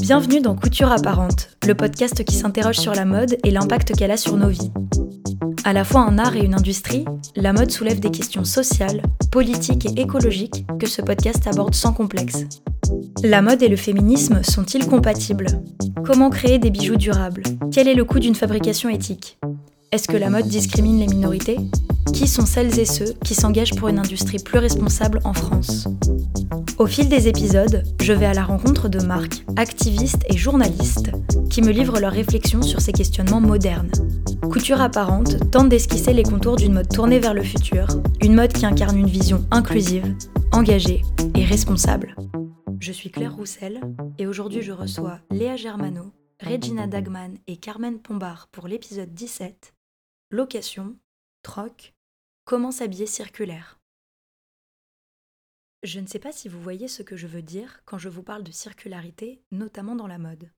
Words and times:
Bienvenue 0.00 0.40
dans 0.40 0.54
Couture 0.54 0.92
apparente, 0.92 1.56
le 1.66 1.74
podcast 1.74 2.22
qui 2.22 2.36
s'interroge 2.36 2.78
sur 2.78 2.94
la 2.94 3.04
mode 3.04 3.38
et 3.42 3.50
l'impact 3.50 3.96
qu'elle 3.96 4.12
a 4.12 4.16
sur 4.16 4.36
nos 4.36 4.48
vies. 4.48 4.70
À 5.64 5.72
la 5.72 5.82
fois 5.82 6.02
un 6.02 6.16
art 6.18 6.36
et 6.36 6.44
une 6.44 6.54
industrie, 6.54 7.04
la 7.34 7.52
mode 7.52 7.72
soulève 7.72 7.98
des 7.98 8.12
questions 8.12 8.44
sociales, 8.44 9.02
politiques 9.32 9.86
et 9.86 10.02
écologiques 10.02 10.64
que 10.78 10.86
ce 10.86 11.02
podcast 11.02 11.44
aborde 11.48 11.74
sans 11.74 11.92
complexe. 11.92 12.44
La 13.24 13.42
mode 13.42 13.64
et 13.64 13.68
le 13.68 13.74
féminisme 13.74 14.44
sont-ils 14.44 14.86
compatibles? 14.86 15.60
Comment 16.04 16.30
créer 16.30 16.60
des 16.60 16.70
bijoux 16.70 16.94
durables? 16.94 17.42
Quel 17.72 17.88
est 17.88 17.94
le 17.94 18.04
coût 18.04 18.20
d'une 18.20 18.36
fabrication 18.36 18.88
éthique? 18.88 19.38
Est-ce 19.90 20.06
que 20.06 20.16
la 20.16 20.30
mode 20.30 20.46
discrimine 20.46 21.00
les 21.00 21.08
minorités? 21.08 21.58
Qui 22.12 22.26
sont 22.26 22.46
celles 22.46 22.78
et 22.78 22.84
ceux 22.84 23.12
qui 23.24 23.34
s'engagent 23.34 23.74
pour 23.74 23.88
une 23.88 23.98
industrie 23.98 24.38
plus 24.38 24.58
responsable 24.58 25.20
en 25.24 25.32
France 25.32 25.88
Au 26.78 26.86
fil 26.86 27.08
des 27.08 27.28
épisodes, 27.28 27.82
je 28.00 28.12
vais 28.12 28.26
à 28.26 28.34
la 28.34 28.44
rencontre 28.44 28.88
de 28.88 29.02
marques, 29.02 29.44
activistes 29.56 30.24
et 30.28 30.36
journalistes 30.36 31.12
qui 31.50 31.62
me 31.62 31.70
livrent 31.70 32.00
leurs 32.00 32.12
réflexions 32.12 32.62
sur 32.62 32.80
ces 32.80 32.92
questionnements 32.92 33.40
modernes. 33.40 33.90
Couture 34.50 34.80
apparente 34.80 35.50
tente 35.50 35.68
d'esquisser 35.68 36.12
les 36.12 36.22
contours 36.22 36.56
d'une 36.56 36.74
mode 36.74 36.88
tournée 36.88 37.18
vers 37.18 37.34
le 37.34 37.42
futur, 37.42 37.88
une 38.20 38.34
mode 38.34 38.52
qui 38.52 38.66
incarne 38.66 38.98
une 38.98 39.08
vision 39.08 39.44
inclusive, 39.50 40.14
engagée 40.52 41.02
et 41.34 41.44
responsable. 41.44 42.16
Je 42.78 42.92
suis 42.92 43.10
Claire 43.10 43.34
Roussel 43.34 43.80
et 44.18 44.26
aujourd'hui 44.26 44.62
je 44.62 44.72
reçois 44.72 45.18
Léa 45.30 45.56
Germano, 45.56 46.12
Regina 46.40 46.86
Dagman 46.86 47.38
et 47.46 47.56
Carmen 47.56 47.98
Pombard 47.98 48.48
pour 48.52 48.68
l'épisode 48.68 49.12
17 49.14 49.74
Location, 50.30 50.96
troc, 51.42 51.94
comment 52.46 52.70
s'habiller 52.70 53.06
circulaire? 53.06 53.80
Je 55.82 55.98
ne 55.98 56.06
sais 56.06 56.20
pas 56.20 56.30
si 56.30 56.48
vous 56.48 56.62
voyez 56.62 56.86
ce 56.86 57.02
que 57.02 57.16
je 57.16 57.26
veux 57.26 57.42
dire 57.42 57.82
quand 57.84 57.98
je 57.98 58.08
vous 58.08 58.22
parle 58.22 58.44
de 58.44 58.52
circularité, 58.52 59.42
notamment 59.50 59.96
dans 59.96 60.06
la 60.06 60.18
mode. 60.18 60.52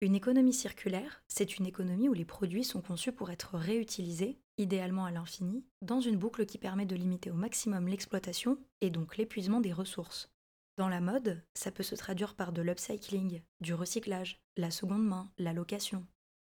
Une 0.00 0.16
économie 0.16 0.52
circulaire, 0.52 1.22
c'est 1.28 1.56
une 1.56 1.66
économie 1.66 2.08
où 2.08 2.14
les 2.14 2.24
produits 2.24 2.64
sont 2.64 2.82
conçus 2.82 3.12
pour 3.12 3.30
être 3.30 3.56
réutilisés, 3.56 4.40
idéalement 4.58 5.04
à 5.04 5.12
l'infini, 5.12 5.64
dans 5.82 6.00
une 6.00 6.16
boucle 6.16 6.46
qui 6.46 6.58
permet 6.58 6.86
de 6.86 6.96
limiter 6.96 7.30
au 7.30 7.34
maximum 7.34 7.86
l'exploitation 7.86 8.58
et 8.80 8.90
donc 8.90 9.16
l'épuisement 9.16 9.60
des 9.60 9.72
ressources. 9.72 10.30
Dans 10.78 10.88
la 10.88 11.00
mode, 11.00 11.44
ça 11.54 11.70
peut 11.70 11.84
se 11.84 11.94
traduire 11.94 12.34
par 12.34 12.52
de 12.52 12.62
l'upcycling, 12.62 13.40
du 13.60 13.72
recyclage, 13.72 14.40
la 14.56 14.72
seconde 14.72 15.06
main, 15.06 15.30
la 15.38 15.52
location. 15.52 16.04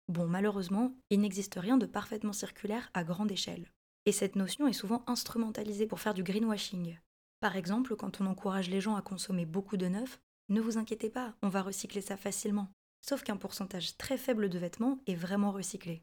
Bon, 0.07 0.29
malheureusement, 0.29 0.95
il 1.11 1.21
n'existe 1.21 1.57
rien 1.57 1.77
de 1.77 1.87
parfaitement 1.87 2.33
circulaire 2.33 2.89
à 2.95 3.03
grande 3.03 3.33
échelle. 3.33 3.73
Et 4.11 4.13
cette 4.13 4.35
notion 4.35 4.67
est 4.67 4.73
souvent 4.73 5.05
instrumentalisée 5.07 5.87
pour 5.87 6.01
faire 6.01 6.15
du 6.15 6.25
greenwashing. 6.25 6.99
Par 7.39 7.55
exemple, 7.55 7.95
quand 7.95 8.21
on 8.21 8.27
encourage 8.27 8.69
les 8.69 8.81
gens 8.81 8.97
à 8.97 9.03
consommer 9.03 9.47
beaucoup 9.47 9.77
de 9.77 9.87
neuf, 9.87 10.21
ne 10.49 10.61
vous 10.61 10.79
inquiétez 10.79 11.11
pas, 11.11 11.37
on 11.43 11.49
va 11.49 11.63
recycler 11.63 12.01
ça 12.01 12.17
facilement. 12.17 12.67
Sauf 13.07 13.23
qu'un 13.23 13.37
pourcentage 13.37 13.97
très 13.99 14.19
faible 14.19 14.49
de 14.49 14.59
vêtements 14.59 14.99
est 15.07 15.15
vraiment 15.15 15.53
recyclé. 15.53 16.03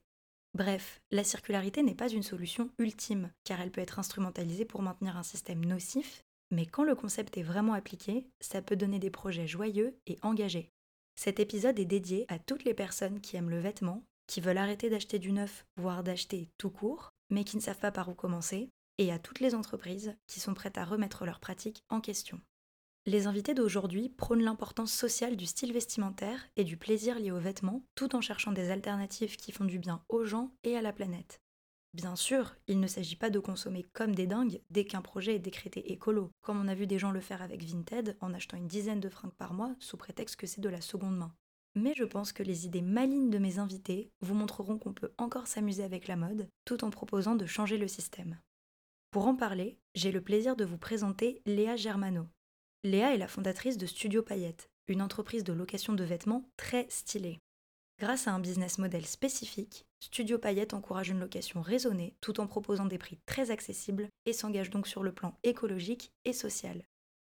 Bref, 0.54 1.02
la 1.12 1.26
circularité 1.26 1.84
n'est 1.84 1.96
pas 1.96 2.08
une 2.08 2.24
solution 2.24 2.70
ultime, 2.80 3.30
car 3.44 3.60
elle 3.60 3.72
peut 3.72 3.82
être 3.82 4.00
instrumentalisée 4.00 4.64
pour 4.64 4.82
maintenir 4.82 5.18
un 5.18 5.24
système 5.24 5.66
nocif 5.66 6.24
mais 6.50 6.66
quand 6.66 6.86
le 6.86 6.96
concept 6.96 7.38
est 7.38 7.44
vraiment 7.44 7.74
appliqué, 7.74 8.26
ça 8.40 8.62
peut 8.62 8.78
donner 8.78 9.00
des 9.00 9.10
projets 9.10 9.48
joyeux 9.48 10.00
et 10.08 10.18
engagés. 10.22 10.72
Cet 11.20 11.42
épisode 11.42 11.78
est 11.78 11.84
dédié 11.84 12.26
à 12.30 12.40
toutes 12.40 12.64
les 12.64 12.74
personnes 12.74 13.20
qui 13.20 13.36
aiment 13.36 13.50
le 13.50 13.60
vêtement, 13.60 14.06
qui 14.28 14.40
veulent 14.40 14.58
arrêter 14.58 14.90
d'acheter 14.90 15.20
du 15.20 15.34
neuf, 15.34 15.66
voire 15.76 16.04
d'acheter 16.04 16.50
tout 16.58 16.70
court, 16.70 17.12
mais 17.30 17.44
qui 17.44 17.58
ne 17.58 17.62
savent 17.62 17.80
pas 17.80 17.92
par 17.92 18.10
où 18.10 18.14
commencer, 18.14 18.70
et 18.98 19.12
à 19.12 19.20
toutes 19.20 19.40
les 19.40 19.56
entreprises 19.56 20.16
qui 20.28 20.40
sont 20.40 20.54
prêtes 20.54 20.78
à 20.78 20.86
remettre 20.86 21.26
leurs 21.26 21.40
pratiques 21.40 21.84
en 21.90 22.02
question. 22.02 22.42
Les 23.06 23.26
invités 23.26 23.54
d'aujourd'hui 23.54 24.10
prônent 24.10 24.44
l'importance 24.44 24.92
sociale 24.92 25.38
du 25.38 25.46
style 25.46 25.72
vestimentaire 25.72 26.46
et 26.58 26.66
du 26.66 26.76
plaisir 26.76 27.18
lié 27.20 27.32
aux 27.32 27.40
vêtements, 27.40 27.86
tout 27.96 28.16
en 28.16 28.22
cherchant 28.22 28.52
des 28.52 28.70
alternatives 28.70 29.38
qui 29.38 29.54
font 29.54 29.64
du 29.64 29.80
bien 29.80 30.04
aux 30.10 30.26
gens 30.26 30.52
et 30.64 30.76
à 30.76 30.82
la 30.82 30.92
planète. 30.92 31.40
Bien 31.94 32.18
sûr, 32.18 32.56
il 32.68 32.80
ne 32.80 32.88
s'agit 32.88 33.16
pas 33.16 33.30
de 33.30 33.40
consommer 33.40 33.84
comme 33.94 34.14
des 34.14 34.28
dingues 34.28 34.62
dès 34.70 34.84
qu'un 34.84 35.02
projet 35.02 35.36
est 35.36 35.40
décrété 35.40 35.92
écolo, 35.94 36.32
comme 36.42 36.60
on 36.60 36.68
a 36.68 36.76
vu 36.76 36.86
des 36.86 37.00
gens 37.00 37.12
le 37.12 37.22
faire 37.22 37.42
avec 37.42 37.64
Vinted 37.64 38.18
en 38.20 38.34
achetant 38.34 38.58
une 38.58 38.68
dizaine 38.68 39.00
de 39.00 39.10
fringues 39.10 39.32
par 39.32 39.54
mois 39.54 39.74
sous 39.80 39.96
prétexte 39.96 40.36
que 40.36 40.46
c'est 40.46 40.62
de 40.62 40.70
la 40.70 40.82
seconde 40.82 41.18
main. 41.18 41.34
Mais 41.78 41.94
je 41.96 42.06
pense 42.06 42.32
que 42.34 42.42
les 42.42 42.66
idées 42.66 42.82
malignes 42.82 43.30
de 43.30 43.38
mes 43.38 43.60
invités 43.60 44.10
vous 44.22 44.34
montreront 44.34 44.80
qu'on 44.80 44.94
peut 44.94 45.14
encore 45.20 45.46
s'amuser 45.46 45.84
avec 45.84 46.08
la 46.08 46.16
mode 46.16 46.50
tout 46.66 46.84
en 46.84 46.90
proposant 46.90 47.36
de 47.36 47.46
changer 47.46 47.78
le 47.78 47.88
système. 47.88 48.40
Pour 49.12 49.28
en 49.28 49.36
parler, 49.36 49.78
j'ai 49.94 50.12
le 50.12 50.22
plaisir 50.22 50.56
de 50.56 50.66
vous 50.66 50.80
présenter 50.80 51.40
Léa 51.46 51.76
Germano. 51.76 52.26
Léa 52.84 53.14
est 53.14 53.20
la 53.20 53.28
fondatrice 53.28 53.78
de 53.78 53.86
Studio 53.86 54.24
Paillette, 54.24 54.72
une 54.88 55.04
entreprise 55.04 55.44
de 55.44 55.54
location 55.54 55.94
de 55.94 56.04
vêtements 56.04 56.50
très 56.58 56.88
stylée. 56.90 57.38
Grâce 58.00 58.28
à 58.28 58.34
un 58.34 58.40
business 58.40 58.80
model 58.80 59.06
spécifique, 59.06 59.86
Studio 60.00 60.40
Paillette 60.40 60.74
encourage 60.74 61.10
une 61.10 61.20
location 61.20 61.62
raisonnée 61.62 62.16
tout 62.22 62.40
en 62.40 62.48
proposant 62.48 62.86
des 62.86 62.98
prix 62.98 63.20
très 63.28 63.52
accessibles 63.52 64.10
et 64.26 64.34
s'engage 64.34 64.72
donc 64.72 64.88
sur 64.88 65.04
le 65.04 65.14
plan 65.14 65.38
écologique 65.44 66.12
et 66.26 66.34
social. 66.34 66.84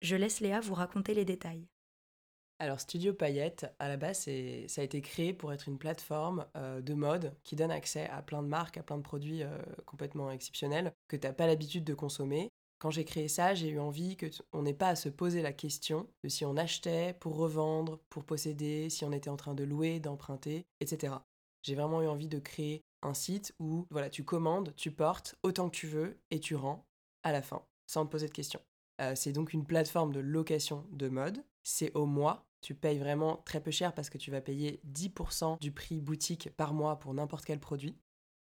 Je 0.02 0.18
laisse 0.18 0.42
Léa 0.42 0.60
vous 0.60 0.74
raconter 0.74 1.14
les 1.14 1.24
détails. 1.24 1.66
Alors 2.60 2.80
Studio 2.80 3.14
Paillette, 3.14 3.74
à 3.80 3.90
la 3.90 3.98
base, 3.98 4.30
ça 4.68 4.82
a 4.82 4.84
été 4.84 5.02
créé 5.02 5.34
pour 5.34 5.52
être 5.52 5.68
une 5.68 5.78
plateforme 5.78 6.46
euh, 6.56 6.82
de 6.82 6.94
mode 6.94 7.36
qui 7.44 7.56
donne 7.56 7.72
accès 7.72 8.08
à 8.10 8.22
plein 8.22 8.42
de 8.42 8.48
marques, 8.48 8.78
à 8.78 8.84
plein 8.84 8.98
de 8.98 9.04
produits 9.04 9.44
euh, 9.44 9.58
complètement 9.86 10.32
exceptionnels 10.32 10.94
que 11.08 11.18
tu 11.18 11.28
n'as 11.28 11.34
pas 11.34 11.48
l'habitude 11.48 11.84
de 11.84 11.94
consommer 11.94 12.52
quand 12.84 12.92
j'ai 12.92 13.06
créé 13.06 13.30
ça, 13.30 13.54
j'ai 13.54 13.70
eu 13.70 13.80
envie 13.80 14.18
qu'on 14.18 14.62
n'ait 14.62 14.74
pas 14.74 14.90
à 14.90 14.98
se 14.98 15.08
poser 15.08 15.42
la 15.42 15.54
question 15.54 16.06
de 16.22 16.28
si 16.28 16.44
on 16.44 16.58
achetait 16.58 17.16
pour 17.22 17.38
revendre, 17.38 18.02
pour 18.10 18.26
posséder, 18.26 18.90
si 18.90 19.06
on 19.06 19.14
était 19.14 19.30
en 19.30 19.38
train 19.38 19.54
de 19.54 19.64
louer, 19.64 20.02
d'emprunter, 20.02 20.66
etc. 20.82 21.14
J'ai 21.62 21.76
vraiment 21.76 22.02
eu 22.02 22.08
envie 22.08 22.28
de 22.28 22.40
créer 22.40 22.84
un 23.02 23.14
site 23.14 23.56
où 23.58 23.88
voilà, 23.90 24.10
tu 24.10 24.26
commandes, 24.26 24.74
tu 24.76 24.92
portes 24.92 25.36
autant 25.44 25.70
que 25.70 25.78
tu 25.78 25.88
veux 25.88 26.20
et 26.30 26.42
tu 26.42 26.56
rends 26.56 26.86
à 27.24 27.32
la 27.32 27.42
fin, 27.42 27.64
sans 27.88 28.06
te 28.06 28.12
poser 28.12 28.28
de 28.28 28.34
questions. 28.34 28.60
Euh, 29.00 29.16
c'est 29.16 29.32
donc 29.32 29.54
une 29.54 29.66
plateforme 29.66 30.12
de 30.12 30.20
location 30.20 30.86
de 30.92 31.08
mode. 31.08 31.42
C'est 31.64 31.94
au 31.96 32.06
mois. 32.06 32.46
Tu 32.62 32.76
payes 32.76 33.00
vraiment 33.00 33.38
très 33.46 33.62
peu 33.62 33.72
cher 33.72 33.94
parce 33.94 34.10
que 34.10 34.18
tu 34.18 34.32
vas 34.32 34.42
payer 34.42 34.82
10% 34.88 35.60
du 35.60 35.72
prix 35.72 36.00
boutique 36.00 36.50
par 36.56 36.74
mois 36.74 37.00
pour 37.00 37.14
n'importe 37.14 37.46
quel 37.46 37.60
produit 37.60 37.98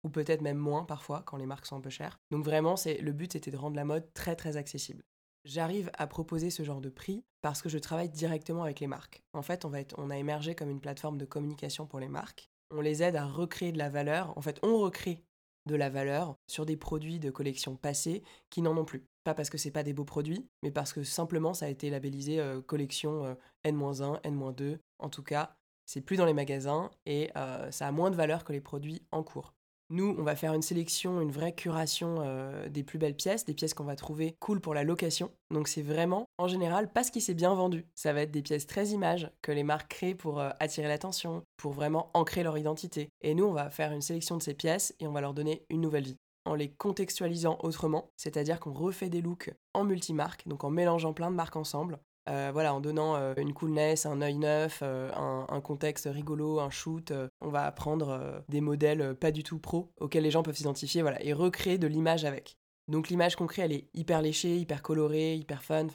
ou 0.05 0.11
peut-être 0.11 0.43
même 0.43 0.59
moins 0.59 0.85
parfois 0.85 1.23
quand 1.25 1.37
les 1.37 1.47
marques 1.47 1.67
sont 1.67 1.77
un 1.77 1.81
peu 1.81 1.91
chères. 1.91 2.19
Donc 2.31 2.45
vraiment, 2.45 2.77
c'est 2.77 2.99
le 2.99 3.13
but 3.13 3.33
c'était 3.33 3.51
de 3.51 3.57
rendre 3.57 3.77
la 3.77 3.85
mode 3.85 4.13
très 4.15 4.37
très 4.37 4.57
accessible. 4.57 5.05
J'arrive 5.45 5.91
à 5.97 6.07
proposer 6.07 6.51
ce 6.51 6.63
genre 6.63 6.81
de 6.81 6.91
prix 6.91 7.25
parce 7.43 7.63
que 7.63 7.69
je 7.69 7.79
travaille 7.79 8.11
directement 8.11 8.65
avec 8.65 8.81
les 8.81 8.87
marques. 8.87 9.23
En 9.33 9.43
fait, 9.43 9.65
on, 9.65 9.69
va 9.69 9.79
on 9.97 10.11
a 10.11 10.19
émergé 10.19 10.55
comme 10.55 10.71
une 10.71 10.81
plateforme 10.81 11.19
de 11.19 11.25
communication 11.25 11.87
pour 11.87 12.01
les 12.01 12.09
marques. 12.09 12.51
On 12.71 12.81
les 12.81 13.03
aide 13.03 13.17
à 13.17 13.25
recréer 13.25 13.73
de 13.73 13.79
la 13.79 13.89
valeur. 13.89 14.37
En 14.37 14.43
fait, 14.43 14.59
on 14.63 14.79
recrée 14.79 15.25
de 15.69 15.77
la 15.77 15.89
valeur 15.89 16.37
sur 16.49 16.67
des 16.67 16.77
produits 16.77 17.21
de 17.21 17.31
collection 17.31 17.77
passée 17.77 18.25
qui 18.51 18.63
n'en 18.63 18.77
ont 18.77 18.85
plus. 18.85 19.05
Pas 19.23 19.35
parce 19.35 19.51
que 19.51 19.59
c'est 19.59 19.71
pas 19.71 19.85
des 19.85 19.93
beaux 19.93 20.05
produits, 20.05 20.49
mais 20.65 20.73
parce 20.73 20.93
que 20.93 21.05
simplement 21.05 21.55
ça 21.55 21.67
a 21.67 21.69
été 21.69 21.91
labellisé 21.91 22.41
euh, 22.41 22.61
collection 22.61 23.25
euh, 23.25 23.35
N-1, 23.63 24.19
N-2. 24.25 24.79
En 24.99 25.09
tout 25.09 25.23
cas, 25.23 25.55
c'est 25.87 26.01
plus 26.01 26.17
dans 26.17 26.27
les 26.27 26.35
magasins 26.35 26.91
et 27.07 27.31
euh, 27.37 27.71
ça 27.71 27.87
a 27.87 27.93
moins 27.93 28.11
de 28.11 28.17
valeur 28.17 28.45
que 28.45 28.53
les 28.53 28.61
produits 28.61 29.03
en 29.13 29.23
cours. 29.23 29.55
Nous, 29.91 30.15
on 30.19 30.23
va 30.23 30.37
faire 30.37 30.53
une 30.53 30.63
sélection, 30.63 31.23
une 31.23 31.31
vraie 31.31 31.55
curation 31.55 32.17
euh, 32.21 32.69
des 32.69 32.83
plus 32.83 32.99
belles 32.99 33.17
pièces, 33.17 33.47
des 33.47 33.55
pièces 33.55 33.73
qu'on 33.73 33.85
va 33.85 33.97
trouver 33.97 34.37
cool 34.39 34.61
pour 34.61 34.75
la 34.75 34.85
location. 34.85 35.31
Donc 35.51 35.67
c'est 35.67 35.83
vraiment, 35.83 36.27
en 36.37 36.47
général, 36.47 36.93
pas 36.93 37.05
ce 37.05 37.11
qui 37.11 37.23
s'est 37.23 37.33
bien 37.33 37.55
vendu. 37.55 37.87
Ça 37.95 38.13
va 38.13 38.23
être 38.23 38.31
des 38.31 38.43
pièces 38.43 38.67
très 38.67 38.89
images 38.89 39.31
que 39.41 39.51
les 39.51 39.63
marques 39.63 39.89
créent 39.89 40.15
pour 40.15 40.41
euh, 40.41 40.51
attirer 40.61 40.89
l'attention, 40.89 41.43
pour 41.57 41.73
vraiment 41.73 42.11
ancrer 42.13 42.43
leur 42.43 42.59
identité. 42.59 43.09
Et 43.23 43.35
nous, 43.35 43.45
on 43.45 43.53
va 43.53 43.71
faire 43.71 43.93
une 43.93 44.03
sélection 44.03 44.37
de 44.37 44.43
ces 44.43 44.55
pièces 44.55 44.95
et 45.01 45.07
on 45.07 45.13
va 45.13 45.23
leur 45.23 45.33
donner 45.33 45.65
une 45.71 45.81
nouvelle 45.81 46.05
vie 46.05 46.19
en 46.45 46.55
les 46.55 46.71
contextualisant 46.71 47.59
autrement, 47.63 48.11
c'est-à-dire 48.17 48.59
qu'on 48.59 48.73
refait 48.73 49.11
des 49.11 49.21
looks 49.21 49.51
en 49.75 49.85
multimarques, 49.85 50.49
donc 50.49 50.65
en 50.65 50.71
mélangeant 50.71 51.13
plein 51.13 51.31
de 51.31 51.37
marques 51.37 51.57
ensemble, 51.57 51.99
euh, 52.29 52.51
voilà, 52.53 52.75
en 52.75 52.81
donnant 52.81 53.17
euh, 53.17 53.35
une 53.37 53.55
coolness, 53.55 54.05
un 54.05 54.21
œil 54.21 54.37
neuf, 54.37 54.81
euh, 54.83 55.11
un, 55.15 55.61
contexte 55.61 56.09
rigolo, 56.11 56.61
un 56.61 56.71
shoot, 56.71 57.13
on 57.41 57.49
va 57.49 57.65
apprendre 57.65 58.43
des 58.49 58.61
modèles 58.61 59.15
pas 59.15 59.31
du 59.31 59.43
tout 59.43 59.59
pro 59.59 59.91
auxquels 59.99 60.23
les 60.23 60.31
gens 60.31 60.43
peuvent 60.43 60.57
s'identifier, 60.57 61.03
voilà, 61.03 61.23
et 61.25 61.33
recréer 61.33 61.79
de 61.79 61.87
l'image 61.87 62.25
avec. 62.25 62.57
Donc 62.87 63.09
l'image 63.09 63.37
qu'on 63.37 63.47
crée, 63.47 63.63
elle 63.63 63.73
est 63.73 63.89
hyper 63.93 64.23
léchée, 64.23 64.57
hyper 64.57 64.83
colorée, 64.83 65.35
hyper 65.35 65.63
fun, 65.63 65.89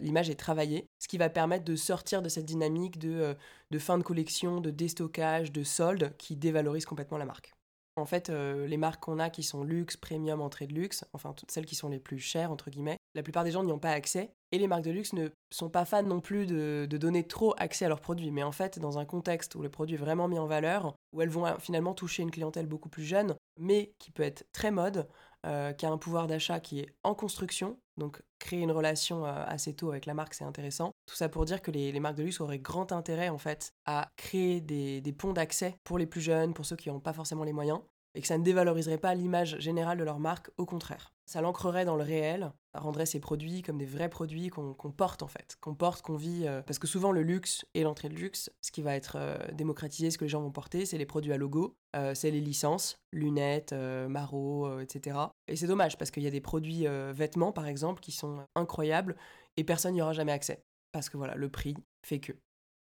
l'image 0.00 0.28
est 0.28 0.34
travaillée, 0.34 0.86
ce 0.98 1.08
qui 1.08 1.16
va 1.16 1.30
permettre 1.30 1.64
de 1.64 1.76
sortir 1.76 2.20
de 2.20 2.28
cette 2.28 2.44
dynamique 2.44 2.98
de, 2.98 3.34
de 3.70 3.78
fin 3.78 3.96
de 3.96 4.02
collection, 4.02 4.60
de 4.60 4.70
déstockage, 4.70 5.52
de 5.52 5.62
solde 5.62 6.14
qui 6.18 6.36
dévalorise 6.36 6.84
complètement 6.84 7.18
la 7.18 7.24
marque. 7.24 7.52
En 7.96 8.04
fait, 8.04 8.28
les 8.28 8.76
marques 8.76 9.02
qu'on 9.02 9.18
a 9.18 9.30
qui 9.30 9.42
sont 9.42 9.64
luxe, 9.64 9.96
premium, 9.96 10.40
entrée 10.40 10.66
de 10.66 10.74
luxe, 10.74 11.04
enfin 11.14 11.32
toutes 11.32 11.50
celles 11.50 11.66
qui 11.66 11.74
sont 11.74 11.88
les 11.88 11.98
plus 11.98 12.18
chères, 12.18 12.52
entre 12.52 12.70
guillemets, 12.70 12.98
la 13.14 13.22
plupart 13.22 13.44
des 13.44 13.50
gens 13.50 13.64
n'y 13.64 13.72
ont 13.72 13.78
pas 13.78 13.90
accès. 13.90 14.30
Et 14.50 14.58
les 14.58 14.66
marques 14.66 14.84
de 14.84 14.90
luxe 14.90 15.12
ne 15.12 15.28
sont 15.50 15.68
pas 15.68 15.84
fans 15.84 16.02
non 16.02 16.20
plus 16.20 16.46
de, 16.46 16.86
donner 16.90 17.26
trop 17.26 17.54
accès 17.58 17.84
à 17.84 17.88
leurs 17.88 18.00
produits. 18.00 18.30
Mais 18.30 18.42
en 18.42 18.52
fait, 18.52 18.78
dans 18.78 18.98
un 18.98 19.04
contexte 19.04 19.54
où 19.54 19.62
le 19.62 19.68
produit 19.68 19.96
est 19.96 19.98
vraiment 19.98 20.28
mis 20.28 20.38
en 20.38 20.46
valeur, 20.46 20.94
où 21.12 21.20
elles 21.20 21.28
vont 21.28 21.44
finalement 21.58 21.94
toucher 21.94 22.22
une 22.22 22.30
clientèle 22.30 22.66
beaucoup 22.66 22.88
plus 22.88 23.04
jeune, 23.04 23.34
mais 23.58 23.92
qui 23.98 24.10
peut 24.10 24.22
être 24.22 24.46
très 24.52 24.70
mode, 24.70 25.06
qui 25.44 25.86
a 25.86 25.90
un 25.90 25.98
pouvoir 25.98 26.26
d'achat 26.26 26.60
qui 26.60 26.80
est 26.80 26.94
en 27.04 27.14
construction, 27.14 27.78
donc 27.96 28.22
créer 28.38 28.60
une 28.60 28.72
relation 28.72 29.24
assez 29.24 29.74
tôt 29.74 29.90
avec 29.90 30.06
la 30.06 30.14
marque, 30.14 30.34
c'est 30.34 30.44
intéressant. 30.44 30.92
Tout 31.06 31.14
ça 31.14 31.28
pour 31.28 31.44
dire 31.44 31.62
que 31.62 31.70
les, 31.70 31.98
marques 32.00 32.16
de 32.16 32.24
luxe 32.24 32.40
auraient 32.40 32.58
grand 32.58 32.92
intérêt 32.92 33.28
en 33.28 33.38
fait 33.38 33.72
à 33.86 34.10
créer 34.16 34.60
des, 34.60 35.00
des 35.00 35.12
ponts 35.12 35.32
d'accès 35.32 35.76
pour 35.84 35.98
les 35.98 36.06
plus 36.06 36.20
jeunes, 36.20 36.54
pour 36.54 36.64
ceux 36.64 36.76
qui 36.76 36.88
n'ont 36.88 37.00
pas 37.00 37.12
forcément 37.12 37.44
les 37.44 37.52
moyens, 37.52 37.80
et 38.14 38.20
que 38.20 38.26
ça 38.26 38.38
ne 38.38 38.42
dévaloriserait 38.42 38.98
pas 38.98 39.14
l'image 39.14 39.58
générale 39.58 39.98
de 39.98 40.04
leur 40.04 40.18
marque, 40.18 40.50
au 40.56 40.66
contraire. 40.66 41.12
Ça 41.26 41.40
l'ancrerait 41.40 41.84
dans 41.84 41.96
le 41.96 42.02
réel, 42.02 42.52
rendrait 42.78 43.06
ces 43.06 43.20
produits 43.20 43.62
comme 43.62 43.78
des 43.78 43.86
vrais 43.86 44.08
produits 44.08 44.48
qu'on 44.48 44.74
porte 44.92 45.22
en 45.22 45.26
fait, 45.28 45.56
qu'on 45.60 45.74
porte, 45.74 46.02
qu'on 46.02 46.16
vit. 46.16 46.46
Euh, 46.46 46.62
parce 46.62 46.78
que 46.78 46.86
souvent 46.86 47.12
le 47.12 47.22
luxe 47.22 47.64
et 47.74 47.82
l'entrée 47.82 48.08
de 48.08 48.14
luxe, 48.14 48.50
ce 48.62 48.70
qui 48.70 48.82
va 48.82 48.94
être 48.94 49.16
euh, 49.16 49.36
démocratisé, 49.52 50.10
ce 50.10 50.18
que 50.18 50.24
les 50.24 50.28
gens 50.28 50.40
vont 50.40 50.50
porter, 50.50 50.86
c'est 50.86 50.98
les 50.98 51.06
produits 51.06 51.32
à 51.32 51.36
logo, 51.36 51.76
euh, 51.96 52.14
c'est 52.14 52.30
les 52.30 52.40
licences, 52.40 52.98
lunettes, 53.12 53.72
marauds, 53.72 54.80
etc. 54.80 55.18
Et 55.46 55.56
c'est 55.56 55.66
dommage 55.66 55.98
parce 55.98 56.10
qu'il 56.10 56.22
y 56.22 56.26
a 56.26 56.30
des 56.30 56.40
produits 56.40 56.86
vêtements 57.12 57.52
par 57.52 57.66
exemple 57.66 58.00
qui 58.00 58.12
sont 58.12 58.44
incroyables 58.54 59.16
et 59.56 59.64
personne 59.64 59.94
n'y 59.94 60.02
aura 60.02 60.12
jamais 60.12 60.32
accès. 60.32 60.62
Parce 60.92 61.08
que 61.08 61.16
voilà, 61.16 61.34
le 61.34 61.48
prix 61.48 61.74
fait 62.06 62.20
que. 62.20 62.32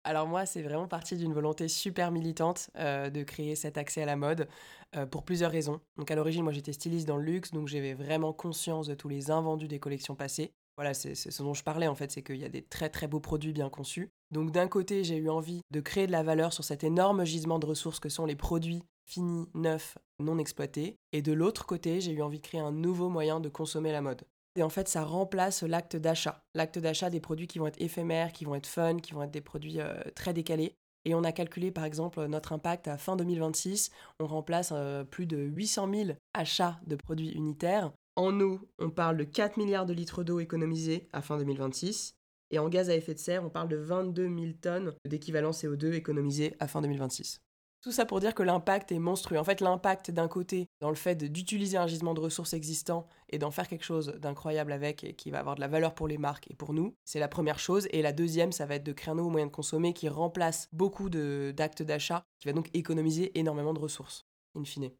Alors 0.06 0.28
moi, 0.28 0.46
c'est 0.46 0.62
vraiment 0.62 0.86
parti 0.86 1.16
d'une 1.16 1.32
volonté 1.32 1.66
super 1.66 2.12
militante 2.12 2.70
euh, 2.78 3.10
de 3.10 3.24
créer 3.24 3.56
cet 3.56 3.76
accès 3.76 4.02
à 4.02 4.06
la 4.06 4.14
mode 4.14 4.46
euh, 4.94 5.04
pour 5.04 5.24
plusieurs 5.24 5.50
raisons. 5.50 5.80
Donc 5.96 6.12
à 6.12 6.14
l'origine, 6.14 6.44
moi 6.44 6.52
j'étais 6.52 6.72
styliste 6.72 7.08
dans 7.08 7.16
le 7.16 7.24
luxe, 7.24 7.50
donc 7.50 7.66
j'avais 7.66 7.92
vraiment 7.92 8.32
conscience 8.32 8.86
de 8.86 8.94
tous 8.94 9.08
les 9.08 9.32
invendus 9.32 9.66
des 9.66 9.80
collections 9.80 10.14
passées. 10.14 10.52
Voilà, 10.76 10.94
c'est 10.94 11.16
ce 11.16 11.42
dont 11.42 11.54
je 11.54 11.64
parlais 11.64 11.88
en 11.88 11.96
fait, 11.96 12.12
c'est 12.12 12.22
qu'il 12.22 12.36
y 12.36 12.44
a 12.44 12.48
des 12.48 12.62
très 12.62 12.88
très 12.88 13.08
beaux 13.08 13.18
produits 13.18 13.52
bien 13.52 13.68
conçus. 13.68 14.12
Donc 14.30 14.52
d'un 14.52 14.68
côté, 14.68 15.02
j'ai 15.02 15.16
eu 15.16 15.28
envie 15.28 15.60
de 15.72 15.80
créer 15.80 16.06
de 16.06 16.12
la 16.12 16.22
valeur 16.22 16.52
sur 16.52 16.62
cet 16.62 16.84
énorme 16.84 17.24
gisement 17.24 17.58
de 17.58 17.66
ressources 17.66 17.98
que 17.98 18.08
sont 18.08 18.26
les 18.26 18.36
produits 18.36 18.84
finis, 19.06 19.48
neufs, 19.54 19.98
non 20.20 20.38
exploités. 20.38 21.00
Et 21.10 21.20
de 21.20 21.32
l'autre 21.32 21.66
côté, 21.66 22.00
j'ai 22.00 22.12
eu 22.12 22.22
envie 22.22 22.38
de 22.38 22.46
créer 22.46 22.60
un 22.60 22.70
nouveau 22.70 23.08
moyen 23.08 23.40
de 23.40 23.48
consommer 23.48 23.90
la 23.90 24.02
mode. 24.02 24.22
Et 24.56 24.62
en 24.62 24.70
fait, 24.70 24.88
ça 24.88 25.04
remplace 25.04 25.62
l'acte 25.62 25.96
d'achat. 25.96 26.42
L'acte 26.54 26.78
d'achat 26.78 27.10
des 27.10 27.20
produits 27.20 27.46
qui 27.46 27.58
vont 27.58 27.66
être 27.66 27.80
éphémères, 27.80 28.32
qui 28.32 28.44
vont 28.44 28.54
être 28.54 28.66
fun, 28.66 28.96
qui 28.96 29.12
vont 29.12 29.22
être 29.22 29.30
des 29.30 29.42
produits 29.42 29.80
euh, 29.80 29.94
très 30.14 30.32
décalés. 30.32 30.74
Et 31.04 31.14
on 31.14 31.22
a 31.22 31.30
calculé 31.30 31.70
par 31.70 31.84
exemple 31.84 32.24
notre 32.26 32.52
impact 32.52 32.88
à 32.88 32.96
fin 32.96 33.14
2026. 33.16 33.90
On 34.18 34.26
remplace 34.26 34.72
euh, 34.74 35.04
plus 35.04 35.26
de 35.26 35.36
800 35.36 35.90
000 35.94 36.10
achats 36.34 36.80
de 36.86 36.96
produits 36.96 37.30
unitaires. 37.30 37.92
En 38.16 38.40
eau, 38.40 38.60
on 38.78 38.90
parle 38.90 39.18
de 39.18 39.24
4 39.24 39.58
milliards 39.58 39.86
de 39.86 39.92
litres 39.92 40.24
d'eau 40.24 40.40
économisés 40.40 41.08
à 41.12 41.20
fin 41.20 41.36
2026. 41.36 42.16
Et 42.50 42.58
en 42.58 42.68
gaz 42.68 42.88
à 42.88 42.96
effet 42.96 43.12
de 43.12 43.18
serre, 43.18 43.44
on 43.44 43.50
parle 43.50 43.68
de 43.68 43.76
22 43.76 44.28
000 44.28 44.52
tonnes 44.60 44.94
d'équivalent 45.06 45.50
CO2 45.50 45.92
économisés 45.92 46.56
à 46.60 46.66
fin 46.66 46.80
2026. 46.80 47.40
Tout 47.86 47.92
ça 47.92 48.04
pour 48.04 48.18
dire 48.18 48.34
que 48.34 48.42
l'impact 48.42 48.90
est 48.90 48.98
monstrueux. 48.98 49.38
En 49.38 49.44
fait, 49.44 49.60
l'impact 49.60 50.10
d'un 50.10 50.26
côté, 50.26 50.66
dans 50.80 50.88
le 50.88 50.96
fait 50.96 51.14
d'utiliser 51.14 51.76
un 51.76 51.86
gisement 51.86 52.14
de 52.14 52.20
ressources 52.20 52.52
existant 52.52 53.06
et 53.28 53.38
d'en 53.38 53.52
faire 53.52 53.68
quelque 53.68 53.84
chose 53.84 54.08
d'incroyable 54.18 54.72
avec 54.72 55.04
et 55.04 55.14
qui 55.14 55.30
va 55.30 55.38
avoir 55.38 55.54
de 55.54 55.60
la 55.60 55.68
valeur 55.68 55.94
pour 55.94 56.08
les 56.08 56.18
marques 56.18 56.50
et 56.50 56.56
pour 56.56 56.72
nous, 56.72 56.96
c'est 57.04 57.20
la 57.20 57.28
première 57.28 57.60
chose. 57.60 57.86
Et 57.92 58.02
la 58.02 58.12
deuxième, 58.12 58.50
ça 58.50 58.66
va 58.66 58.74
être 58.74 58.82
de 58.82 58.92
créer 58.92 59.12
un 59.12 59.14
nouveau 59.14 59.30
moyen 59.30 59.46
de 59.46 59.52
consommer 59.52 59.92
qui 59.92 60.08
remplace 60.08 60.68
beaucoup 60.72 61.08
d'actes 61.08 61.84
d'achat, 61.84 62.24
qui 62.40 62.48
va 62.48 62.54
donc 62.54 62.70
économiser 62.74 63.38
énormément 63.38 63.72
de 63.72 63.78
ressources, 63.78 64.26
in 64.56 64.64
fine. 64.64 64.90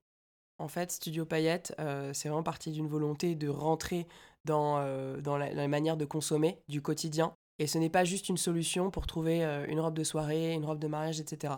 En 0.58 0.68
fait, 0.68 0.92
Studio 0.92 1.26
Payette, 1.26 1.74
euh, 1.80 2.12
c'est 2.14 2.28
vraiment 2.28 2.44
parti 2.44 2.70
d'une 2.70 2.86
volonté 2.86 3.34
de 3.34 3.48
rentrer 3.48 4.06
dans, 4.44 4.78
euh, 4.78 5.20
dans 5.20 5.36
la, 5.36 5.66
manière 5.66 5.96
de 5.96 6.04
consommer 6.04 6.60
du 6.68 6.82
quotidien. 6.82 7.34
Et 7.58 7.66
ce 7.66 7.78
n'est 7.78 7.90
pas 7.90 8.04
juste 8.04 8.28
une 8.28 8.36
solution 8.36 8.92
pour 8.92 9.08
trouver 9.08 9.44
euh, 9.44 9.66
une 9.66 9.80
robe 9.80 9.94
de 9.94 10.04
soirée, 10.04 10.52
une 10.52 10.64
robe 10.64 10.78
de 10.78 10.86
mariage, 10.86 11.18
etc. 11.18 11.54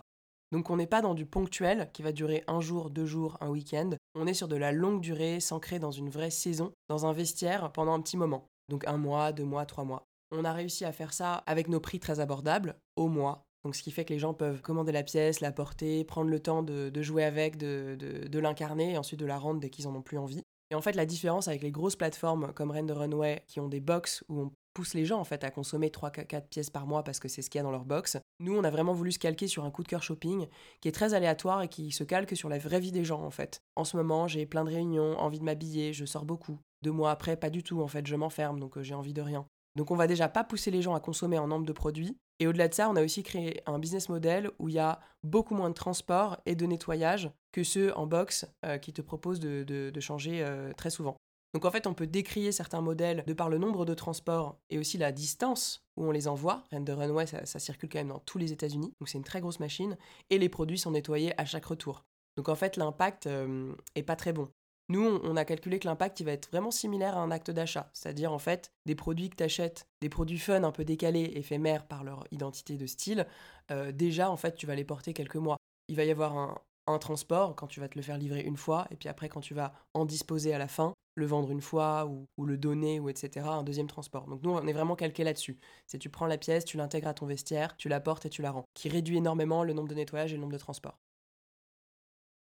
Donc 0.51 0.69
on 0.69 0.77
n'est 0.77 0.87
pas 0.87 1.01
dans 1.01 1.13
du 1.13 1.25
ponctuel 1.25 1.89
qui 1.93 2.01
va 2.01 2.11
durer 2.11 2.43
un 2.47 2.59
jour, 2.59 2.89
deux 2.89 3.05
jours, 3.05 3.37
un 3.39 3.49
week-end. 3.49 3.91
On 4.15 4.25
est 4.25 4.33
sur 4.33 4.47
de 4.47 4.55
la 4.55 4.71
longue 4.71 5.01
durée, 5.01 5.39
s'ancrer 5.39 5.79
dans 5.79 5.91
une 5.91 6.09
vraie 6.09 6.31
saison, 6.31 6.71
dans 6.89 7.05
un 7.05 7.13
vestiaire 7.13 7.71
pendant 7.71 7.93
un 7.93 8.01
petit 8.01 8.17
moment. 8.17 8.47
Donc 8.69 8.87
un 8.87 8.97
mois, 8.97 9.31
deux 9.31 9.45
mois, 9.45 9.65
trois 9.65 9.83
mois. 9.83 10.05
On 10.31 10.45
a 10.45 10.53
réussi 10.53 10.85
à 10.85 10.91
faire 10.91 11.13
ça 11.13 11.43
avec 11.45 11.67
nos 11.67 11.79
prix 11.79 11.99
très 11.99 12.19
abordables, 12.19 12.75
au 12.95 13.07
mois. 13.07 13.43
Donc 13.63 13.75
ce 13.75 13.83
qui 13.83 13.91
fait 13.91 14.05
que 14.05 14.13
les 14.13 14.19
gens 14.19 14.33
peuvent 14.33 14.61
commander 14.61 14.91
la 14.91 15.03
pièce, 15.03 15.41
la 15.41 15.51
porter, 15.51 16.03
prendre 16.03 16.29
le 16.29 16.39
temps 16.39 16.63
de, 16.63 17.01
jouer 17.01 17.23
avec, 17.23 17.57
de, 17.57 17.97
de 17.99 18.39
l'incarner 18.39 18.93
et 18.93 18.97
ensuite 18.97 19.19
de 19.19 19.25
la 19.25 19.37
rendre 19.37 19.59
dès 19.59 19.69
qu'ils 19.69 19.87
en 19.87 19.95
ont 19.95 20.01
plus 20.01 20.17
envie. 20.17 20.43
Et 20.71 20.75
en 20.75 20.81
fait, 20.81 20.95
la 20.95 21.05
différence 21.05 21.47
avec 21.47 21.63
les 21.63 21.71
grosses 21.71 21.95
plateformes 21.95 22.53
comme 22.53 22.71
Render 22.71 22.93
Runway 22.93 23.43
qui 23.47 23.59
ont 23.59 23.67
des 23.67 23.79
box 23.79 24.23
où 24.29 24.41
on 24.41 24.51
pousse 24.79 24.93
les 24.93 25.03
gens 25.03 25.19
en 25.19 25.25
fait 25.25 25.43
à 25.43 25.51
consommer 25.51 25.89
3-4 25.89 26.47
pièces 26.47 26.69
par 26.69 26.87
mois 26.87 27.03
parce 27.03 27.19
que 27.19 27.27
c'est 27.27 27.41
ce 27.41 27.49
qu'il 27.49 27.59
y 27.59 27.61
a 27.61 27.63
dans 27.63 27.71
leur 27.71 27.83
box. 27.83 28.17
Nous, 28.39 28.55
on 28.55 28.63
a 28.63 28.69
vraiment 28.69 28.93
voulu 28.93 29.11
se 29.11 29.19
calquer 29.19 29.47
sur 29.47 29.65
un 29.65 29.71
coup 29.71 29.83
de 29.83 29.89
cœur 29.89 30.03
shopping 30.03 30.47
qui 30.79 30.87
est 30.87 30.93
très 30.93 31.13
aléatoire 31.13 31.61
et 31.61 31.67
qui 31.67 31.91
se 31.91 32.05
calque 32.05 32.37
sur 32.37 32.47
la 32.47 32.57
vraie 32.57 32.79
vie 32.79 32.93
des 32.93 33.03
gens 33.03 33.21
en 33.21 33.29
fait. 33.29 33.61
En 33.75 33.83
ce 33.83 33.97
moment, 33.97 34.29
j'ai 34.29 34.45
plein 34.45 34.63
de 34.63 34.69
réunions, 34.69 35.19
envie 35.19 35.39
de 35.39 35.43
m'habiller, 35.43 35.91
je 35.91 36.05
sors 36.05 36.23
beaucoup. 36.23 36.59
Deux 36.81 36.93
mois 36.93 37.11
après, 37.11 37.35
pas 37.35 37.49
du 37.49 37.61
tout 37.61 37.81
en 37.81 37.89
fait, 37.89 38.07
je 38.07 38.15
m'enferme 38.15 38.57
donc 38.57 38.77
euh, 38.77 38.83
j'ai 38.83 38.93
envie 38.93 39.13
de 39.13 39.21
rien. 39.21 39.45
Donc 39.75 39.91
on 39.91 39.97
va 39.97 40.07
déjà 40.07 40.29
pas 40.29 40.45
pousser 40.45 40.71
les 40.71 40.81
gens 40.81 40.95
à 40.95 41.01
consommer 41.01 41.37
en 41.37 41.47
nombre 41.47 41.65
de 41.65 41.73
produits. 41.73 42.17
Et 42.39 42.47
au-delà 42.47 42.69
de 42.69 42.73
ça, 42.73 42.89
on 42.89 42.95
a 42.95 43.03
aussi 43.03 43.21
créé 43.21 43.61
un 43.65 43.79
business 43.79 44.07
model 44.07 44.49
où 44.59 44.69
il 44.69 44.75
y 44.75 44.79
a 44.79 45.01
beaucoup 45.23 45.55
moins 45.55 45.69
de 45.69 45.73
transport 45.73 46.37
et 46.45 46.55
de 46.55 46.65
nettoyage 46.65 47.29
que 47.51 47.63
ceux 47.65 47.93
en 47.97 48.07
box 48.07 48.45
euh, 48.65 48.77
qui 48.77 48.93
te 48.93 49.01
proposent 49.01 49.41
de, 49.41 49.99
changer 49.99 50.41
euh, 50.41 50.71
très 50.71 50.89
souvent. 50.89 51.17
Donc 51.53 51.65
en 51.65 51.71
fait, 51.71 51.87
on 51.87 51.93
peut 51.93 52.07
décrier 52.07 52.51
certains 52.51 52.81
modèles 52.81 53.23
de 53.25 53.33
par 53.33 53.49
le 53.49 53.57
nombre 53.57 53.85
de 53.85 53.93
transports 53.93 54.59
et 54.69 54.77
aussi 54.77 54.97
la 54.97 55.11
distance 55.11 55.83
où 55.97 56.05
on 56.05 56.11
les 56.11 56.27
envoie. 56.27 56.63
Render 56.71 56.93
Runway, 56.93 57.25
ça, 57.25 57.59
circule 57.59 57.89
quand 57.89 57.99
même 57.99 58.09
dans 58.09 58.19
tous 58.19 58.37
les 58.37 58.51
États-Unis, 58.51 58.93
donc 58.99 59.09
c'est 59.09 59.17
une 59.17 59.23
très 59.23 59.41
grosse 59.41 59.59
machine. 59.59 59.97
Et 60.29 60.37
les 60.37 60.49
produits 60.49 60.77
sont 60.77 60.91
nettoyés 60.91 61.39
à 61.39 61.45
chaque 61.45 61.65
retour. 61.65 62.05
Donc 62.37 62.49
en 62.49 62.55
fait, 62.55 62.77
l'impact 62.77 63.27
euh, 63.27 63.73
est 63.95 64.03
pas 64.03 64.15
très 64.15 64.31
bon. 64.31 64.49
Nous, 64.89 65.05
on 65.23 65.35
a 65.35 65.45
calculé 65.45 65.77
que 65.77 65.87
l'impact 65.87 66.21
va 66.23 66.31
être 66.31 66.49
vraiment 66.49 66.71
similaire 66.71 67.15
à 67.15 67.21
un 67.21 67.29
acte 67.29 67.51
d'achat, 67.51 67.91
c'est-à-dire 67.93 68.33
en 68.33 68.39
fait 68.39 68.71
des 68.87 68.95
produits 68.95 69.29
que 69.29 69.35
tu 69.35 69.43
achètes, 69.43 69.87
des 70.01 70.09
produits 70.09 70.39
fun 70.39 70.63
un 70.63 70.71
peu 70.71 70.83
décalés, 70.83 71.31
éphémères 71.35 71.85
par 71.85 72.03
leur 72.03 72.25
identité 72.31 72.75
de 72.75 72.87
style, 72.87 73.27
euh, 73.69 73.91
déjà 73.91 74.31
en 74.31 74.37
fait 74.37 74.55
tu 74.55 74.65
vas 74.65 74.73
les 74.73 74.83
porter 74.83 75.13
quelques 75.13 75.35
mois. 75.35 75.57
Il 75.89 75.95
va 75.95 76.05
y 76.05 76.11
avoir 76.11 76.35
un, 76.37 76.59
transport 76.97 77.55
quand 77.55 77.67
tu 77.67 77.79
vas 77.79 77.87
te 77.87 77.95
le 77.95 78.01
faire 78.01 78.17
livrer 78.17 78.41
une 78.41 78.57
fois, 78.57 78.87
et 78.89 78.95
puis 78.95 79.09
après 79.09 79.29
quand 79.29 79.41
tu 79.41 79.53
vas 79.53 79.73
en 79.93 80.05
disposer 80.05 80.53
à 80.53 80.57
la 80.57 80.67
fin, 80.67 80.93
le 81.15 81.25
vendre 81.25 81.51
une 81.51 81.61
fois 81.61 82.07
ou, 82.07 82.45
le 82.45 82.57
donner 82.57 82.99
ou 82.99 83.09
etc. 83.09 83.45
un 83.47 83.63
deuxième 83.63 83.87
transport. 83.87 84.25
Donc 84.25 84.41
nous 84.41 84.51
on 84.51 84.65
est 84.65 84.73
vraiment 84.73 84.95
calqué 84.95 85.23
là-dessus. 85.23 85.59
C'est 85.85 85.99
tu 85.99 86.09
prends 86.09 86.25
la 86.25 86.37
pièce, 86.37 86.65
tu 86.65 86.77
l'intègres 86.77 87.09
à 87.09 87.13
ton 87.13 87.27
vestiaire, 87.27 87.75
tu 87.77 87.89
la 87.89 87.99
portes 87.99 88.25
et 88.25 88.29
tu 88.29 88.41
la 88.41 88.51
rends, 88.51 88.65
qui 88.73 88.89
réduit 88.89 89.17
énormément 89.17 89.63
le 89.63 89.73
nombre 89.73 89.89
de 89.89 89.95
nettoyages 89.95 90.33
et 90.33 90.35
le 90.35 90.41
nombre 90.41 90.53
de 90.53 90.57
transports. 90.57 90.97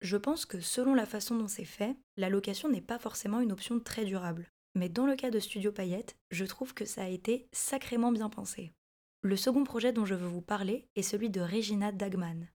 Je 0.01 0.17
pense 0.17 0.45
que 0.45 0.59
selon 0.59 0.93
la 0.93 1.05
façon 1.05 1.35
dont 1.35 1.47
c'est 1.47 1.65
fait, 1.65 1.95
la 2.17 2.29
location 2.29 2.69
n'est 2.69 2.81
pas 2.81 2.99
forcément 2.99 3.39
une 3.39 3.51
option 3.51 3.79
très 3.79 4.05
durable. 4.05 4.47
Mais 4.75 4.89
dans 4.89 5.05
le 5.05 5.15
cas 5.15 5.31
de 5.31 5.39
Studio 5.39 5.71
Payette, 5.71 6.17
je 6.31 6.43
trouve 6.43 6.73
que 6.73 6.85
ça 6.85 7.03
a 7.03 7.07
été 7.07 7.47
sacrément 7.53 8.11
bien 8.11 8.29
pensé. 8.29 8.73
Le 9.21 9.37
second 9.37 9.63
projet 9.63 9.93
dont 9.93 10.05
je 10.05 10.13
veux 10.13 10.27
vous 10.27 10.41
parler 10.41 10.87
est 10.95 11.01
celui 11.01 11.29
de 11.29 11.41
Regina 11.41 11.91
Dagman. 11.91 12.49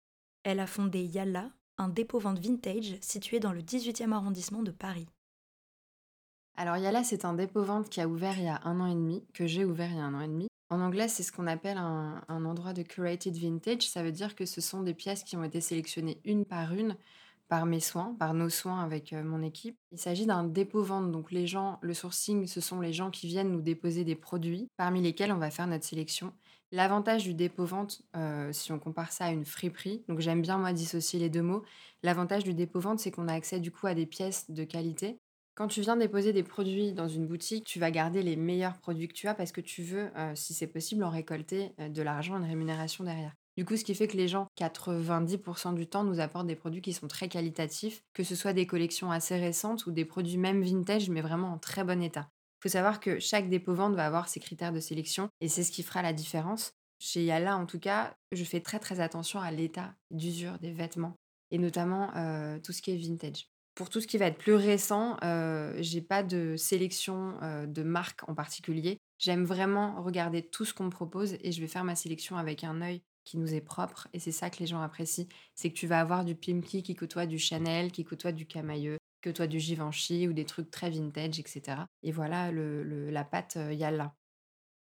Elle 0.43 0.59
a 0.59 0.67
fondé 0.67 1.01
Yalla, 1.01 1.49
un 1.79 1.87
dépôt-vente 1.87 2.39
vintage 2.39 2.97
situé 3.01 3.39
dans 3.39 3.53
le 3.53 3.61
18e 3.61 4.11
arrondissement 4.11 4.61
de 4.61 4.71
Paris. 4.71 5.07
Alors 6.57 6.75
Yala, 6.75 7.05
c'est 7.05 7.23
un 7.23 7.33
dépôt-vente 7.33 7.89
qui 7.89 8.01
a 8.01 8.07
ouvert 8.07 8.37
il 8.37 8.43
y 8.43 8.49
a 8.49 8.59
un 8.65 8.81
an 8.81 8.85
et 8.85 8.93
demi, 8.93 9.23
que 9.33 9.47
j'ai 9.47 9.63
ouvert 9.63 9.89
il 9.89 9.95
y 9.95 9.99
a 9.99 10.03
un 10.03 10.13
an 10.13 10.21
et 10.21 10.27
demi. 10.27 10.47
En 10.69 10.81
anglais, 10.81 11.07
c'est 11.07 11.23
ce 11.23 11.31
qu'on 11.31 11.47
appelle 11.47 11.77
un, 11.77 12.21
endroit 12.27 12.73
de 12.73 12.83
curated 12.83 13.35
vintage. 13.35 13.89
Ça 13.89 14.03
veut 14.03 14.11
dire 14.11 14.35
que 14.35 14.45
ce 14.45 14.61
sont 14.61 14.83
des 14.83 14.93
pièces 14.93 15.23
qui 15.23 15.37
ont 15.37 15.43
été 15.43 15.61
sélectionnées 15.61 16.19
une 16.25 16.45
par 16.45 16.73
une 16.73 16.95
par 17.47 17.65
mes 17.65 17.79
soins, 17.79 18.15
par 18.19 18.35
nos 18.35 18.49
soins 18.49 18.83
avec 18.83 19.11
euh, 19.11 19.23
mon 19.23 19.41
équipe. 19.41 19.75
Il 19.91 19.97
s'agit 19.97 20.27
d'un 20.27 20.43
dépôt-vente, 20.43 21.11
donc 21.11 21.31
les 21.31 21.47
gens, 21.47 21.79
le 21.81 21.95
sourcing, 21.95 22.45
ce 22.45 22.61
sont 22.61 22.79
les 22.79 22.93
gens 22.93 23.09
qui 23.09 23.25
viennent 23.25 23.51
nous 23.51 23.61
déposer 23.61 24.03
des 24.03 24.15
produits, 24.15 24.67
parmi 24.77 25.01
lesquels 25.01 25.31
on 25.31 25.39
va 25.39 25.49
faire 25.49 25.65
notre 25.65 25.83
sélection. 25.83 26.31
L'avantage 26.71 27.23
du 27.23 27.33
dépôt-vente, 27.33 28.03
euh, 28.15 28.53
si 28.53 28.71
on 28.71 28.77
compare 28.77 29.11
ça 29.11 29.25
à 29.25 29.31
une 29.31 29.45
friperie, 29.45 30.03
donc 30.07 30.19
j'aime 30.19 30.41
bien 30.41 30.59
moi 30.59 30.71
dissocier 30.71 31.19
les 31.19 31.29
deux 31.29 31.41
mots, 31.41 31.63
l'avantage 32.03 32.43
du 32.43 32.53
dépôt-vente, 32.53 32.99
c'est 32.99 33.09
qu'on 33.09 33.27
a 33.27 33.33
accès 33.33 33.59
du 33.59 33.71
coup 33.71 33.87
à 33.87 33.95
des 33.95 34.05
pièces 34.05 34.51
de 34.51 34.63
qualité. 34.63 35.19
Quand 35.55 35.67
tu 35.67 35.81
viens 35.81 35.97
déposer 35.97 36.31
des 36.31 36.43
produits 36.43 36.93
dans 36.93 37.07
une 37.07 37.25
boutique, 37.25 37.65
tu 37.65 37.79
vas 37.79 37.89
garder 37.89 38.21
les 38.21 38.35
meilleurs 38.35 38.77
produits 38.77 39.07
que 39.07 39.13
tu 39.13 39.27
as 39.27 39.33
parce 39.33 39.51
que 39.51 39.61
tu 39.61 39.81
veux, 39.81 40.11
euh, 40.15 40.33
si 40.35 40.53
c'est 40.53 40.67
possible, 40.67 41.03
en 41.03 41.09
récolter 41.09 41.71
euh, 41.79 41.89
de 41.89 42.01
l'argent, 42.03 42.37
une 42.37 42.45
rémunération 42.47 43.03
derrière. 43.03 43.33
Du 43.57 43.65
coup, 43.65 43.75
ce 43.75 43.83
qui 43.83 43.95
fait 43.95 44.07
que 44.07 44.15
les 44.15 44.27
gens, 44.27 44.47
90% 44.55 45.73
du 45.73 45.87
temps, 45.87 46.03
nous 46.03 46.19
apportent 46.19 46.47
des 46.47 46.55
produits 46.55 46.81
qui 46.81 46.93
sont 46.93 47.07
très 47.07 47.27
qualitatifs, 47.29 48.03
que 48.13 48.23
ce 48.23 48.35
soit 48.35 48.53
des 48.53 48.67
collections 48.67 49.11
assez 49.11 49.37
récentes 49.37 49.87
ou 49.87 49.91
des 49.91 50.05
produits 50.05 50.37
même 50.37 50.61
vintage, 50.61 51.09
mais 51.09 51.21
vraiment 51.21 51.51
en 51.51 51.57
très 51.57 51.83
bon 51.83 52.01
état. 52.01 52.29
Il 52.59 52.63
faut 52.63 52.73
savoir 52.73 52.99
que 52.99 53.19
chaque 53.19 53.47
dépôt-vente 53.47 53.95
va 53.95 54.05
avoir 54.05 54.27
ses 54.27 54.41
critères 54.41 54.73
de 54.73 54.81
sélection 54.81 55.29
et 55.39 55.47
c'est 55.47 55.63
ce 55.63 55.71
qui 55.71 55.81
fera 55.81 56.01
la 56.01 56.11
différence. 56.11 56.73
Chez 56.99 57.23
Yala, 57.23 57.55
en 57.55 57.65
tout 57.65 57.79
cas, 57.79 58.13
je 58.33 58.43
fais 58.43 58.59
très 58.59 58.79
très 58.79 58.99
attention 58.99 59.39
à 59.39 59.49
l'état 59.49 59.95
d'usure 60.11 60.59
des 60.59 60.73
vêtements 60.73 61.15
et 61.51 61.57
notamment 61.57 62.13
euh, 62.17 62.59
tout 62.59 62.73
ce 62.73 62.81
qui 62.81 62.91
est 62.91 62.97
vintage. 62.97 63.47
Pour 63.75 63.89
tout 63.89 64.01
ce 64.01 64.07
qui 64.07 64.17
va 64.17 64.25
être 64.25 64.37
plus 64.37 64.55
récent, 64.55 65.15
euh, 65.23 65.73
j'ai 65.79 66.01
pas 66.01 66.21
de 66.21 66.57
sélection 66.57 67.37
euh, 67.41 67.65
de 67.65 67.81
marque 67.81 68.27
en 68.27 68.35
particulier. 68.35 68.97
J'aime 69.19 69.45
vraiment 69.45 70.01
regarder 70.03 70.41
tout 70.41 70.65
ce 70.65 70.73
qu'on 70.73 70.83
me 70.83 70.89
propose 70.89 71.37
et 71.41 71.53
je 71.53 71.61
vais 71.61 71.67
faire 71.67 71.85
ma 71.85 71.95
sélection 71.95 72.35
avec 72.35 72.65
un 72.65 72.81
œil 72.81 73.01
qui 73.23 73.37
nous 73.37 73.53
est 73.53 73.61
propre 73.61 74.09
et 74.11 74.19
c'est 74.19 74.33
ça 74.33 74.49
que 74.49 74.59
les 74.59 74.67
gens 74.67 74.81
apprécient. 74.81 75.27
C'est 75.55 75.69
que 75.69 75.77
tu 75.77 75.87
vas 75.87 76.01
avoir 76.01 76.25
du 76.25 76.35
Pimki 76.35 76.83
qui 76.83 76.95
côtoie 76.95 77.25
du 77.25 77.39
Chanel, 77.39 77.93
qui 77.93 78.03
côtoie 78.03 78.33
du 78.33 78.45
Camailleux, 78.45 78.97
que 79.21 79.29
toi 79.29 79.47
du 79.47 79.59
Givenchy 79.59 80.27
ou 80.27 80.33
des 80.33 80.45
trucs 80.45 80.71
très 80.71 80.89
vintage, 80.89 81.39
etc. 81.39 81.81
Et 82.03 82.11
voilà 82.11 82.51
la 82.51 83.23
pâte 83.23 83.57
euh, 83.57 83.73
Yalla. 83.73 84.13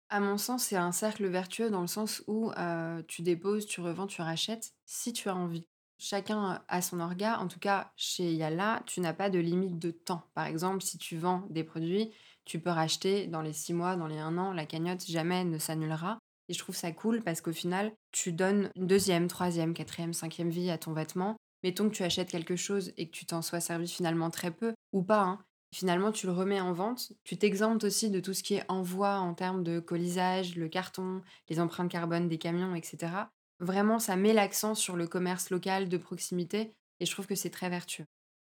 À 0.09 0.21
mon 0.21 0.39
sens, 0.39 0.65
c'est 0.65 0.77
un 0.77 0.93
cercle 0.93 1.27
vertueux 1.29 1.71
dans 1.71 1.83
le 1.83 1.87
sens 1.87 2.25
où 2.27 2.51
euh, 2.53 3.03
tu 3.07 3.23
déposes, 3.23 3.67
tu 3.67 3.81
revends, 3.81 4.09
tu 4.09 4.23
rachètes 4.23 4.73
si 4.85 5.13
tu 5.13 5.29
as 5.29 5.37
envie. 5.37 5.69
Chacun 5.99 6.63
a 6.67 6.83
son 6.83 6.99
orga. 6.99 7.39
En 7.39 7.47
tout 7.47 7.61
cas, 7.61 7.93
chez 7.95 8.33
Yalla, 8.35 8.83
tu 8.87 9.01
n'as 9.01 9.13
pas 9.13 9.31
de 9.31 9.39
limite 9.39 9.79
de 9.79 9.91
temps. 9.91 10.23
Par 10.35 10.47
exemple, 10.47 10.83
si 10.83 10.99
tu 10.99 11.17
vends 11.17 11.47
des 11.51 11.63
produits, 11.63 12.11
tu 12.45 12.59
peux 12.59 12.71
racheter 12.71 13.27
dans 13.27 13.43
les 13.43 13.53
six 13.53 13.75
mois, 13.75 13.97
dans 13.97 14.07
les 14.07 14.19
un 14.19 14.37
an. 14.39 14.53
La 14.53 14.67
cagnotte 14.67 15.07
jamais 15.07 15.45
ne 15.45 15.59
s'annulera. 15.59 16.19
Et 16.49 16.55
je 16.55 16.59
trouve 16.59 16.75
ça 16.75 16.91
cool 16.91 17.23
parce 17.23 17.41
qu'au 17.41 17.53
final, 17.53 17.93
tu 18.11 18.33
donnes 18.33 18.73
une 18.75 18.89
deuxième, 18.89 19.29
troisième, 19.29 19.75
quatrième, 19.75 20.13
cinquième 20.13 20.51
vie 20.51 20.71
à 20.71 20.79
ton 20.79 20.93
vêtement. 20.93 21.37
Mettons 21.63 21.89
que 21.89 21.95
tu 21.95 22.03
achètes 22.03 22.31
quelque 22.31 22.57
chose 22.57 22.93
et 22.97 23.07
que 23.07 23.13
tu 23.13 23.27
t'en 23.27 23.43
sois 23.43 23.61
servi 23.61 23.89
finalement 23.89 24.31
très 24.31 24.51
peu, 24.51 24.75
ou 24.93 25.03
pas, 25.03 25.23
hein. 25.23 25.45
finalement 25.75 26.13
tu 26.13 26.27
le 26.27 26.33
remets 26.33 26.61
en 26.61 26.73
vente. 26.73 27.13
Tu 27.25 27.37
t'exemptes 27.37 27.85
aussi 27.85 28.11
de 28.11 28.21
tout 28.21 28.35
ce 28.35 28.43
qui 28.43 28.55
est 28.55 28.65
envoi 28.69 29.19
en 29.19 29.35
termes 29.35 29.63
de 29.63 29.81
colisage, 29.81 30.57
le 30.57 30.69
carton, 30.69 31.23
les 31.49 31.61
empreintes 31.61 31.91
carbone 31.91 32.29
des 32.29 32.39
camions, 32.39 32.75
etc. 32.75 33.13
Vraiment, 33.61 33.99
ça 33.99 34.17
met 34.17 34.33
l'accent 34.33 34.75
sur 34.75 34.97
le 34.97 35.07
commerce 35.07 35.51
local 35.51 35.89
de 35.89 35.97
proximité 35.99 36.73
et 36.99 37.07
je 37.07 37.11
trouve 37.11 37.27
que 37.27 37.35
c'est 37.35 37.51
très 37.51 37.69
vertueux. 37.69 38.07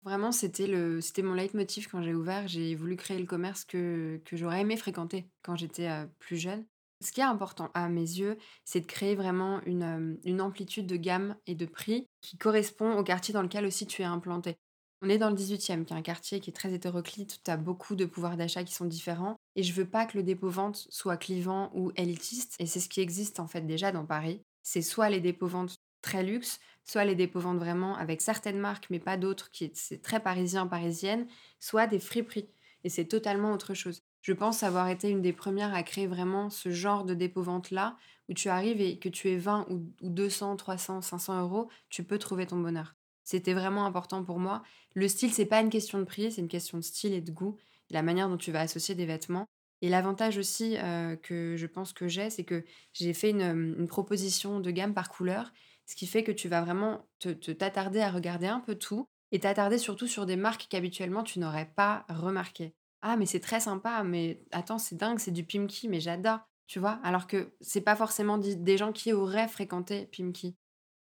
Vraiment, 0.04 0.32
c'était 0.32 0.66
le, 0.66 1.00
c'était 1.00 1.23
mon 1.23 1.35
leitmotiv 1.35 1.88
quand 1.88 2.02
j'ai 2.02 2.14
ouvert. 2.14 2.49
J'ai 2.49 2.75
voulu 2.75 2.97
créer 2.97 3.18
le 3.18 3.26
commerce 3.26 3.64
que, 3.64 4.21
que 4.25 4.37
j'aurais 4.37 4.61
aimé 4.61 4.76
fréquenter 4.76 5.28
quand 5.42 5.56
j'étais 5.56 5.88
euh, 5.88 6.06
plus 6.18 6.37
jeune. 6.37 6.64
Ce 7.02 7.11
qui 7.11 7.21
est 7.21 7.25
important 7.25 7.71
à 7.75 7.88
mes 7.88 8.00
yeux, 8.00 8.38
c'est 8.64 8.80
de 8.80 8.87
créer 8.87 9.14
vraiment 9.14 9.61
une, 9.66 10.40
amplitude 10.40 10.87
de 10.87 10.97
gamme 10.97 11.37
et 11.47 11.54
de 11.54 11.66
prix 11.66 12.06
qui 12.21 12.38
correspond 12.38 12.97
au 12.97 13.02
quartier 13.02 13.35
dans 13.35 13.42
lequel 13.42 13.66
aussi 13.66 13.87
tu 13.87 14.02
es 14.02 14.06
implanté. 14.06 14.56
On 15.04 15.09
est 15.09 15.18
dans 15.18 15.30
le 15.30 15.37
18e, 15.37 15.85
qui 15.85 15.92
est 15.92 15.97
un 15.97 16.02
quartier 16.02 16.38
qui 16.38 16.50
est 16.50 16.52
très 16.52 16.73
hétéroclite, 16.73 17.40
tu 17.44 17.50
as 17.50 17.56
beaucoup 17.56 17.97
de 17.97 18.04
pouvoirs 18.04 18.37
d'achat 18.37 18.62
qui 18.62 18.73
sont 18.73 18.85
différents, 18.85 19.37
et 19.56 19.64
je 19.64 19.73
veux 19.73 19.88
pas 19.88 20.06
que 20.06 20.16
le 20.16 20.23
dépôt-vente 20.23 20.87
soit 20.90 21.16
clivant 21.16 21.73
ou 21.75 21.90
élitiste, 21.97 22.54
et 22.61 22.66
c'est 22.66 22.78
ce 22.78 22.88
qui 22.88 23.00
existe 23.00 23.40
en 23.40 23.49
fait 23.49 23.62
déjà 23.62 23.90
dans 23.90 24.06
Paris. 24.06 24.40
C'est 24.62 24.82
soit 24.82 25.11
les 25.11 25.21
dépôts-ventes 25.21 25.75
très 26.02 26.23
luxe, 26.23 26.61
soit 26.85 27.04
les 27.04 27.16
dépôts-ventes 27.16 27.59
vraiment 27.59 27.97
avec 27.97 28.21
certaines 28.21 28.61
marques, 28.61 28.87
mais 28.90 29.00
pas 29.00 29.16
d'autres, 29.16 29.50
qui 29.50 29.73
c'est 29.75 30.02
très 30.02 30.21
parisien, 30.21 30.68
parisienne, 30.68 31.26
soit 31.59 31.88
des 31.88 31.99
friperies, 31.99 32.49
et 32.85 32.88
c'est 32.88 33.06
totalement 33.06 33.52
autre 33.52 33.75
chose. 33.75 34.02
Je 34.23 34.33
pense 34.33 34.62
avoir 34.62 34.88
été 34.88 35.11
une 35.11 35.21
des 35.21 35.33
premières 35.33 35.75
à 35.75 35.83
créer 35.83 36.07
vraiment 36.07 36.49
ce 36.49 36.71
genre 36.71 37.05
de 37.05 37.12
dépôt-vente-là, 37.12 37.97
où 38.29 38.35
tu 38.35 38.49
arrives 38.49 38.81
et 38.81 38.99
que 38.99 39.09
tu 39.09 39.29
es 39.29 39.37
20 39.37 39.67
ou, 39.69 39.93
200, 40.02 40.57
300, 40.57 41.02
500 41.02 41.43
euros, 41.43 41.69
tu 41.91 42.05
peux 42.05 42.19
trouver 42.19 42.47
ton 42.47 42.59
bonheur. 42.59 42.95
C'était 43.25 43.52
vraiment 43.52 43.85
important 43.85 44.25
pour 44.25 44.38
moi. 44.38 44.62
Le 44.95 45.09
style, 45.09 45.33
c'est 45.33 45.47
pas 45.47 45.61
une 45.61 45.71
question 45.71 45.99
de 45.99 46.05
prix, 46.05 46.31
c'est 46.31 46.41
une 46.41 46.49
question 46.49 46.79
de 46.79 46.83
style 46.83 47.12
et 47.12 47.21
de 47.21 47.33
goût, 47.33 47.57
la 47.91 48.02
manière 48.02 48.29
dont 48.29 48.37
tu 48.37 48.52
vas 48.52 48.61
associer 48.61 48.95
des 48.95 49.07
vêtements. 49.07 49.47
Et 49.81 49.88
l'avantage 49.88 50.38
aussi 50.38 50.76
euh, 50.79 51.17
que 51.17 51.57
je 51.57 51.67
pense 51.67 51.93
que 51.93 52.07
j'ai, 52.07 52.31
c'est 52.31 52.45
que 52.45 52.64
j'ai 52.93 53.14
fait 53.14 53.31
une, 53.31 53.88
proposition 53.88 54.61
de 54.61 54.71
gamme 54.71 54.95
par 54.95 55.11
couleur, 55.11 55.52
ce 55.87 55.97
qui 55.97 56.07
fait 56.07 56.23
que 56.23 56.31
tu 56.31 56.49
vas 56.49 56.62
vraiment 56.62 57.05
te 57.19 57.29
t'attarder 57.31 58.00
à 58.00 58.11
regarder 58.11 58.47
un 58.47 58.61
peu 58.61 58.76
tout 58.76 59.09
et 59.33 59.41
t'attarder 59.41 59.79
surtout 59.79 60.07
sur 60.07 60.26
des 60.26 60.37
marques 60.37 60.69
qu'habituellement 60.71 61.25
tu 61.25 61.41
n'aurais 61.41 61.73
pas 61.75 62.07
remarquées. 62.09 62.75
Ah, 63.02 63.16
mais 63.16 63.26
c'est 63.26 63.40
très 63.40 63.61
sympa, 63.61 64.04
mais 64.04 64.44
attends, 64.52 64.78
c'est 64.78 64.97
dingue, 64.97 65.18
c'est 65.18 65.32
du 65.32 65.44
Pimki, 65.44 65.88
mais 65.88 66.00
j'adore, 66.00 66.38
tu 66.68 66.78
vois 66.78 67.00
Alors 67.02 67.26
que 67.26 67.52
c'est 67.61 67.80
pas 67.80 67.97
forcément 67.97 68.38
des 68.38 68.76
gens 68.76 68.92
qui 68.92 69.12
auraient 69.12 69.49
fréquenté 69.49 70.06
Pimki. 70.06 70.56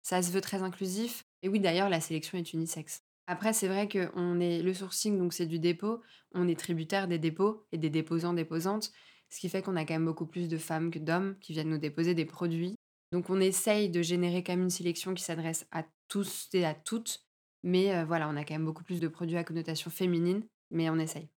Ça 0.01 0.21
se 0.21 0.31
veut 0.31 0.41
très 0.41 0.63
inclusif. 0.63 1.23
Et 1.43 1.49
oui, 1.49 1.59
d'ailleurs, 1.59 1.89
la 1.89 2.01
sélection 2.01 2.37
est 2.37 2.53
unisexe. 2.53 3.03
Après, 3.27 3.53
c'est 3.53 3.67
vrai 3.67 3.87
que 3.87 4.11
on 4.15 4.39
est 4.39 4.61
le 4.61 4.73
sourcing, 4.73 5.17
donc 5.17 5.33
c'est 5.33 5.45
du 5.45 5.59
dépôt. 5.59 6.01
On 6.33 6.47
est 6.47 6.59
tributaire 6.59 7.07
des 7.07 7.19
dépôts 7.19 7.65
et 7.71 7.77
des 7.77 7.89
déposants, 7.89 8.33
déposantes, 8.33 8.91
ce 9.29 9.39
qui 9.39 9.47
fait 9.47 9.61
qu'on 9.61 9.75
a 9.75 9.85
quand 9.85 9.93
même 9.93 10.05
beaucoup 10.05 10.25
plus 10.25 10.49
de 10.49 10.57
femmes 10.57 10.91
que 10.91 10.99
d'hommes 10.99 11.37
qui 11.39 11.53
viennent 11.53 11.69
nous 11.69 11.77
déposer 11.77 12.15
des 12.15 12.25
produits. 12.25 12.75
Donc 13.11 13.29
on 13.29 13.39
essaye 13.39 13.89
de 13.89 14.01
générer 14.01 14.43
quand 14.43 14.53
même 14.53 14.63
une 14.63 14.69
sélection 14.69 15.13
qui 15.13 15.23
s'adresse 15.23 15.67
à 15.71 15.85
tous 16.09 16.49
et 16.53 16.65
à 16.65 16.73
toutes. 16.73 17.23
Mais 17.63 17.95
euh, 17.95 18.03
voilà, 18.03 18.27
on 18.27 18.35
a 18.35 18.43
quand 18.43 18.55
même 18.55 18.65
beaucoup 18.65 18.83
plus 18.83 18.99
de 18.99 19.07
produits 19.07 19.37
à 19.37 19.43
connotation 19.43 19.89
féminine, 19.89 20.43
mais 20.71 20.89
on 20.89 20.99
essaye. 20.99 21.32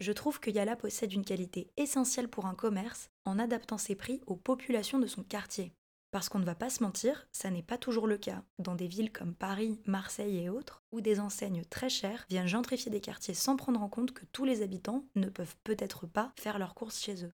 Je 0.00 0.12
trouve 0.12 0.40
que 0.40 0.50
Yala 0.50 0.76
possède 0.76 1.12
une 1.12 1.24
qualité 1.24 1.70
essentielle 1.76 2.28
pour 2.28 2.46
un 2.46 2.54
commerce 2.54 3.10
en 3.24 3.38
adaptant 3.38 3.78
ses 3.78 3.94
prix 3.94 4.20
aux 4.26 4.36
populations 4.36 4.98
de 4.98 5.06
son 5.06 5.22
quartier. 5.22 5.72
Parce 6.10 6.28
qu'on 6.28 6.38
ne 6.38 6.44
va 6.44 6.54
pas 6.54 6.70
se 6.70 6.82
mentir, 6.82 7.26
ça 7.32 7.50
n'est 7.50 7.62
pas 7.62 7.76
toujours 7.76 8.06
le 8.06 8.16
cas 8.16 8.44
dans 8.60 8.76
des 8.76 8.86
villes 8.86 9.10
comme 9.10 9.34
Paris, 9.34 9.80
Marseille 9.84 10.44
et 10.44 10.48
autres, 10.48 10.84
où 10.92 11.00
des 11.00 11.18
enseignes 11.18 11.64
très 11.64 11.88
chères 11.88 12.24
viennent 12.30 12.46
gentrifier 12.46 12.90
des 12.90 13.00
quartiers 13.00 13.34
sans 13.34 13.56
prendre 13.56 13.82
en 13.82 13.88
compte 13.88 14.12
que 14.12 14.24
tous 14.26 14.44
les 14.44 14.62
habitants 14.62 15.04
ne 15.16 15.28
peuvent 15.28 15.56
peut-être 15.64 16.06
pas 16.06 16.32
faire 16.38 16.60
leurs 16.60 16.74
courses 16.74 17.00
chez 17.00 17.24
eux. 17.24 17.32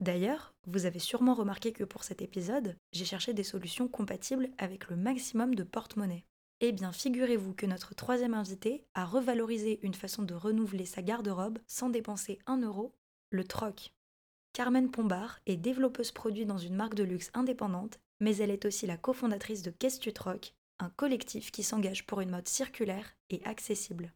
D'ailleurs, 0.00 0.54
vous 0.66 0.86
avez 0.86 0.98
sûrement 0.98 1.34
remarqué 1.34 1.72
que 1.72 1.84
pour 1.84 2.02
cet 2.02 2.22
épisode, 2.22 2.76
j'ai 2.92 3.04
cherché 3.04 3.34
des 3.34 3.44
solutions 3.44 3.88
compatibles 3.88 4.50
avec 4.56 4.88
le 4.88 4.96
maximum 4.96 5.54
de 5.54 5.62
porte-monnaie. 5.62 6.24
Eh 6.60 6.72
bien, 6.72 6.92
figurez-vous 6.92 7.52
que 7.54 7.66
notre 7.66 7.94
troisième 7.94 8.34
invité 8.34 8.84
a 8.94 9.04
revalorisé 9.04 9.80
une 9.82 9.94
façon 9.94 10.22
de 10.22 10.34
renouveler 10.34 10.86
sa 10.86 11.02
garde-robe 11.02 11.58
sans 11.66 11.90
dépenser 11.90 12.38
un 12.46 12.58
euro, 12.58 12.94
le 13.30 13.44
troc. 13.44 13.92
Carmen 14.52 14.90
Pombard 14.90 15.40
est 15.46 15.56
développeuse 15.56 16.12
produit 16.12 16.46
dans 16.46 16.58
une 16.58 16.76
marque 16.76 16.94
de 16.94 17.02
luxe 17.02 17.30
indépendante, 17.34 17.98
mais 18.20 18.36
elle 18.36 18.50
est 18.50 18.64
aussi 18.64 18.86
la 18.86 18.96
cofondatrice 18.96 19.62
de 19.62 19.72
Qu'est-ce 19.72 20.08
troc, 20.10 20.54
un 20.78 20.90
collectif 20.90 21.50
qui 21.50 21.64
s'engage 21.64 22.06
pour 22.06 22.20
une 22.20 22.30
mode 22.30 22.46
circulaire 22.46 23.16
et 23.30 23.42
accessible. 23.44 24.12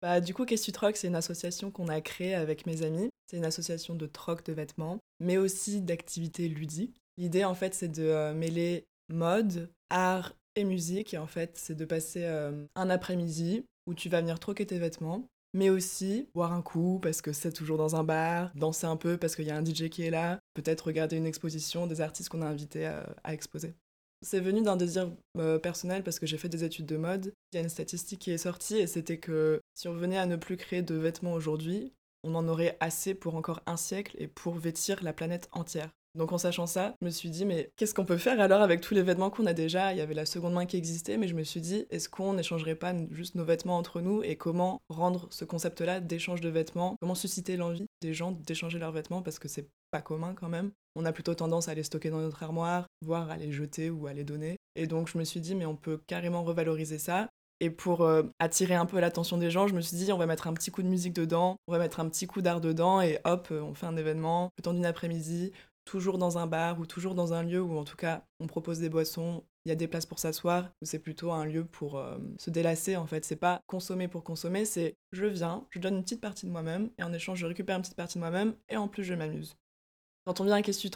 Bah, 0.00 0.20
du 0.20 0.32
coup, 0.32 0.46
Qu'est-ce 0.46 0.70
troc, 0.70 0.96
c'est 0.96 1.08
une 1.08 1.14
association 1.14 1.70
qu'on 1.70 1.88
a 1.88 2.00
créée 2.00 2.34
avec 2.34 2.66
mes 2.66 2.82
amis. 2.82 3.10
C'est 3.26 3.36
une 3.36 3.44
association 3.44 3.94
de 3.94 4.06
troc 4.06 4.44
de 4.44 4.52
vêtements, 4.52 4.98
mais 5.20 5.36
aussi 5.36 5.82
d'activités 5.82 6.48
ludiques. 6.48 6.96
L'idée, 7.18 7.44
en 7.44 7.54
fait, 7.54 7.74
c'est 7.74 7.88
de 7.88 8.02
euh, 8.02 8.34
mêler 8.34 8.86
mode, 9.08 9.70
art 9.90 10.34
et 10.56 10.64
musique. 10.64 11.14
Et 11.14 11.18
en 11.18 11.26
fait, 11.26 11.52
c'est 11.56 11.74
de 11.74 11.84
passer 11.84 12.24
euh, 12.24 12.66
un 12.74 12.90
après-midi 12.90 13.64
où 13.86 13.94
tu 13.94 14.08
vas 14.08 14.20
venir 14.20 14.38
troquer 14.38 14.66
tes 14.66 14.78
vêtements, 14.78 15.26
mais 15.54 15.70
aussi 15.70 16.28
boire 16.34 16.52
un 16.52 16.62
coup 16.62 16.98
parce 17.02 17.20
que 17.20 17.32
c'est 17.32 17.52
toujours 17.52 17.78
dans 17.78 17.96
un 17.96 18.04
bar, 18.04 18.52
danser 18.54 18.86
un 18.86 18.96
peu 18.96 19.16
parce 19.16 19.36
qu'il 19.36 19.46
y 19.46 19.50
a 19.50 19.56
un 19.56 19.64
DJ 19.64 19.88
qui 19.88 20.02
est 20.02 20.10
là, 20.10 20.38
peut-être 20.54 20.86
regarder 20.86 21.16
une 21.16 21.26
exposition 21.26 21.86
des 21.86 22.00
artistes 22.00 22.28
qu'on 22.28 22.42
a 22.42 22.46
invités 22.46 22.86
à, 22.86 23.32
exposer. 23.32 23.74
C'est 24.24 24.40
venu 24.40 24.62
d'un 24.62 24.76
désir 24.76 25.10
euh, 25.36 25.58
personnel 25.58 26.04
parce 26.04 26.20
que 26.20 26.26
j'ai 26.26 26.38
fait 26.38 26.48
des 26.48 26.62
études 26.62 26.86
de 26.86 26.96
mode. 26.96 27.34
Il 27.52 27.56
y 27.56 27.58
a 27.58 27.62
une 27.62 27.68
statistique 27.68 28.20
qui 28.20 28.30
est 28.30 28.38
sortie 28.38 28.76
et 28.76 28.86
c'était 28.86 29.18
que 29.18 29.60
si 29.74 29.88
on 29.88 29.94
venait 29.94 30.18
à 30.18 30.26
ne 30.26 30.36
plus 30.36 30.56
créer 30.56 30.82
de 30.82 30.94
vêtements 30.94 31.32
aujourd'hui, 31.32 31.92
on 32.22 32.36
en 32.36 32.46
aurait 32.46 32.76
assez 32.78 33.14
pour 33.14 33.34
encore 33.34 33.62
un 33.66 33.76
siècle 33.76 34.14
et 34.18 34.28
pour 34.28 34.54
vêtir 34.54 35.02
la 35.02 35.12
planète 35.12 35.48
entière. 35.50 35.90
Donc 36.14 36.32
en 36.32 36.38
sachant 36.38 36.66
ça, 36.66 36.94
je 37.00 37.06
me 37.06 37.10
suis 37.10 37.30
dit, 37.30 37.44
mais 37.46 37.70
qu'est-ce 37.76 37.94
qu'on 37.94 38.04
peut 38.04 38.18
faire 38.18 38.40
alors 38.40 38.60
avec 38.60 38.80
tous 38.80 38.94
les 38.94 39.02
vêtements 39.02 39.30
qu'on 39.30 39.46
a 39.46 39.54
déjà? 39.54 39.92
Il 39.92 39.98
y 39.98 40.02
avait 40.02 40.14
la 40.14 40.26
seconde 40.26 40.52
main 40.52 40.66
qui 40.66 40.76
existait, 40.76 41.16
mais 41.16 41.28
je 41.28 41.34
me 41.34 41.42
suis 41.42 41.60
dit, 41.60 41.86
est-ce 41.90 42.08
qu'on 42.08 42.34
n'échangerait 42.34 42.74
pas 42.74 42.94
juste 43.10 43.34
nos 43.34 43.44
vêtements 43.44 43.78
entre 43.78 44.00
nous? 44.00 44.22
Et 44.22 44.36
comment 44.36 44.80
rendre 44.90 45.26
ce 45.30 45.44
concept-là 45.44 46.00
d'échange 46.00 46.40
de 46.40 46.50
vêtements? 46.50 46.96
Comment 47.00 47.14
susciter 47.14 47.56
l'envie 47.56 47.86
des 48.02 48.12
gens 48.12 48.32
d'échanger 48.32 48.78
leurs 48.78 48.92
vêtements? 48.92 49.22
Parce 49.22 49.38
que 49.38 49.48
c'est 49.48 49.68
pas 49.90 50.02
commun 50.02 50.34
quand 50.34 50.48
même. 50.48 50.70
On 50.96 51.06
a 51.06 51.12
plutôt 51.12 51.34
tendance 51.34 51.68
à 51.68 51.74
les 51.74 51.82
stocker 51.82 52.10
dans 52.10 52.20
notre 52.20 52.42
armoire, 52.42 52.86
voire 53.02 53.30
à 53.30 53.36
les 53.36 53.50
jeter 53.50 53.88
ou 53.88 54.06
à 54.06 54.12
les 54.12 54.24
donner. 54.24 54.56
Et 54.76 54.86
donc 54.86 55.08
je 55.08 55.16
me 55.16 55.24
suis 55.24 55.40
dit, 55.40 55.54
mais 55.54 55.66
on 55.66 55.76
peut 55.76 56.00
carrément 56.06 56.44
revaloriser 56.44 56.98
ça. 56.98 57.28
Et 57.60 57.70
pour 57.70 58.02
euh, 58.02 58.24
attirer 58.40 58.74
un 58.74 58.86
peu 58.86 58.98
l'attention 58.98 59.38
des 59.38 59.50
gens, 59.50 59.68
je 59.68 59.74
me 59.74 59.80
suis 59.80 59.96
dit, 59.96 60.12
on 60.12 60.18
va 60.18 60.26
mettre 60.26 60.48
un 60.48 60.52
petit 60.52 60.72
coup 60.72 60.82
de 60.82 60.88
musique 60.88 61.12
dedans, 61.12 61.54
on 61.68 61.72
va 61.72 61.78
mettre 61.78 62.00
un 62.00 62.08
petit 62.08 62.26
coup 62.26 62.42
d'art 62.42 62.60
dedans, 62.60 63.00
et 63.00 63.20
hop, 63.24 63.48
euh, 63.52 63.60
on 63.62 63.72
fait 63.72 63.86
un 63.86 63.96
événement, 63.96 64.50
le 64.58 64.62
temps 64.62 64.74
d'une 64.74 64.84
après-midi, 64.84 65.52
toujours 65.84 66.18
dans 66.18 66.38
un 66.38 66.46
bar 66.46 66.78
ou 66.80 66.86
toujours 66.86 67.14
dans 67.14 67.32
un 67.32 67.42
lieu 67.42 67.60
où 67.60 67.76
en 67.78 67.84
tout 67.84 67.96
cas 67.96 68.24
on 68.40 68.46
propose 68.46 68.78
des 68.78 68.88
boissons, 68.88 69.44
il 69.64 69.68
y 69.68 69.72
a 69.72 69.76
des 69.76 69.88
places 69.88 70.06
pour 70.06 70.18
s'asseoir, 70.18 70.70
ou 70.80 70.86
c'est 70.86 70.98
plutôt 70.98 71.32
un 71.32 71.44
lieu 71.44 71.64
pour 71.64 71.98
euh, 71.98 72.18
se 72.38 72.50
délasser 72.50 72.96
en 72.96 73.06
fait. 73.06 73.24
C'est 73.24 73.36
pas 73.36 73.60
consommer 73.66 74.08
pour 74.08 74.24
consommer, 74.24 74.64
c'est 74.64 74.96
je 75.12 75.26
viens, 75.26 75.66
je 75.70 75.78
donne 75.78 75.96
une 75.96 76.02
petite 76.02 76.20
partie 76.20 76.46
de 76.46 76.50
moi-même 76.50 76.90
et 76.98 77.02
en 77.02 77.12
échange 77.12 77.38
je 77.38 77.46
récupère 77.46 77.76
une 77.76 77.82
petite 77.82 77.96
partie 77.96 78.18
de 78.18 78.20
moi-même 78.20 78.54
et 78.68 78.76
en 78.76 78.88
plus 78.88 79.04
je 79.04 79.14
m'amuse. 79.14 79.56
Quand 80.24 80.40
on 80.40 80.44
vient 80.44 80.54
à 80.54 80.62
Question 80.62 80.90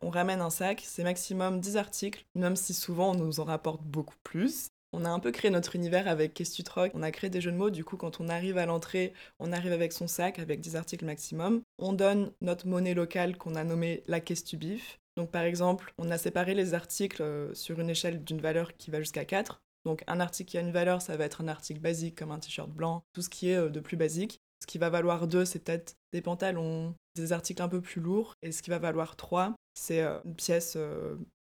on 0.00 0.10
ramène 0.10 0.40
un 0.40 0.50
sac, 0.50 0.82
c'est 0.84 1.04
maximum 1.04 1.60
10 1.60 1.76
articles, 1.76 2.26
même 2.34 2.56
si 2.56 2.74
souvent 2.74 3.12
on 3.12 3.14
nous 3.14 3.38
en 3.38 3.44
rapporte 3.44 3.82
beaucoup 3.82 4.16
plus. 4.24 4.70
On 4.94 5.06
a 5.06 5.10
un 5.10 5.20
peu 5.20 5.30
créé 5.30 5.50
notre 5.50 5.74
univers 5.74 6.06
avec 6.06 6.34
Qu'est-ce 6.34 6.62
On 6.94 7.02
a 7.02 7.10
créé 7.10 7.30
des 7.30 7.40
jeux 7.40 7.50
de 7.50 7.56
mots, 7.56 7.70
du 7.70 7.82
coup, 7.82 7.96
quand 7.96 8.20
on 8.20 8.28
arrive 8.28 8.58
à 8.58 8.66
l'entrée, 8.66 9.14
on 9.38 9.50
arrive 9.50 9.72
avec 9.72 9.92
son 9.92 10.06
sac, 10.06 10.38
avec 10.38 10.60
10 10.60 10.76
articles 10.76 11.06
maximum. 11.06 11.62
On 11.78 11.94
donne 11.94 12.30
notre 12.42 12.66
monnaie 12.66 12.92
locale 12.92 13.38
qu'on 13.38 13.54
a 13.54 13.64
nommée 13.64 14.02
la 14.06 14.20
Qu'est-ce. 14.20 14.98
Donc, 15.16 15.30
par 15.30 15.42
exemple, 15.42 15.94
on 15.96 16.10
a 16.10 16.18
séparé 16.18 16.54
les 16.54 16.74
articles 16.74 17.22
euh, 17.22 17.54
sur 17.54 17.80
une 17.80 17.88
échelle 17.88 18.22
d'une 18.22 18.40
valeur 18.40 18.76
qui 18.76 18.90
va 18.90 19.00
jusqu'à 19.00 19.24
4. 19.24 19.62
Donc, 19.84 20.04
un 20.06 20.20
article 20.20 20.50
qui 20.50 20.58
a 20.58 20.60
une 20.60 20.72
valeur, 20.72 21.00
ça 21.00 21.16
va 21.16 21.24
être 21.24 21.40
un 21.40 21.48
article 21.48 21.80
basique 21.80 22.16
comme 22.16 22.30
un 22.30 22.38
t-shirt 22.38 22.70
blanc, 22.70 23.02
tout 23.14 23.22
ce 23.22 23.30
qui 23.30 23.48
est 23.48 23.56
euh, 23.56 23.70
de 23.70 23.80
plus 23.80 23.96
basique. 23.96 24.40
Ce 24.60 24.66
qui 24.66 24.78
va 24.78 24.90
valoir 24.90 25.26
2, 25.26 25.44
c'est 25.44 25.58
peut-être 25.58 25.96
des 26.12 26.20
pantalons, 26.20 26.94
des 27.16 27.32
articles 27.32 27.62
un 27.62 27.68
peu 27.68 27.80
plus 27.80 28.00
lourds. 28.00 28.34
Et 28.42 28.52
ce 28.52 28.62
qui 28.62 28.70
va 28.70 28.78
valoir 28.78 29.16
3, 29.16 29.54
c'est 29.74 30.02
euh, 30.02 30.18
une 30.24 30.34
pièce 30.34 30.74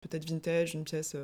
peut-être 0.01 0.29
vintage, 0.29 0.75
une 0.75 0.85
pièce 0.85 1.17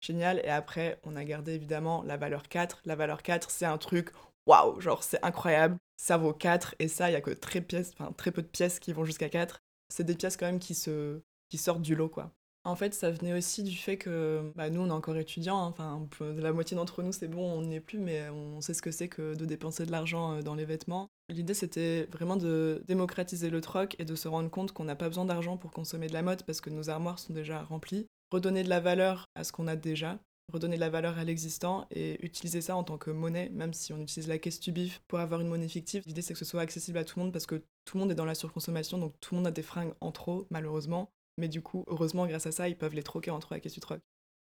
génial. 0.00 0.40
Et 0.44 0.48
après, 0.48 1.00
on 1.04 1.16
a 1.16 1.24
gardé 1.24 1.54
évidemment 1.54 2.02
la 2.04 2.16
valeur 2.16 2.48
4. 2.48 2.82
La 2.84 2.96
valeur 2.96 3.22
4, 3.22 3.50
c'est 3.50 3.66
un 3.66 3.78
truc, 3.78 4.10
waouh, 4.46 4.80
genre 4.80 5.02
c'est 5.02 5.24
incroyable. 5.24 5.76
Ça 5.96 6.16
vaut 6.16 6.32
4 6.32 6.76
et 6.78 6.88
ça, 6.88 7.10
il 7.10 7.14
y 7.14 7.16
a 7.16 7.20
que 7.20 7.30
très, 7.30 7.60
pièces, 7.60 7.92
très 8.16 8.30
peu 8.30 8.42
de 8.42 8.46
pièces 8.46 8.78
qui 8.78 8.92
vont 8.92 9.04
jusqu'à 9.04 9.28
4. 9.28 9.60
C'est 9.88 10.04
des 10.04 10.14
pièces 10.14 10.36
quand 10.36 10.46
même 10.46 10.60
qui, 10.60 10.74
se, 10.74 11.20
qui 11.48 11.58
sortent 11.58 11.82
du 11.82 11.94
lot, 11.94 12.08
quoi. 12.08 12.32
En 12.64 12.76
fait, 12.76 12.92
ça 12.92 13.10
venait 13.10 13.32
aussi 13.32 13.62
du 13.62 13.74
fait 13.74 13.96
que 13.96 14.52
bah, 14.54 14.68
nous, 14.68 14.82
on 14.82 14.88
est 14.88 14.92
encore 14.92 15.16
étudiants. 15.16 15.58
Hein. 15.78 16.06
Enfin, 16.10 16.34
la 16.36 16.52
moitié 16.52 16.76
d'entre 16.76 17.02
nous, 17.02 17.12
c'est 17.12 17.28
bon, 17.28 17.50
on 17.50 17.62
n'est 17.62 17.80
plus, 17.80 17.98
mais 17.98 18.28
on 18.28 18.60
sait 18.60 18.74
ce 18.74 18.82
que 18.82 18.90
c'est 18.90 19.08
que 19.08 19.34
de 19.34 19.46
dépenser 19.46 19.86
de 19.86 19.90
l'argent 19.90 20.34
euh, 20.34 20.42
dans 20.42 20.54
les 20.54 20.66
vêtements. 20.66 21.08
L'idée, 21.30 21.54
c'était 21.54 22.06
vraiment 22.12 22.36
de 22.36 22.82
démocratiser 22.86 23.48
le 23.48 23.62
troc 23.62 23.96
et 23.98 24.04
de 24.04 24.14
se 24.14 24.28
rendre 24.28 24.50
compte 24.50 24.72
qu'on 24.72 24.84
n'a 24.84 24.96
pas 24.96 25.08
besoin 25.08 25.24
d'argent 25.24 25.56
pour 25.56 25.70
consommer 25.70 26.08
de 26.08 26.12
la 26.12 26.22
mode 26.22 26.42
parce 26.42 26.60
que 26.60 26.68
nos 26.68 26.90
armoires 26.90 27.18
sont 27.18 27.32
déjà 27.32 27.62
remplies. 27.62 28.06
Redonner 28.30 28.62
de 28.62 28.68
la 28.68 28.80
valeur 28.80 29.24
à 29.34 29.44
ce 29.44 29.52
qu'on 29.52 29.66
a 29.68 29.76
déjà, 29.76 30.18
redonner 30.52 30.76
de 30.76 30.80
la 30.80 30.90
valeur 30.90 31.18
à 31.18 31.24
l'existant 31.24 31.86
et 31.90 32.22
utiliser 32.24 32.60
ça 32.60 32.76
en 32.76 32.84
tant 32.84 32.98
que 32.98 33.10
monnaie, 33.10 33.48
même 33.50 33.72
si 33.72 33.92
on 33.92 34.00
utilise 34.00 34.28
la 34.28 34.38
caisse 34.38 34.60
du 34.60 34.72
bif 34.72 35.00
pour 35.08 35.18
avoir 35.18 35.40
une 35.40 35.48
monnaie 35.48 35.68
fictive. 35.68 36.02
L'idée, 36.06 36.22
c'est 36.22 36.34
que 36.34 36.38
ce 36.38 36.44
soit 36.44 36.60
accessible 36.60 36.98
à 36.98 37.04
tout 37.04 37.18
le 37.18 37.24
monde 37.24 37.32
parce 37.32 37.46
que 37.46 37.62
tout 37.84 37.96
le 37.96 38.00
monde 38.00 38.10
est 38.10 38.14
dans 38.14 38.24
la 38.24 38.34
surconsommation, 38.34 38.98
donc 38.98 39.14
tout 39.20 39.34
le 39.34 39.38
monde 39.38 39.46
a 39.46 39.50
des 39.50 39.62
fringues 39.62 39.94
en 40.00 40.12
trop, 40.12 40.46
malheureusement. 40.50 41.10
Mais 41.38 41.48
du 41.48 41.62
coup, 41.62 41.84
heureusement, 41.86 42.26
grâce 42.26 42.46
à 42.46 42.52
ça, 42.52 42.68
ils 42.68 42.76
peuvent 42.76 42.94
les 42.94 43.02
troquer 43.02 43.30
entre 43.30 43.54
eux 43.54 43.60
et 43.62 43.68
du 43.68 43.80
troc. 43.80 44.00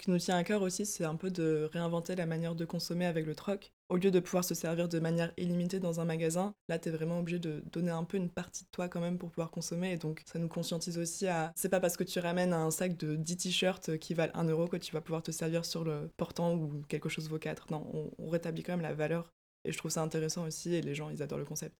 Qui 0.00 0.10
nous 0.10 0.18
tient 0.18 0.38
à 0.38 0.44
cœur 0.44 0.62
aussi, 0.62 0.86
c'est 0.86 1.04
un 1.04 1.14
peu 1.14 1.30
de 1.30 1.68
réinventer 1.74 2.16
la 2.16 2.24
manière 2.24 2.54
de 2.54 2.64
consommer 2.64 3.04
avec 3.04 3.26
le 3.26 3.34
troc. 3.34 3.70
Au 3.90 3.96
lieu 3.96 4.10
de 4.10 4.18
pouvoir 4.18 4.44
se 4.44 4.54
servir 4.54 4.88
de 4.88 4.98
manière 4.98 5.30
illimitée 5.36 5.78
dans 5.78 6.00
un 6.00 6.06
magasin, 6.06 6.54
là, 6.70 6.78
t'es 6.78 6.88
vraiment 6.88 7.18
obligé 7.18 7.38
de 7.38 7.62
donner 7.70 7.90
un 7.90 8.04
peu 8.04 8.16
une 8.16 8.30
partie 8.30 8.64
de 8.64 8.68
toi 8.72 8.88
quand 8.88 9.00
même 9.00 9.18
pour 9.18 9.28
pouvoir 9.28 9.50
consommer. 9.50 9.92
Et 9.92 9.98
donc, 9.98 10.22
ça 10.24 10.38
nous 10.38 10.48
conscientise 10.48 10.96
aussi 10.96 11.26
à. 11.26 11.52
C'est 11.54 11.68
pas 11.68 11.80
parce 11.80 11.98
que 11.98 12.04
tu 12.04 12.18
ramènes 12.18 12.54
un 12.54 12.70
sac 12.70 12.96
de 12.96 13.14
10 13.14 13.36
t-shirts 13.36 13.98
qui 13.98 14.14
valent 14.14 14.32
1 14.34 14.44
euro 14.44 14.68
que 14.68 14.78
tu 14.78 14.90
vas 14.90 15.02
pouvoir 15.02 15.22
te 15.22 15.32
servir 15.32 15.66
sur 15.66 15.84
le 15.84 16.10
portant 16.16 16.54
ou 16.54 16.80
quelque 16.88 17.10
chose 17.10 17.28
vaut 17.28 17.38
4. 17.38 17.66
Non, 17.70 18.10
on, 18.18 18.30
rétablit 18.30 18.62
quand 18.62 18.72
même 18.72 18.80
la 18.80 18.94
valeur. 18.94 19.30
Et 19.66 19.72
je 19.72 19.76
trouve 19.76 19.90
ça 19.90 20.00
intéressant 20.00 20.46
aussi, 20.46 20.74
et 20.74 20.80
les 20.80 20.94
gens, 20.94 21.10
ils 21.10 21.22
adorent 21.22 21.40
le 21.40 21.44
concept. 21.44 21.76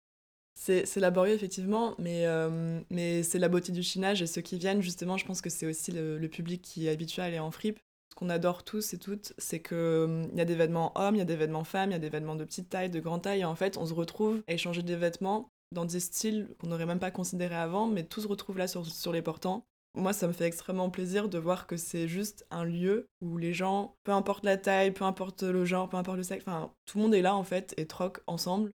C'est 0.57 0.97
laborieux, 0.97 1.33
effectivement, 1.33 1.95
mais, 1.99 2.27
euh, 2.27 2.81
mais 2.91 3.23
c'est 3.23 3.39
la 3.39 3.49
beauté 3.49 3.73
du 3.73 3.83
chinage. 3.83 4.21
Et 4.21 4.27
ceux 4.27 4.43
qui 4.43 4.59
viennent, 4.59 4.83
justement, 4.83 5.17
je 5.17 5.25
pense 5.25 5.41
que 5.41 5.49
c'est 5.49 5.65
aussi 5.65 5.91
le, 5.91 6.29
public 6.29 6.61
qui 6.61 6.87
est 6.87 6.91
habitué 6.91 7.23
à 7.23 7.25
aller 7.25 7.39
en 7.39 7.51
fripe. 7.51 7.81
Ce 8.11 8.15
qu'on 8.17 8.29
adore 8.29 8.65
tous 8.65 8.93
et 8.93 8.99
toutes, 8.99 9.33
c'est 9.39 9.63
qu'il 9.63 9.77
hum, 9.77 10.29
il 10.33 10.39
y 10.39 10.41
a 10.41 10.45
des 10.45 10.55
vêtements 10.55 10.93
hommes, 10.97 11.15
il 11.15 11.19
y 11.19 11.23
a 11.23 11.27
des 11.27 11.37
vêtements 11.37 11.65
femmes, 11.65 11.91
il 11.91 11.93
y 11.93 11.97
a 11.97 12.01
des 12.01 12.09
vêtements 12.09 12.37
de 12.37 12.45
petite 12.45 12.69
taille, 12.69 12.91
de 12.91 13.01
grande 13.01 13.23
taille. 13.23 13.41
Et 13.41 13.45
en 13.45 13.55
fait, 13.55 13.77
on 13.77 13.87
se 13.87 13.95
retrouve 13.95 14.43
à 14.49 14.53
échanger 14.53 14.83
des 14.83 14.97
vêtements 14.97 15.49
dans 15.73 15.85
des 15.85 16.01
styles 16.01 16.49
qu'on 16.59 16.69
n'aurait 16.69 16.87
même 16.87 16.99
pas 16.99 17.11
considérés 17.11 17.57
avant, 17.57 17.87
mais 17.87 18.03
tout 18.03 18.21
se 18.21 18.29
retrouve 18.29 18.59
là 18.59 18.67
sur, 18.67 18.85
sur 18.85 19.13
les 19.13 19.23
portants. 19.23 19.65
Moi, 19.97 20.13
ça 20.13 20.29
me 20.29 20.33
fait 20.33 20.45
extrêmement 20.45 20.91
plaisir 20.91 21.29
de 21.29 21.39
voir 21.39 21.67
que 21.67 21.77
c'est 21.77 22.07
juste 22.07 22.47
un 22.51 22.65
lieu 22.65 23.09
où 23.21 23.39
les 23.39 23.53
gens, 23.53 23.97
peu 24.05 24.13
importe 24.13 24.45
la 24.45 24.57
taille, 24.57 24.93
peu 24.93 25.05
importe 25.05 25.43
le 25.43 25.65
genre, 25.65 25.89
peu 25.89 25.97
importe 25.97 26.17
le 26.17 26.23
sexe, 26.23 26.45
enfin, 26.47 26.73
tout 26.87 26.99
le 26.99 27.05
monde 27.05 27.15
est 27.15 27.23
là 27.23 27.35
en 27.35 27.43
fait 27.43 27.75
et 27.77 27.87
troque 27.87 28.21
ensemble 28.29 28.71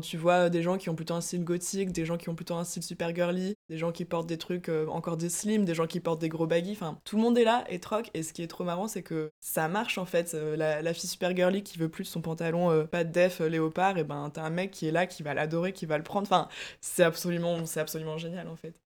tu 0.00 0.16
vois 0.16 0.48
des 0.48 0.62
gens 0.62 0.78
qui 0.78 0.90
ont 0.90 0.94
plutôt 0.94 1.14
un 1.14 1.20
style 1.20 1.44
gothique, 1.44 1.92
des 1.92 2.04
gens 2.04 2.16
qui 2.16 2.28
ont 2.28 2.34
plutôt 2.34 2.54
un 2.54 2.64
style 2.64 2.82
super 2.82 3.14
girly, 3.14 3.56
des 3.68 3.78
gens 3.78 3.90
qui 3.92 4.04
portent 4.04 4.28
des 4.28 4.38
trucs 4.38 4.68
euh, 4.68 4.86
encore 4.86 5.16
des 5.16 5.28
slims, 5.28 5.64
des 5.64 5.74
gens 5.74 5.86
qui 5.86 6.00
portent 6.00 6.20
des 6.20 6.28
gros 6.28 6.46
baggy, 6.46 6.72
enfin 6.72 7.00
tout 7.04 7.16
le 7.16 7.22
monde 7.22 7.36
est 7.36 7.44
là 7.44 7.64
et 7.68 7.80
troque. 7.80 8.10
Et 8.14 8.22
ce 8.22 8.32
qui 8.32 8.42
est 8.42 8.46
trop 8.46 8.64
marrant, 8.64 8.86
c'est 8.86 9.02
que 9.02 9.30
ça 9.40 9.68
marche 9.68 9.98
en 9.98 10.06
fait. 10.06 10.34
Euh, 10.34 10.56
la, 10.56 10.94
fille 10.94 11.10
super 11.10 11.34
girly 11.34 11.62
qui 11.62 11.78
veut 11.78 11.88
plus 11.88 12.04
son 12.04 12.20
pantalon 12.20 12.70
euh, 12.70 12.84
pas 12.84 13.04
de 13.04 13.12
def 13.12 13.40
léopard, 13.40 13.98
et 13.98 14.04
ben 14.04 14.30
t'as 14.32 14.42
un 14.42 14.50
mec 14.50 14.70
qui 14.70 14.86
est 14.86 14.92
là, 14.92 15.06
qui 15.06 15.22
va 15.22 15.34
l'adorer, 15.34 15.72
qui 15.72 15.86
va 15.86 15.98
le 15.98 16.04
prendre. 16.04 16.26
Enfin, 16.26 16.48
c'est 16.80 17.04
absolument, 17.04 17.64
c'est 17.66 17.80
absolument 17.80 18.18
génial 18.18 18.48
en 18.48 18.56
fait. 18.56 18.80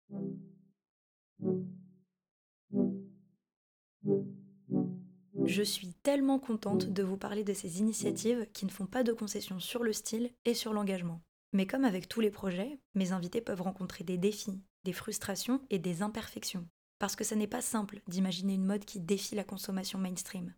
Je 5.44 5.62
suis 5.62 5.94
tellement 6.02 6.38
contente 6.38 6.86
de 6.86 7.02
vous 7.02 7.16
parler 7.16 7.42
de 7.42 7.54
ces 7.54 7.80
initiatives 7.80 8.46
qui 8.52 8.66
ne 8.66 8.70
font 8.70 8.86
pas 8.86 9.02
de 9.02 9.12
concessions 9.12 9.60
sur 9.60 9.82
le 9.82 9.92
style 9.92 10.30
et 10.44 10.54
sur 10.54 10.72
l'engagement. 10.72 11.22
Mais 11.52 11.66
comme 11.66 11.84
avec 11.84 12.08
tous 12.08 12.20
les 12.20 12.30
projets, 12.30 12.78
mes 12.94 13.12
invités 13.12 13.40
peuvent 13.40 13.62
rencontrer 13.62 14.04
des 14.04 14.18
défis, 14.18 14.60
des 14.84 14.92
frustrations 14.92 15.62
et 15.70 15.78
des 15.78 16.02
imperfections. 16.02 16.66
Parce 16.98 17.16
que 17.16 17.24
ce 17.24 17.34
n'est 17.34 17.46
pas 17.46 17.62
simple 17.62 18.00
d'imaginer 18.06 18.54
une 18.54 18.66
mode 18.66 18.84
qui 18.84 19.00
défie 19.00 19.34
la 19.34 19.44
consommation 19.44 19.98
mainstream. 19.98 20.54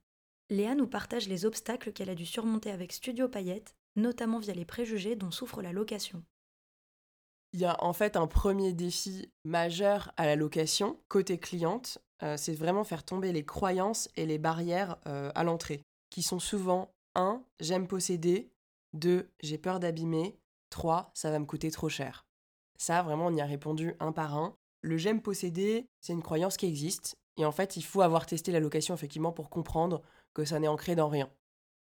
Léa 0.51 0.75
nous 0.75 0.87
partage 0.89 1.29
les 1.29 1.47
obstacles 1.47 1.93
qu'elle 1.93 2.11
a 2.11 2.15
dû 2.15 2.27
surmonter 2.27 2.71
avec 2.71 2.93
Studio 2.93 3.29
Payette, 3.29 3.75
notamment 3.97 4.39
via 4.39 4.55
les 4.55 4.65
préjugés 4.65 5.17
dont 5.17 5.31
souffre 5.31 5.63
la 5.63 5.73
location. 5.73 6.23
Il 7.53 7.61
y 7.61 7.65
a 7.65 7.83
en 7.83 7.93
fait 7.93 8.17
un 8.17 8.27
premier 8.27 8.73
défi 8.73 9.31
majeur 9.45 10.13
à 10.17 10.27
la 10.27 10.37
location, 10.37 10.99
côté 11.09 11.39
cliente, 11.39 11.99
euh, 12.23 12.37
c'est 12.37 12.55
vraiment 12.55 12.85
faire 12.85 13.05
tomber 13.05 13.33
les 13.33 13.45
croyances 13.45 14.09
et 14.17 14.27
les 14.27 14.39
barrières 14.39 14.97
euh, 15.07 15.31
à 15.35 15.45
l'entrée, 15.45 15.83
qui 16.11 16.23
sont 16.23 16.39
souvent 16.39 16.93
1. 17.15 17.43
J'aime 17.61 17.87
posséder, 17.87 18.51
2. 18.93 19.29
J'ai 19.41 19.59
peur 19.59 19.81
d'abîmer, 19.81 20.39
3. 20.71 21.11
Ça 21.15 21.31
va 21.31 21.39
me 21.39 21.47
coûter 21.47 21.71
trop 21.71 21.89
cher. 21.89 22.27
Ça, 22.79 23.03
vraiment, 23.03 23.27
on 23.27 23.35
y 23.35 23.41
a 23.41 23.47
répondu 23.47 23.95
un 24.01 24.13
par 24.13 24.37
un. 24.37 24.57
Le 24.83 24.99
j'aime 24.99 25.23
posséder, 25.23 25.87
c'est 26.01 26.13
une 26.13 26.23
croyance 26.23 26.57
qui 26.57 26.67
existe, 26.67 27.17
et 27.37 27.45
en 27.45 27.53
fait, 27.53 27.77
il 27.77 27.83
faut 27.83 28.03
avoir 28.03 28.27
testé 28.27 28.53
la 28.53 28.61
location 28.61 28.95
effectivement 28.95 29.33
pour 29.33 29.51
comprendre 29.51 30.03
que 30.35 30.45
ça 30.45 30.59
n'est 30.59 30.69
ancré 30.69 30.95
dans 30.95 31.09
rien. 31.09 31.31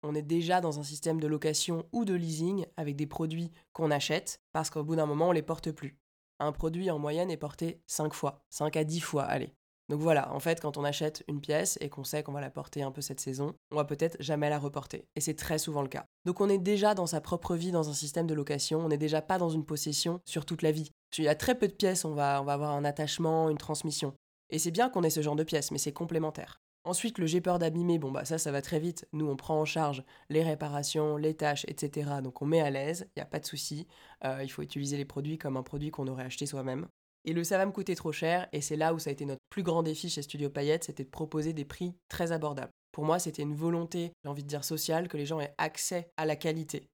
On 0.02 0.14
est 0.14 0.22
déjà 0.22 0.60
dans 0.60 0.80
un 0.80 0.82
système 0.82 1.20
de 1.20 1.26
location 1.26 1.86
ou 1.92 2.04
de 2.04 2.14
leasing 2.14 2.66
avec 2.76 2.96
des 2.96 3.06
produits 3.06 3.52
qu'on 3.72 3.90
achète 3.90 4.40
parce 4.52 4.70
qu'au 4.70 4.82
bout 4.82 4.96
d'un 4.96 5.06
moment, 5.06 5.28
on 5.28 5.32
les 5.32 5.42
porte 5.42 5.70
plus. 5.70 5.96
Un 6.40 6.52
produit 6.52 6.90
en 6.90 6.98
moyenne 6.98 7.30
est 7.30 7.36
porté 7.36 7.80
5 7.86 8.12
fois, 8.14 8.44
5 8.50 8.76
à 8.76 8.84
10 8.84 9.00
fois, 9.00 9.24
allez. 9.24 9.54
Donc 9.92 10.00
voilà, 10.00 10.32
en 10.32 10.40
fait, 10.40 10.58
quand 10.58 10.78
on 10.78 10.84
achète 10.84 11.22
une 11.28 11.42
pièce 11.42 11.76
et 11.82 11.90
qu'on 11.90 12.02
sait 12.02 12.22
qu'on 12.22 12.32
va 12.32 12.40
la 12.40 12.48
porter 12.48 12.82
un 12.82 12.90
peu 12.90 13.02
cette 13.02 13.20
saison, 13.20 13.54
on 13.70 13.76
va 13.76 13.84
peut-être 13.84 14.16
jamais 14.20 14.48
la 14.48 14.58
reporter. 14.58 15.04
Et 15.16 15.20
c'est 15.20 15.34
très 15.34 15.58
souvent 15.58 15.82
le 15.82 15.88
cas. 15.88 16.06
Donc 16.24 16.40
on 16.40 16.48
est 16.48 16.56
déjà 16.56 16.94
dans 16.94 17.06
sa 17.06 17.20
propre 17.20 17.54
vie 17.56 17.72
dans 17.72 17.90
un 17.90 17.92
système 17.92 18.26
de 18.26 18.32
location, 18.32 18.80
on 18.80 18.88
n'est 18.88 18.96
déjà 18.96 19.20
pas 19.20 19.36
dans 19.36 19.50
une 19.50 19.66
possession 19.66 20.22
sur 20.24 20.46
toute 20.46 20.62
la 20.62 20.72
vie. 20.72 20.92
Il 21.18 21.24
y 21.24 21.28
a 21.28 21.34
très 21.34 21.54
peu 21.54 21.68
de 21.68 21.74
pièces, 21.74 22.06
on 22.06 22.14
va, 22.14 22.38
avoir 22.38 22.70
un 22.70 22.86
attachement, 22.86 23.50
une 23.50 23.58
transmission. 23.58 24.14
Et 24.48 24.58
c'est 24.58 24.70
bien 24.70 24.88
qu'on 24.88 25.02
ait 25.02 25.10
ce 25.10 25.20
genre 25.20 25.36
de 25.36 25.44
pièces, 25.44 25.70
mais 25.70 25.76
c'est 25.76 25.92
complémentaire. 25.92 26.62
Ensuite, 26.84 27.18
le 27.18 27.26
j'ai 27.26 27.42
peur 27.42 27.58
d'abîmer, 27.58 27.98
bon 27.98 28.10
bah 28.10 28.24
ça, 28.24 28.38
ça 28.38 28.50
va 28.50 28.62
très 28.62 28.80
vite. 28.80 29.06
Nous, 29.12 29.28
on 29.28 29.36
prend 29.36 29.60
en 29.60 29.66
charge 29.66 30.04
les 30.30 30.42
réparations, 30.42 31.18
les 31.18 31.34
tâches, 31.34 31.66
etc. 31.68 32.12
Donc 32.22 32.40
on 32.40 32.46
met 32.46 32.62
à 32.62 32.70
l'aise, 32.70 33.04
il 33.08 33.18
n'y 33.18 33.22
a 33.22 33.26
pas 33.26 33.40
de 33.40 33.46
souci. 33.46 33.86
Euh, 34.24 34.42
il 34.42 34.48
faut 34.48 34.62
utiliser 34.62 34.96
les 34.96 35.04
produits 35.04 35.36
comme 35.36 35.58
un 35.58 35.62
produit 35.62 35.90
qu'on 35.90 36.08
aurait 36.08 36.24
acheté 36.24 36.46
soi-même. 36.46 36.88
Et 37.24 37.32
le 37.32 37.44
ça 37.44 37.58
va 37.58 37.66
me 37.66 37.72
coûter 37.72 37.94
trop 37.94 38.12
cher, 38.12 38.48
et 38.52 38.60
c'est 38.60 38.76
là 38.76 38.94
où 38.94 38.98
ça 38.98 39.10
a 39.10 39.12
été 39.12 39.24
notre 39.24 39.42
plus 39.50 39.62
grand 39.62 39.82
défi 39.82 40.08
chez 40.08 40.22
Studio 40.22 40.50
Payette, 40.50 40.84
c'était 40.84 41.04
de 41.04 41.08
proposer 41.10 41.52
des 41.52 41.64
prix 41.64 41.94
très 42.08 42.32
abordables. 42.32 42.72
Pour 42.92 43.04
moi, 43.04 43.18
c'était 43.18 43.42
une 43.42 43.54
volonté, 43.54 44.12
j'ai 44.22 44.30
envie 44.30 44.42
de 44.42 44.48
dire 44.48 44.64
sociale, 44.64 45.08
que 45.08 45.16
les 45.16 45.26
gens 45.26 45.40
aient 45.40 45.54
accès 45.58 46.10
à 46.16 46.26
la 46.26 46.36
qualité. 46.36 46.88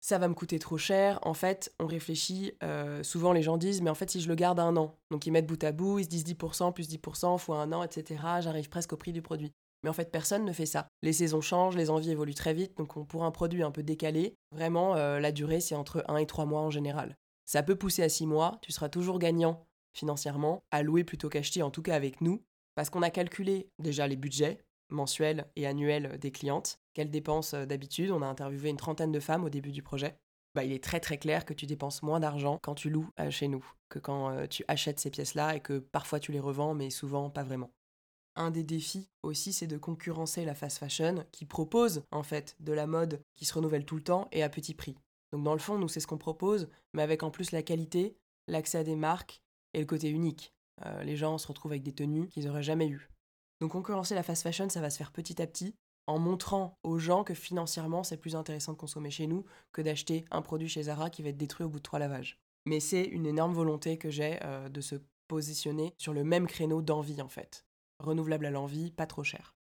Ça 0.00 0.18
va 0.18 0.28
me 0.28 0.34
coûter 0.34 0.58
trop 0.58 0.78
cher. 0.78 1.18
En 1.22 1.34
fait, 1.34 1.74
on 1.80 1.86
réfléchit, 1.86 2.52
euh, 2.62 3.02
souvent 3.02 3.32
les 3.32 3.42
gens 3.42 3.56
disent, 3.56 3.82
mais 3.82 3.90
en 3.90 3.94
fait, 3.94 4.10
si 4.10 4.20
je 4.20 4.28
le 4.28 4.34
garde 4.34 4.60
un 4.60 4.76
an, 4.76 4.94
donc 5.10 5.26
ils 5.26 5.32
mettent 5.32 5.46
bout 5.46 5.62
à 5.64 5.72
bout, 5.72 5.98
ils 5.98 6.04
se 6.04 6.08
disent 6.08 6.24
10%, 6.24 6.72
plus 6.72 6.88
10%, 6.88 7.38
fois 7.38 7.58
un 7.58 7.72
an, 7.72 7.82
etc., 7.82 8.20
j'arrive 8.40 8.68
presque 8.68 8.92
au 8.92 8.96
prix 8.96 9.12
du 9.12 9.22
produit. 9.22 9.52
Mais 9.82 9.90
en 9.90 9.92
fait, 9.92 10.10
personne 10.10 10.44
ne 10.44 10.52
fait 10.52 10.66
ça. 10.66 10.88
Les 11.02 11.12
saisons 11.12 11.40
changent, 11.40 11.76
les 11.76 11.90
envies 11.90 12.10
évoluent 12.10 12.34
très 12.34 12.54
vite, 12.54 12.76
donc 12.76 13.06
pour 13.06 13.24
un 13.24 13.30
produit 13.30 13.62
un 13.62 13.70
peu 13.70 13.82
décalé, 13.82 14.34
vraiment, 14.52 14.96
euh, 14.96 15.20
la 15.20 15.32
durée, 15.32 15.60
c'est 15.60 15.74
entre 15.74 16.04
1 16.08 16.16
et 16.16 16.26
3 16.26 16.46
mois 16.46 16.60
en 16.60 16.70
général. 16.70 17.16
Ça 17.46 17.62
peut 17.62 17.76
pousser 17.76 18.02
à 18.02 18.08
6 18.08 18.26
mois, 18.26 18.58
tu 18.60 18.72
seras 18.72 18.88
toujours 18.88 19.18
gagnant 19.18 19.66
financièrement 19.92 20.62
à 20.70 20.82
louer 20.82 21.04
plutôt 21.04 21.28
qu'acheter, 21.28 21.62
en 21.62 21.70
tout 21.70 21.82
cas 21.82 21.94
avec 21.94 22.20
nous, 22.20 22.44
parce 22.74 22.90
qu'on 22.90 23.02
a 23.02 23.10
calculé 23.10 23.70
déjà 23.78 24.06
les 24.06 24.16
budgets 24.16 24.58
mensuels 24.90 25.46
et 25.56 25.66
annuels 25.66 26.18
des 26.18 26.30
clientes, 26.30 26.78
qu'elles 26.92 27.10
dépensent 27.10 27.56
euh, 27.56 27.66
d'habitude. 27.66 28.10
On 28.10 28.22
a 28.22 28.26
interviewé 28.26 28.70
une 28.70 28.76
trentaine 28.76 29.12
de 29.12 29.20
femmes 29.20 29.44
au 29.44 29.48
début 29.48 29.72
du 29.72 29.82
projet. 29.82 30.16
Bah, 30.54 30.64
il 30.64 30.72
est 30.72 30.82
très 30.82 31.00
très 31.00 31.18
clair 31.18 31.44
que 31.44 31.54
tu 31.54 31.66
dépenses 31.66 32.02
moins 32.02 32.20
d'argent 32.20 32.58
quand 32.62 32.74
tu 32.74 32.88
loues 32.88 33.10
euh, 33.20 33.30
chez 33.30 33.48
nous 33.48 33.64
que 33.88 33.98
quand 33.98 34.30
euh, 34.30 34.46
tu 34.46 34.64
achètes 34.68 35.00
ces 35.00 35.10
pièces-là 35.10 35.56
et 35.56 35.60
que 35.60 35.78
parfois 35.78 36.20
tu 36.20 36.32
les 36.32 36.40
revends, 36.40 36.74
mais 36.74 36.90
souvent 36.90 37.30
pas 37.30 37.44
vraiment. 37.44 37.70
Un 38.36 38.50
des 38.50 38.64
défis 38.64 39.08
aussi, 39.22 39.52
c'est 39.52 39.66
de 39.66 39.78
concurrencer 39.78 40.44
la 40.44 40.54
fast 40.54 40.78
fashion 40.78 41.24
qui 41.32 41.46
propose 41.46 42.04
en 42.10 42.22
fait 42.22 42.56
de 42.60 42.72
la 42.72 42.86
mode 42.86 43.22
qui 43.34 43.44
se 43.44 43.54
renouvelle 43.54 43.84
tout 43.84 43.96
le 43.96 44.02
temps 44.02 44.28
et 44.32 44.42
à 44.42 44.48
petit 44.48 44.74
prix. 44.74 44.96
Donc 45.32 45.42
dans 45.44 45.52
le 45.52 45.58
fond, 45.58 45.78
nous 45.78 45.88
c'est 45.88 46.00
ce 46.00 46.06
qu'on 46.06 46.18
propose, 46.18 46.68
mais 46.94 47.02
avec 47.02 47.22
en 47.22 47.30
plus 47.30 47.52
la 47.52 47.62
qualité, 47.62 48.16
l'accès 48.48 48.78
à 48.78 48.84
des 48.84 48.96
marques 48.96 49.42
et 49.74 49.80
le 49.80 49.86
côté 49.86 50.08
unique. 50.08 50.54
Euh, 50.84 51.02
les 51.02 51.16
gens 51.16 51.38
se 51.38 51.48
retrouvent 51.48 51.72
avec 51.72 51.82
des 51.82 51.94
tenues 51.94 52.28
qu'ils 52.28 52.46
n'auraient 52.46 52.62
jamais 52.62 52.88
eues. 52.88 53.10
Donc 53.60 53.72
concurrencer 53.72 54.14
la 54.14 54.22
fast 54.22 54.42
fashion, 54.42 54.68
ça 54.68 54.80
va 54.80 54.90
se 54.90 54.98
faire 54.98 55.12
petit 55.12 55.40
à 55.40 55.46
petit 55.46 55.74
en 56.06 56.18
montrant 56.18 56.78
aux 56.82 56.98
gens 56.98 57.24
que 57.24 57.34
financièrement 57.34 58.04
c'est 58.04 58.16
plus 58.16 58.36
intéressant 58.36 58.72
de 58.72 58.78
consommer 58.78 59.10
chez 59.10 59.26
nous 59.26 59.44
que 59.72 59.82
d'acheter 59.82 60.24
un 60.30 60.42
produit 60.42 60.68
chez 60.68 60.84
Zara 60.84 61.10
qui 61.10 61.22
va 61.22 61.30
être 61.30 61.36
détruit 61.36 61.66
au 61.66 61.68
bout 61.68 61.78
de 61.78 61.82
trois 61.82 61.98
lavages. 61.98 62.38
Mais 62.66 62.80
c'est 62.80 63.04
une 63.04 63.26
énorme 63.26 63.54
volonté 63.54 63.98
que 63.98 64.10
j'ai 64.10 64.38
euh, 64.44 64.68
de 64.68 64.80
se 64.80 64.96
positionner 65.28 65.94
sur 65.98 66.12
le 66.12 66.24
même 66.24 66.46
créneau 66.46 66.82
d'envie 66.82 67.22
en 67.22 67.28
fait. 67.28 67.66
Renouvelable 67.98 68.46
à 68.46 68.50
l'envie, 68.50 68.92
pas 68.92 69.06
trop 69.06 69.24
cher. 69.24 69.55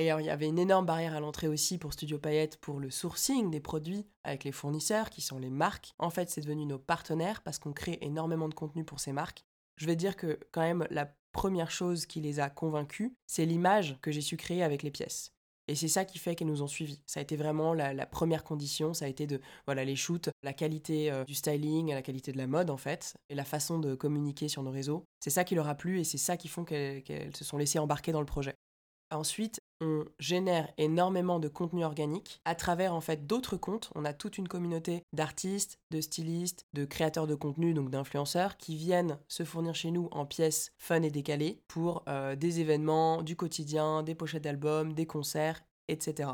Et 0.00 0.04
il 0.04 0.24
y 0.24 0.30
avait 0.30 0.48
une 0.48 0.58
énorme 0.58 0.86
barrière 0.86 1.14
à 1.14 1.20
l'entrée 1.20 1.46
aussi 1.46 1.76
pour 1.76 1.92
Studio 1.92 2.18
Payette 2.18 2.56
pour 2.56 2.80
le 2.80 2.88
sourcing 2.88 3.50
des 3.50 3.60
produits 3.60 4.06
avec 4.24 4.44
les 4.44 4.50
fournisseurs 4.50 5.10
qui 5.10 5.20
sont 5.20 5.38
les 5.38 5.50
marques. 5.50 5.92
En 5.98 6.08
fait, 6.08 6.30
c'est 6.30 6.40
devenu 6.40 6.64
nos 6.64 6.78
partenaires 6.78 7.42
parce 7.42 7.58
qu'on 7.58 7.74
crée 7.74 7.98
énormément 8.00 8.48
de 8.48 8.54
contenu 8.54 8.82
pour 8.82 8.98
ces 8.98 9.12
marques. 9.12 9.44
Je 9.76 9.84
vais 9.84 9.96
dire 9.96 10.16
que 10.16 10.40
quand 10.52 10.62
même 10.62 10.86
la 10.88 11.14
première 11.32 11.70
chose 11.70 12.06
qui 12.06 12.22
les 12.22 12.40
a 12.40 12.48
convaincus, 12.48 13.12
c'est 13.26 13.44
l'image 13.44 13.98
que 14.00 14.10
j'ai 14.10 14.22
su 14.22 14.38
créer 14.38 14.62
avec 14.62 14.82
les 14.82 14.90
pièces. 14.90 15.34
Et 15.68 15.74
c'est 15.74 15.86
ça 15.86 16.06
qui 16.06 16.18
fait 16.18 16.34
qu'elles 16.34 16.48
nous 16.48 16.62
ont 16.62 16.66
suivis. 16.66 17.02
Ça 17.06 17.20
a 17.20 17.22
été 17.22 17.36
vraiment 17.36 17.74
la, 17.74 18.06
première 18.06 18.42
condition, 18.42 18.94
ça 18.94 19.04
a 19.04 19.08
été 19.08 19.26
de 19.26 19.38
voilà 19.66 19.84
les 19.84 19.96
shoots, 19.96 20.30
la 20.42 20.54
qualité 20.54 21.12
euh, 21.12 21.24
du 21.24 21.34
styling, 21.34 21.90
la 21.90 22.00
qualité 22.00 22.32
de 22.32 22.38
la 22.38 22.46
mode 22.46 22.70
en 22.70 22.78
fait, 22.78 23.18
et 23.28 23.34
la 23.34 23.44
façon 23.44 23.78
de 23.78 23.94
communiquer 23.94 24.48
sur 24.48 24.62
nos 24.62 24.70
réseaux. 24.70 25.04
C'est 25.22 25.28
ça 25.28 25.44
qui 25.44 25.54
leur 25.56 25.68
a 25.68 25.74
plu 25.74 26.00
et 26.00 26.04
c'est 26.04 26.16
ça 26.16 26.38
qui 26.38 26.48
font 26.48 26.64
qu'elles 26.64 27.36
se 27.36 27.44
sont 27.44 27.58
laissées 27.58 27.78
embarquer 27.78 28.12
dans 28.12 28.20
le 28.20 28.26
projet. 28.26 28.56
Ensuite, 29.10 29.60
on 29.80 30.04
génère 30.18 30.72
énormément 30.78 31.40
de 31.40 31.48
contenu 31.48 31.84
organique 31.84 32.40
à 32.44 32.54
travers 32.54 32.94
en 32.94 33.00
fait 33.00 33.26
d'autres 33.26 33.56
comptes. 33.56 33.90
On 33.94 34.04
a 34.04 34.12
toute 34.12 34.38
une 34.38 34.46
communauté 34.46 35.02
d'artistes, 35.12 35.78
de 35.90 36.00
stylistes, 36.00 36.66
de 36.74 36.84
créateurs 36.84 37.26
de 37.26 37.34
contenu, 37.34 37.74
donc 37.74 37.90
d'influenceurs, 37.90 38.56
qui 38.56 38.76
viennent 38.76 39.18
se 39.26 39.44
fournir 39.44 39.74
chez 39.74 39.90
nous 39.90 40.08
en 40.12 40.26
pièces 40.26 40.72
fun 40.78 41.02
et 41.02 41.10
décalées 41.10 41.60
pour 41.66 42.04
euh, 42.08 42.36
des 42.36 42.60
événements, 42.60 43.22
du 43.22 43.36
quotidien, 43.36 44.02
des 44.02 44.14
pochettes 44.14 44.44
d'albums, 44.44 44.92
des 44.92 45.06
concerts, 45.06 45.62
etc. 45.88 46.30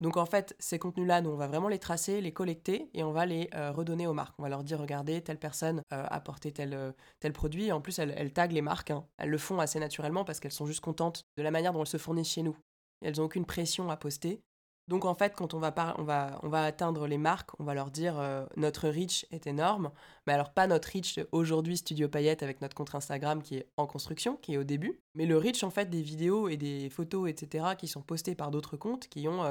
Donc 0.00 0.16
en 0.16 0.26
fait, 0.26 0.54
ces 0.58 0.78
contenus-là, 0.78 1.20
nous, 1.20 1.30
on 1.30 1.36
va 1.36 1.48
vraiment 1.48 1.68
les 1.68 1.78
tracer, 1.78 2.20
les 2.20 2.32
collecter 2.32 2.88
et 2.94 3.02
on 3.02 3.10
va 3.10 3.26
les 3.26 3.50
euh, 3.54 3.72
redonner 3.72 4.06
aux 4.06 4.12
marques. 4.12 4.34
On 4.38 4.42
va 4.42 4.48
leur 4.48 4.62
dire, 4.62 4.78
regardez, 4.78 5.20
telle 5.22 5.38
personne 5.38 5.82
euh, 5.92 6.04
a 6.08 6.20
porté 6.20 6.52
tel, 6.52 6.74
euh, 6.74 6.92
tel 7.20 7.32
produit. 7.32 7.66
Et 7.66 7.72
en 7.72 7.80
plus, 7.80 7.98
elles, 7.98 8.14
elles 8.16 8.32
taguent 8.32 8.52
les 8.52 8.62
marques. 8.62 8.90
Hein. 8.90 9.04
Elles 9.18 9.30
le 9.30 9.38
font 9.38 9.58
assez 9.58 9.80
naturellement 9.80 10.24
parce 10.24 10.38
qu'elles 10.38 10.52
sont 10.52 10.66
juste 10.66 10.80
contentes 10.80 11.24
de 11.36 11.42
la 11.42 11.50
manière 11.50 11.72
dont 11.72 11.80
elles 11.80 11.88
se 11.88 11.96
fournissent 11.96 12.32
chez 12.32 12.42
nous. 12.42 12.56
elles 13.02 13.16
n'ont 13.16 13.24
aucune 13.24 13.44
pression 13.44 13.90
à 13.90 13.96
poster. 13.96 14.40
Donc 14.88 15.04
en 15.04 15.14
fait, 15.14 15.34
quand 15.36 15.52
on 15.52 15.58
va, 15.58 15.94
on 15.98 16.02
va, 16.48 16.62
atteindre 16.62 17.06
les 17.06 17.18
marques, 17.18 17.50
on 17.60 17.64
va 17.64 17.74
leur 17.74 17.90
dire 17.90 18.18
euh, 18.18 18.46
notre 18.56 18.88
reach 18.88 19.26
est 19.30 19.46
énorme, 19.46 19.90
mais 20.26 20.32
alors 20.32 20.54
pas 20.54 20.66
notre 20.66 20.88
reach 20.90 21.20
aujourd'hui 21.30 21.76
Studio 21.76 22.08
Payette 22.08 22.42
avec 22.42 22.62
notre 22.62 22.74
compte 22.74 22.94
Instagram 22.94 23.42
qui 23.42 23.56
est 23.56 23.68
en 23.76 23.86
construction, 23.86 24.36
qui 24.36 24.54
est 24.54 24.56
au 24.56 24.64
début, 24.64 24.98
mais 25.14 25.26
le 25.26 25.36
reach 25.36 25.62
en 25.62 25.70
fait 25.70 25.90
des 25.90 26.00
vidéos 26.00 26.48
et 26.48 26.56
des 26.56 26.88
photos, 26.88 27.28
etc., 27.28 27.66
qui 27.76 27.86
sont 27.86 28.00
postées 28.00 28.34
par 28.34 28.50
d'autres 28.50 28.78
comptes 28.78 29.08
qui 29.08 29.28
ont 29.28 29.42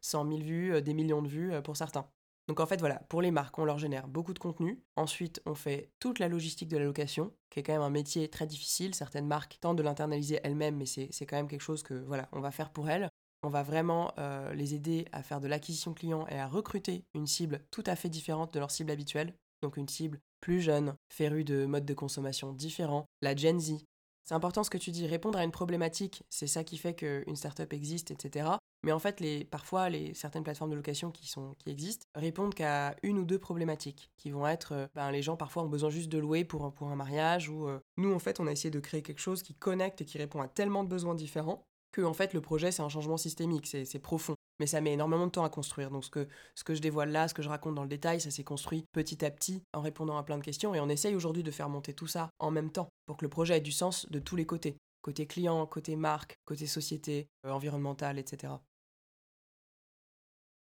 100 0.00 0.26
euh, 0.26 0.36
000 0.36 0.42
vues, 0.42 0.74
euh, 0.74 0.80
des 0.80 0.94
millions 0.94 1.22
de 1.22 1.28
vues 1.28 1.52
pour 1.64 1.76
certains. 1.76 2.06
Donc 2.46 2.60
en 2.60 2.66
fait 2.66 2.78
voilà, 2.78 3.00
pour 3.08 3.20
les 3.20 3.32
marques, 3.32 3.58
on 3.58 3.64
leur 3.64 3.78
génère 3.78 4.06
beaucoup 4.06 4.34
de 4.34 4.38
contenu. 4.38 4.80
Ensuite, 4.94 5.42
on 5.44 5.56
fait 5.56 5.90
toute 5.98 6.20
la 6.20 6.28
logistique 6.28 6.68
de 6.68 6.76
la 6.76 6.84
location, 6.84 7.32
qui 7.50 7.58
est 7.58 7.62
quand 7.64 7.72
même 7.72 7.82
un 7.82 7.90
métier 7.90 8.28
très 8.28 8.46
difficile. 8.46 8.94
Certaines 8.94 9.26
marques 9.26 9.58
tentent 9.60 9.78
de 9.78 9.82
l'internaliser 9.82 10.38
elles-mêmes, 10.44 10.76
mais 10.76 10.86
c'est 10.86 11.26
quand 11.26 11.36
même 11.36 11.48
quelque 11.48 11.62
chose 11.62 11.82
que 11.82 11.94
voilà, 11.94 12.28
on 12.32 12.40
va 12.40 12.52
faire 12.52 12.70
pour 12.70 12.88
elles. 12.88 13.08
On 13.44 13.50
va 13.50 13.62
vraiment 13.62 14.10
euh, 14.16 14.54
les 14.54 14.74
aider 14.74 15.04
à 15.12 15.22
faire 15.22 15.38
de 15.38 15.46
l'acquisition 15.46 15.92
client 15.92 16.26
et 16.28 16.38
à 16.38 16.48
recruter 16.48 17.04
une 17.12 17.26
cible 17.26 17.60
tout 17.70 17.84
à 17.86 17.94
fait 17.94 18.08
différente 18.08 18.54
de 18.54 18.58
leur 18.58 18.70
cible 18.70 18.90
habituelle. 18.90 19.34
Donc 19.60 19.76
une 19.76 19.88
cible 19.88 20.18
plus 20.40 20.62
jeune, 20.62 20.94
férue 21.10 21.44
de 21.44 21.66
modes 21.66 21.84
de 21.84 21.92
consommation 21.92 22.54
différents, 22.54 23.04
la 23.20 23.36
Gen 23.36 23.60
Z. 23.60 23.84
C'est 24.24 24.34
important 24.34 24.64
ce 24.64 24.70
que 24.70 24.78
tu 24.78 24.90
dis, 24.92 25.06
répondre 25.06 25.38
à 25.38 25.44
une 25.44 25.50
problématique, 25.50 26.22
c'est 26.30 26.46
ça 26.46 26.64
qui 26.64 26.78
fait 26.78 26.94
qu'une 26.94 27.36
startup 27.36 27.70
existe, 27.74 28.10
etc. 28.10 28.48
Mais 28.82 28.92
en 28.92 28.98
fait, 28.98 29.20
les, 29.20 29.44
parfois, 29.44 29.90
les, 29.90 30.14
certaines 30.14 30.42
plateformes 30.42 30.70
de 30.70 30.76
location 30.76 31.10
qui, 31.10 31.28
sont, 31.28 31.52
qui 31.58 31.68
existent 31.68 32.06
répondent 32.14 32.54
qu'à 32.54 32.96
une 33.02 33.18
ou 33.18 33.24
deux 33.26 33.38
problématiques, 33.38 34.10
qui 34.16 34.30
vont 34.30 34.46
être, 34.46 34.72
euh, 34.72 34.86
ben, 34.94 35.10
les 35.10 35.20
gens 35.20 35.36
parfois 35.36 35.64
ont 35.64 35.68
besoin 35.68 35.90
juste 35.90 36.08
de 36.08 36.16
louer 36.16 36.44
pour, 36.44 36.64
un 36.64 36.96
mariage, 36.96 37.50
ou 37.50 37.68
euh, 37.68 37.78
nous, 37.98 38.14
en 38.14 38.18
fait, 38.18 38.40
on 38.40 38.46
a 38.46 38.52
essayé 38.52 38.70
de 38.70 38.80
créer 38.80 39.02
quelque 39.02 39.20
chose 39.20 39.42
qui 39.42 39.54
connecte 39.54 40.00
et 40.00 40.06
qui 40.06 40.16
répond 40.16 40.40
à 40.40 40.48
tellement 40.48 40.84
de 40.84 40.88
besoins 40.88 41.14
différents 41.14 41.66
que 41.94 42.02
en 42.02 42.12
fait 42.12 42.34
le 42.34 42.40
projet 42.40 42.72
c'est 42.72 42.82
un 42.82 42.88
changement 42.88 43.16
systémique, 43.16 43.66
c'est 43.66 43.98
profond. 44.00 44.34
Mais 44.60 44.66
ça 44.66 44.80
met 44.80 44.92
énormément 44.92 45.26
de 45.26 45.32
temps 45.32 45.44
à 45.44 45.50
construire. 45.50 45.90
Donc 45.90 46.04
ce 46.04 46.10
que, 46.10 46.28
ce 46.54 46.64
que 46.64 46.74
je 46.74 46.80
dévoile 46.80 47.10
là, 47.10 47.26
ce 47.26 47.34
que 47.34 47.42
je 47.42 47.48
raconte 47.48 47.74
dans 47.74 47.82
le 47.82 47.88
détail, 47.88 48.20
ça 48.20 48.30
s'est 48.30 48.44
construit 48.44 48.84
petit 48.92 49.24
à 49.24 49.30
petit 49.30 49.62
en 49.72 49.80
répondant 49.80 50.16
à 50.16 50.22
plein 50.22 50.38
de 50.38 50.44
questions. 50.44 50.74
Et 50.74 50.80
on 50.80 50.88
essaye 50.88 51.14
aujourd'hui 51.14 51.42
de 51.42 51.50
faire 51.50 51.68
monter 51.68 51.92
tout 51.92 52.06
ça 52.06 52.30
en 52.38 52.50
même 52.50 52.70
temps 52.70 52.88
pour 53.06 53.16
que 53.16 53.24
le 53.24 53.28
projet 53.28 53.56
ait 53.56 53.60
du 53.60 53.72
sens 53.72 54.08
de 54.10 54.18
tous 54.18 54.36
les 54.36 54.46
côtés. 54.46 54.76
Côté 55.02 55.26
client, 55.26 55.66
côté 55.66 55.96
marque, 55.96 56.34
côté 56.44 56.66
société, 56.66 57.28
euh, 57.46 57.50
environnementale, 57.50 58.18
etc. 58.18 58.54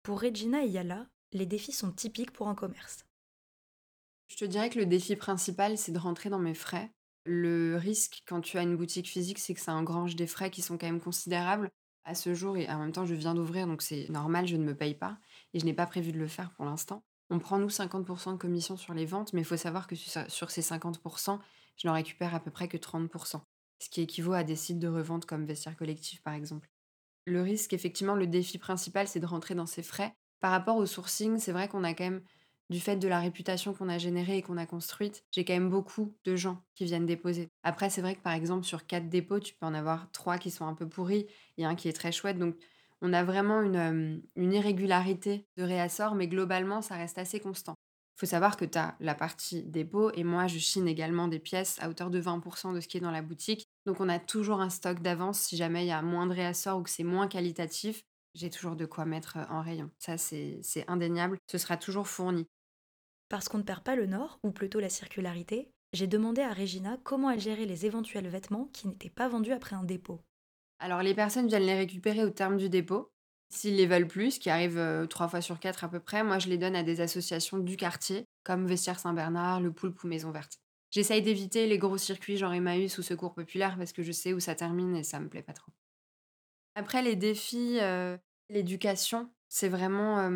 Pour 0.03 0.21
Regina 0.21 0.65
et 0.65 0.69
Yala, 0.69 1.07
les 1.33 1.47
défis 1.47 1.73
sont 1.73 1.93
typiques 1.93 2.33
pour 2.33 2.49
un 2.49 2.55
commerce. 2.55 3.05
Je 4.29 4.37
te 4.37 4.45
dirais 4.45 4.71
que 4.71 4.79
le 4.79 4.87
défi 4.87 5.15
principal, 5.17 5.79
c'est 5.79 5.93
de 5.93 5.99
rentrer 5.99 6.29
dans 6.29 6.39
mes 6.39 6.55
frais 6.55 6.91
le 7.27 7.77
risque 7.77 8.23
quand 8.27 8.41
tu 8.41 8.59
as 8.59 8.63
une 8.63 8.77
boutique 8.77 9.09
physique, 9.09 9.39
c'est 9.39 9.55
que 9.55 9.61
ça 9.61 9.75
engrange 9.75 10.17
des 10.17 10.27
frais 10.27 10.51
qui 10.51 10.63
sont 10.63 10.79
quand 10.79 10.87
même 10.87 11.01
considérables 11.01 11.71
à 12.05 12.15
ce 12.15 12.35
jour 12.35 12.57
et 12.57 12.69
en 12.71 12.79
même 12.79 12.93
temps 12.93 13.05
je 13.05 13.15
viens 13.15 13.35
d'ouvrir 13.35 13.67
donc 13.67 13.83
c'est 13.83 14.09
normal, 14.11 14.47
je 14.47 14.57
ne 14.57 14.65
me 14.65 14.77
paye 14.77 14.95
pas 14.95 15.19
et 15.53 15.59
je 15.59 15.65
n'ai 15.65 15.75
pas 15.75 15.87
prévu 15.87 16.13
de 16.13 16.19
le 16.19 16.29
faire 16.29 16.53
pour 16.53 16.65
l'instant. 16.65 17.03
On 17.31 17.41
prend 17.41 17.59
nous 17.59 17.69
50% 17.69 18.33
de 18.33 18.37
commission 18.37 18.77
sur 18.77 18.95
les 18.95 19.07
ventes 19.07 19.33
mais 19.33 19.41
il 19.41 19.45
faut 19.45 19.57
savoir 19.57 19.89
que 19.89 19.97
sur 19.97 20.51
ces 20.51 20.63
50%, 20.63 21.41
je 21.77 21.89
n'en 21.89 21.95
récupère 21.95 22.35
à 22.35 22.41
peu 22.41 22.53
près 22.53 22.69
que 22.69 22.77
30%, 22.77 23.41
ce 23.81 23.91
qui 23.91 24.01
équivaut 24.01 24.33
à 24.33 24.45
des 24.45 24.57
sites 24.57 24.79
de 24.79 24.89
revente 24.89 25.27
comme 25.27 25.45
Vestiaire 25.45 25.77
Collectif 25.77 26.23
par 26.23 26.35
exemple. 26.35 26.71
Le 27.27 27.43
risque, 27.43 27.73
effectivement, 27.73 28.15
le 28.15 28.29
défi 28.29 28.57
principal, 28.57 29.09
c'est 29.09 29.19
de 29.19 29.27
rentrer 29.27 29.57
dans 29.57 29.67
ces 29.67 29.83
frais. 29.83 30.15
Par 30.41 30.53
rapport 30.53 30.77
au 30.77 30.87
sourcing, 30.87 31.39
c'est 31.39 31.51
vrai 31.51 31.67
qu'on 31.67 31.83
a 31.83 31.93
quand 31.93 32.05
même 32.05 32.23
du 32.71 32.81
fait 32.81 32.97
de 32.97 33.09
la 33.09 33.21
réputation 33.21 33.73
qu'on 33.73 33.89
a 33.89 33.99
générée 33.99 34.39
et 34.39 34.43
qu'on 34.43 34.57
a 34.57 34.67
construite, 34.67 35.25
j'ai 35.31 35.45
quand 35.45 35.53
même 35.53 35.71
beaucoup 35.71 36.17
de 36.25 36.37
gens 36.37 36.63
qui 36.75 36.85
viennent 36.85 37.07
déposer. 37.07 37.49
Après, 37.63 37.91
c'est 37.91 38.01
vrai 38.01 38.17
que 38.17 38.23
par 38.23 38.33
exemple, 38.33 38.65
sur 38.65 38.87
quatre 38.87 39.09
dépôts, 39.09 39.41
tu 39.41 39.55
peux 39.55 39.67
en 39.67 39.75
avoir 39.75 40.11
trois 40.13 40.39
qui 40.39 40.51
sont 40.51 40.67
un 40.67 40.75
peu 40.75 40.89
pourris, 40.89 41.27
a 41.61 41.69
un 41.69 41.75
qui 41.75 41.89
est 41.89 41.93
très 41.93 42.13
chouette. 42.13 42.39
Donc, 42.39 42.57
on 43.03 43.13
a 43.13 43.23
vraiment 43.23 43.61
une, 43.61 43.77
euh, 43.77 44.53
irrégularité 44.53 45.47
de 45.57 45.63
réassort, 45.63 46.15
mais 46.15 46.29
globalement, 46.29 46.83
ça 46.83 46.97
reste 46.97 47.19
assez 47.19 47.41
constant. 47.41 47.75
Il 48.17 48.21
faut 48.21 48.27
savoir 48.27 48.57
que 48.57 48.65
tu 48.65 48.79
as 48.79 48.97
la 48.99 49.15
partie 49.15 49.63
dépôt 49.63 50.11
et 50.15 50.25
moi, 50.25 50.47
je 50.47 50.59
chine 50.59 50.89
également 50.89 51.29
des 51.29 51.39
pièces 51.39 51.77
à 51.81 51.91
hauteur 51.91 52.11
de 52.11 52.19
20% 52.19 52.73
de 52.73 52.81
ce 52.81 52.89
qui 52.89 52.97
est 52.97 53.01
dans 53.01 53.11
la 53.11 53.21
boutique. 53.21 53.67
Donc, 53.85 54.01
on 54.01 54.09
a 54.09 54.19
toujours 54.19 54.61
un 54.61 54.71
stock 54.71 55.01
d'avance 55.01 55.41
si 55.41 55.57
jamais 55.57 55.85
il 55.85 55.89
y 55.89 55.93
a 55.93 56.01
moins 56.01 56.27
de 56.27 56.33
réassort 56.33 56.79
ou 56.79 56.83
que 56.83 56.91
c'est 56.91 57.05
moins 57.05 57.29
qualitatif 57.29 58.03
j'ai 58.37 58.51
toujours 58.51 58.77
de 58.77 58.87
quoi 58.87 59.07
mettre 59.07 59.39
euh, 59.39 59.45
en 59.49 59.63
rayon. 59.63 59.91
Ça, 59.99 60.19
c'est 60.19 60.61
indéniable. 60.89 61.39
Ce 61.51 61.59
sera 61.59 61.77
toujours 61.77 62.07
fourni. 62.07 62.47
Parce 63.29 63.49
qu'on 63.49 63.59
ne 63.59 63.63
perd 63.63 63.83
pas 63.83 63.97
le 63.97 64.07
nord, 64.07 64.39
ou 64.43 64.51
plutôt 64.51 64.81
la 64.81 64.89
circularité, 64.89 65.71
j'ai 65.93 66.07
demandé 66.07 66.43
à 66.43 66.53
Regina 66.53 66.99
comment 67.03 67.31
elle 67.31 67.41
gérait 67.41 67.67
les 67.67 67.87
éventuels 67.87 68.29
vêtements 68.29 68.69
qui 68.73 68.87
n'étaient 68.87 69.11
pas 69.11 69.29
vendus 69.29 69.53
après 69.53 69.75
un 69.77 69.85
dépôt. 69.85 70.21
Alors 70.79 71.03
les 71.03 71.15
personnes 71.15 71.49
viennent 71.49 71.67
les 71.67 71.77
récupérer 71.77 72.25
au 72.25 72.31
terme 72.31 72.57
du 72.57 72.69
dépôt. 72.69 73.11
S'ils 73.49 73.77
les 73.77 73.87
veulent 73.87 74.09
plus, 74.09 74.33
ce 74.33 74.41
qui 74.41 74.51
arrive 74.51 74.77
euh, 74.79 75.07
trois 75.07 75.29
fois 75.29 75.41
sur 75.41 75.61
quatre 75.61 75.85
à 75.85 75.89
peu 75.89 76.01
près, 76.01 76.25
moi 76.25 76.39
je 76.39 76.49
les 76.49 76.59
donne 76.59 76.77
à 76.77 76.83
des 76.83 77.01
associations 77.01 77.59
du 77.59 77.77
quartier, 77.77 78.25
comme 78.45 78.67
Vestiaire 78.67 78.99
Saint-Bernard, 78.99 79.61
Le 79.61 79.73
Poulpe 79.73 80.03
ou 80.03 80.09
Maison 80.09 80.31
Verte. 80.31 80.59
J'essaye 80.91 81.23
d'éviter 81.23 81.67
les 81.67 81.79
gros 81.79 81.99
circuits 81.99 82.37
genre 82.37 82.53
Emmaüs 82.53 82.99
ou 82.99 83.03
Secours 83.03 83.35
Populaire 83.35 83.77
parce 83.77 83.93
que 83.93 84.03
je 84.03 84.13
sais 84.13 84.33
où 84.33 84.41
ça 84.41 84.55
termine 84.55 84.97
et 84.97 85.05
ça 85.05 85.21
me 85.21 85.29
plaît 85.29 85.43
pas 85.43 85.53
trop. 85.53 85.73
Après 86.75 87.03
les 87.03 87.17
défis, 87.17 87.79
euh, 87.81 88.17
l'éducation, 88.51 89.31
c'est 89.49 89.69
vraiment 89.69 90.31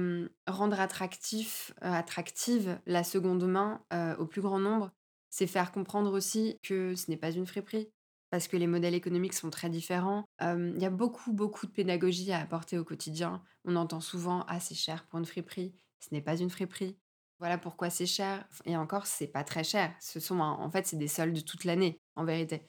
rendre 0.46 0.81
attractif, 0.81 1.73
attractive 1.81 2.79
la 2.87 3.05
seconde 3.05 3.44
main 3.46 3.85
au 4.18 4.27
plus 4.27 4.40
grand 4.40 4.59
nombre. 4.59 4.90
C'est 5.31 5.46
faire 5.46 5.73
comprendre 5.73 6.12
aussi 6.12 6.59
que 6.62 6.94
ce 6.94 7.11
n'est 7.11 7.16
pas 7.16 7.31
une 7.31 7.46
friperie, 7.46 7.92
parce 8.31 8.49
que 8.49 8.57
les 8.57 8.66
modèles 8.66 8.94
économiques 8.94 9.35
sont 9.35 9.51
très 9.51 9.70
différents. 9.70 10.25
Il 10.40 10.79
y 10.79 10.87
a 10.87 10.90
beaucoup, 10.90 11.33
beaucoup 11.33 11.66
de 11.66 11.73
pédagogie 11.73 12.33
à 12.33 12.40
apporter 12.40 12.79
au 12.79 12.85
quotidien. 12.85 13.42
On 13.64 13.77
entend 13.77 14.01
souvent 14.01 14.44
Ah, 14.49 14.61
c'est 14.61 14.75
cher 14.75 15.07
pour 15.07 15.18
une 15.18 15.27
friperie. 15.27 15.75
Ce 16.01 16.09
n'est 16.12 16.23
pas 16.23 16.37
une 16.37 16.51
friperie. 16.51 16.99
Voilà 17.38 17.59
pourquoi 17.59 17.90
c'est 17.90 18.07
cher. 18.07 18.46
Et 18.64 18.77
encore, 18.77 19.07
c'est 19.07 19.27
pas 19.27 19.44
très 19.44 19.64
cher. 19.64 19.94
Ce 20.01 20.20
sont, 20.20 20.40
en 20.40 20.70
fait, 20.70 20.87
c'est 20.87 20.99
des 20.99 21.09
soldes 21.09 21.44
toute 21.44 21.64
l'année, 21.64 22.01
en 22.16 22.25
vérité. 22.25 22.66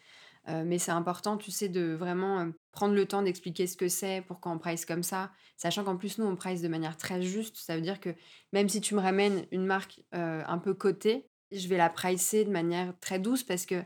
Euh, 0.50 0.64
mais 0.66 0.80
c'est 0.80 0.92
important, 0.92 1.38
tu 1.38 1.52
sais, 1.52 1.70
de 1.70 1.94
vraiment 1.94 2.40
euh, 2.40 2.50
prendre 2.72 2.96
le 2.96 3.06
temps 3.06 3.22
d'expliquer 3.22 3.68
ce 3.68 3.78
que 3.78 3.88
c'est, 3.88 4.24
pourquoi 4.28 4.52
on 4.52 4.58
price 4.58 4.86
comme 4.86 5.04
ça, 5.04 5.32
sachant 5.56 5.84
qu'en 5.84 5.98
plus, 5.98 6.18
nous, 6.18 6.26
on 6.26 6.36
price 6.36 6.62
de 6.62 6.68
manière 6.68 6.98
très 6.98 7.22
juste. 7.22 7.58
Ça 7.58 7.76
veut 7.76 7.82
dire 7.82 8.00
que 8.00 8.10
même 8.52 8.68
si 8.68 8.82
tu 8.82 8.96
me 8.96 9.00
ramènes 9.00 9.46
une 9.52 9.66
marque 9.66 10.02
euh, 10.16 10.44
un 10.48 10.58
peu 10.58 10.74
cotée, 10.74 11.28
je 11.52 11.68
vais 11.68 11.78
la 11.78 11.90
pricer 11.90 12.44
de 12.44 12.50
manière 12.50 12.94
très 13.02 13.20
douce 13.20 13.44
parce 13.44 13.66
que 13.66 13.84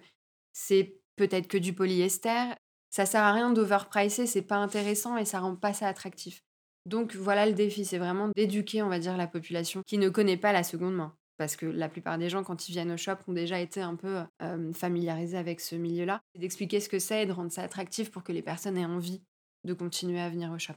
c'est 0.54 0.98
peut-être 1.18 1.48
que 1.48 1.58
du 1.58 1.74
polyester. 1.74 2.54
Ça 2.90 3.06
sert 3.06 3.24
à 3.24 3.34
rien 3.34 3.52
d'overpricer, 3.52 4.26
c'est 4.26 4.42
pas 4.42 4.56
intéressant 4.56 5.18
et 5.18 5.26
ça 5.26 5.40
rend 5.40 5.56
pas 5.56 5.74
ça 5.74 5.88
attractif. 5.88 6.42
Donc 6.86 7.16
voilà 7.16 7.46
le 7.46 7.54
défi, 7.54 7.84
c'est 7.84 7.98
vraiment 7.98 8.30
d'éduquer, 8.30 8.82
on 8.84 8.90
va 8.90 9.00
dire, 9.00 9.18
la 9.18 9.28
population 9.28 9.82
qui 9.86 9.98
ne 9.98 10.08
connaît 10.08 10.38
pas 10.38 10.54
la 10.54 10.64
seconde 10.64 10.96
main 10.96 11.16
parce 11.38 11.56
que 11.56 11.66
la 11.66 11.90
plupart 11.90 12.18
des 12.18 12.30
gens, 12.30 12.44
quand 12.44 12.70
ils 12.70 12.72
viennent 12.72 12.92
au 12.92 12.98
shop, 12.98 13.18
ont 13.28 13.34
déjà 13.34 13.60
été 13.60 13.82
un 13.82 13.96
peu 13.96 14.24
familiarisés 14.74 15.38
avec 15.38 15.62
ce 15.62 15.76
milieu-là, 15.76 16.22
c'est 16.34 16.40
d'expliquer 16.40 16.80
ce 16.80 16.90
que 16.90 17.00
c'est 17.00 17.24
et 17.24 17.26
de 17.26 17.32
rendre 17.32 17.52
ça 17.52 17.64
attractif 17.64 18.12
pour 18.12 18.24
que 18.24 18.32
les 18.32 18.42
personnes 18.42 18.78
aient 18.78 18.86
envie 18.86 19.22
de 19.64 19.74
continuer 19.74 20.20
à 20.20 20.30
venir 20.30 20.52
au 20.52 20.60
shop. 20.60 20.74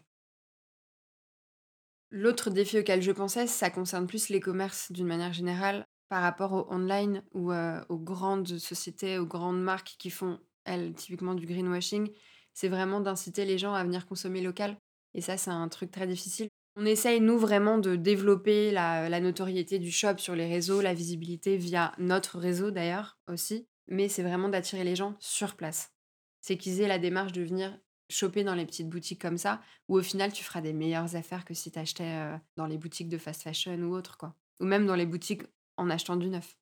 L'autre 2.11 2.51
défi 2.51 2.79
auquel 2.79 3.03
je 3.03 3.13
pensais, 3.13 3.47
ça 3.47 3.69
concerne 3.71 4.07
plus 4.07 4.31
les 4.31 4.41
commerces 4.41 4.91
d'une 4.91 5.07
manière 5.07 5.35
générale 5.35 5.87
par 6.09 6.23
rapport 6.23 6.53
au 6.55 6.73
online 6.73 7.23
ou 7.33 7.53
aux 7.53 7.99
grandes 7.99 8.59
sociétés, 8.59 9.19
aux 9.19 9.27
grandes 9.27 9.63
marques 9.63 9.97
qui 9.99 10.09
font, 10.09 10.41
elles, 10.65 10.95
typiquement 10.95 11.35
du 11.35 11.47
greenwashing. 11.47 12.11
C'est 12.55 12.69
vraiment 12.69 13.01
d'inciter 13.01 13.45
les 13.45 13.59
gens 13.59 13.75
à 13.75 13.85
venir 13.85 14.07
consommer 14.07 14.41
local. 14.41 14.79
Et 15.15 15.21
ça, 15.21 15.37
c'est 15.37 15.51
un 15.51 15.69
truc 15.69 15.91
très 15.91 16.07
difficile 16.07 16.49
on 16.81 16.87
essaye, 16.87 17.21
nous, 17.21 17.39
vraiment 17.39 17.79
de 17.79 17.97
développer 17.97 18.71
la, 18.71 19.21
notoriété 19.21 19.81
du 19.81 19.91
shop 19.91 20.19
sur 20.19 20.37
les 20.37 20.47
réseaux, 20.47 20.81
la 20.81 20.95
visibilité 20.95 21.57
via 21.57 21.93
notre 21.99 22.39
réseau 22.39 22.71
d'ailleurs 22.71 23.19
aussi. 23.27 23.67
mais 23.89 24.09
c'est 24.09 24.23
vraiment 24.23 24.49
d'attirer 24.49 24.85
les 24.85 24.95
gens 24.95 25.17
sur 25.19 25.57
place. 25.57 25.93
C'est 26.41 26.57
qu'ils 26.57 26.81
aient 26.81 26.87
la 26.87 27.01
démarche 27.01 27.33
de 27.33 27.43
venir 27.43 27.77
choper 28.09 28.45
dans 28.45 28.55
les 28.55 28.65
petites 28.65 28.89
boutiques 28.89 29.21
comme 29.21 29.39
ça, 29.39 29.61
où 29.89 29.99
au 29.99 30.03
final 30.03 30.33
tu 30.33 30.45
feras 30.45 30.61
des 30.61 30.73
meilleures 30.73 31.17
affaires 31.17 31.45
que 31.45 31.53
si 31.53 31.73
tu 31.73 31.79
achetais 31.81 32.05
euh, 32.05 32.37
dans 32.57 32.67
les 32.67 32.79
boutiques 32.79 33.09
de 33.09 33.19
fast 33.19 33.43
fashion 33.43 33.77
ou 33.81 33.95
autre, 33.97 34.17
quoi. 34.17 34.37
Ou 34.61 34.65
même 34.65 34.87
dans 34.87 34.95
les 34.95 35.07
boutiques 35.07 35.43
en 35.77 35.91
achetant 35.91 36.17
du 36.17 36.29
neuf. 36.29 36.57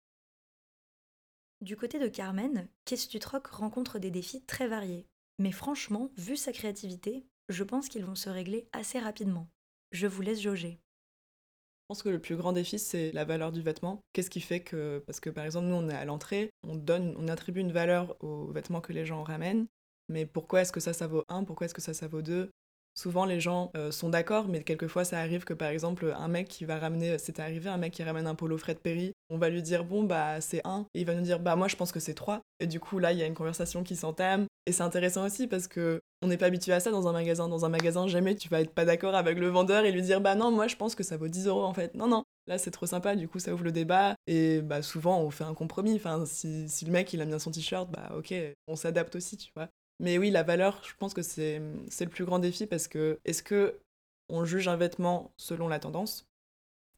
Du 1.60 1.76
côté 1.76 1.98
de 1.98 2.08
Carmen, 2.08 2.68
Qu'est-ce 2.86 3.18
troques 3.18 3.48
rencontre 3.48 3.98
des 3.98 4.10
défis 4.10 4.44
très 4.46 4.66
variés. 4.66 5.06
Mais 5.38 5.52
franchement, 5.52 6.10
vu 6.16 6.36
sa 6.36 6.52
créativité, 6.52 7.26
je 7.50 7.64
pense 7.64 7.88
qu'ils 7.88 8.04
vont 8.04 8.14
se 8.14 8.30
régler 8.30 8.68
assez 8.72 8.98
rapidement. 8.98 9.48
Je 9.92 10.06
vous 10.06 10.22
laisse 10.22 10.40
jauger. 10.40 10.78
Je 11.86 11.94
pense 11.94 12.02
que 12.02 12.08
le 12.08 12.20
plus 12.20 12.36
grand 12.36 12.52
défi, 12.52 12.78
c'est 12.78 13.12
la 13.12 13.24
valeur 13.24 13.52
du 13.52 13.62
vêtement. 13.62 14.00
Qu'est-ce 14.12 14.30
qui 14.30 14.40
fait 14.40 14.60
que, 14.60 15.02
parce 15.06 15.20
que 15.20 15.30
par 15.30 15.44
exemple, 15.44 15.68
nous, 15.68 15.76
on 15.76 15.88
est 15.88 15.94
à 15.94 16.04
l'entrée, 16.04 16.50
on 16.64 16.74
donne, 16.74 17.14
on 17.16 17.28
attribue 17.28 17.60
une 17.60 17.72
valeur 17.72 18.16
aux 18.24 18.46
vêtements 18.48 18.80
que 18.80 18.92
les 18.92 19.06
gens 19.06 19.22
ramènent. 19.22 19.66
Mais 20.08 20.26
pourquoi 20.26 20.62
est-ce 20.62 20.72
que 20.72 20.80
ça, 20.80 20.92
ça 20.92 21.06
vaut 21.06 21.22
1 21.28 21.44
Pourquoi 21.44 21.66
est-ce 21.66 21.74
que 21.74 21.80
ça, 21.80 21.94
ça 21.94 22.08
vaut 22.08 22.22
2 22.22 22.50
Souvent, 22.98 23.26
les 23.26 23.40
gens 23.40 23.70
euh, 23.76 23.90
sont 23.90 24.08
d'accord, 24.08 24.48
mais 24.48 24.62
quelquefois, 24.62 25.04
ça 25.04 25.18
arrive 25.18 25.44
que, 25.44 25.54
par 25.54 25.68
exemple, 25.68 26.14
un 26.18 26.28
mec 26.28 26.48
qui 26.48 26.64
va 26.64 26.78
ramener, 26.78 27.18
c'est 27.18 27.38
arrivé, 27.38 27.68
un 27.68 27.76
mec 27.76 27.92
qui 27.92 28.02
ramène 28.02 28.26
un 28.26 28.34
polo 28.34 28.56
Fred 28.56 28.78
Perry, 28.78 29.12
on 29.28 29.36
va 29.36 29.50
lui 29.50 29.62
dire, 29.62 29.84
bon, 29.84 30.02
bah, 30.02 30.40
c'est 30.40 30.62
1, 30.64 30.86
et 30.94 31.00
il 31.00 31.06
va 31.06 31.14
nous 31.14 31.22
dire, 31.22 31.38
bah, 31.38 31.56
moi, 31.56 31.68
je 31.68 31.76
pense 31.76 31.92
que 31.92 32.00
c'est 32.00 32.14
3. 32.14 32.40
Et 32.58 32.66
du 32.66 32.80
coup, 32.80 32.98
là, 32.98 33.12
il 33.12 33.18
y 33.18 33.22
a 33.22 33.26
une 33.26 33.34
conversation 33.34 33.82
qui 33.82 33.96
s'entame, 33.96 34.46
et 34.64 34.72
c'est 34.72 34.82
intéressant 34.82 35.24
aussi 35.26 35.46
parce 35.46 35.68
que 35.68 36.00
on 36.22 36.28
n'est 36.28 36.38
pas 36.38 36.46
habitué 36.46 36.72
à 36.72 36.80
ça 36.80 36.90
dans 36.90 37.06
un 37.06 37.12
magasin. 37.12 37.48
Dans 37.48 37.66
un 37.66 37.68
magasin, 37.68 38.08
jamais 38.08 38.34
tu 38.34 38.48
vas 38.48 38.62
être 38.62 38.72
pas 38.72 38.86
d'accord 38.86 39.14
avec 39.14 39.38
le 39.38 39.48
vendeur 39.48 39.84
et 39.84 39.92
lui 39.92 40.02
dire, 40.02 40.20
bah, 40.22 40.34
non, 40.34 40.50
moi, 40.50 40.66
je 40.66 40.76
pense 40.76 40.94
que 40.94 41.04
ça 41.04 41.18
vaut 41.18 41.28
10 41.28 41.46
euros, 41.46 41.64
en 41.64 41.74
fait. 41.74 41.94
Non, 41.94 42.08
non, 42.08 42.24
Là, 42.48 42.58
c'est 42.58 42.70
trop 42.70 42.86
sympa, 42.86 43.16
du 43.16 43.26
coup, 43.26 43.40
ça 43.40 43.52
ouvre 43.52 43.64
le 43.64 43.72
débat. 43.72 44.14
Et 44.28 44.62
bah, 44.62 44.80
souvent, 44.80 45.20
on 45.20 45.30
fait 45.30 45.44
un 45.44 45.54
compromis. 45.54 45.96
Enfin, 45.96 46.24
si, 46.26 46.68
si 46.68 46.84
le 46.84 46.92
mec, 46.92 47.12
il 47.12 47.20
aime 47.20 47.28
bien 47.28 47.38
son 47.40 47.50
t-shirt, 47.50 47.90
bah, 47.90 48.12
ok, 48.16 48.32
on 48.68 48.76
s'adapte 48.76 49.16
aussi, 49.16 49.36
tu 49.36 49.50
vois. 49.56 49.68
Mais 49.98 50.18
oui, 50.18 50.30
la 50.30 50.42
valeur, 50.42 50.82
je 50.84 50.94
pense 50.98 51.14
que 51.14 51.22
c'est 51.22 51.58
le 51.58 52.08
plus 52.08 52.24
grand 52.24 52.38
défi 52.38 52.66
parce 52.66 52.88
que 52.88 53.18
est-ce 53.24 53.42
que 53.42 53.78
on 54.28 54.44
juge 54.44 54.68
un 54.68 54.76
vêtement 54.76 55.32
selon 55.36 55.68
la 55.68 55.78
tendance? 55.78 56.26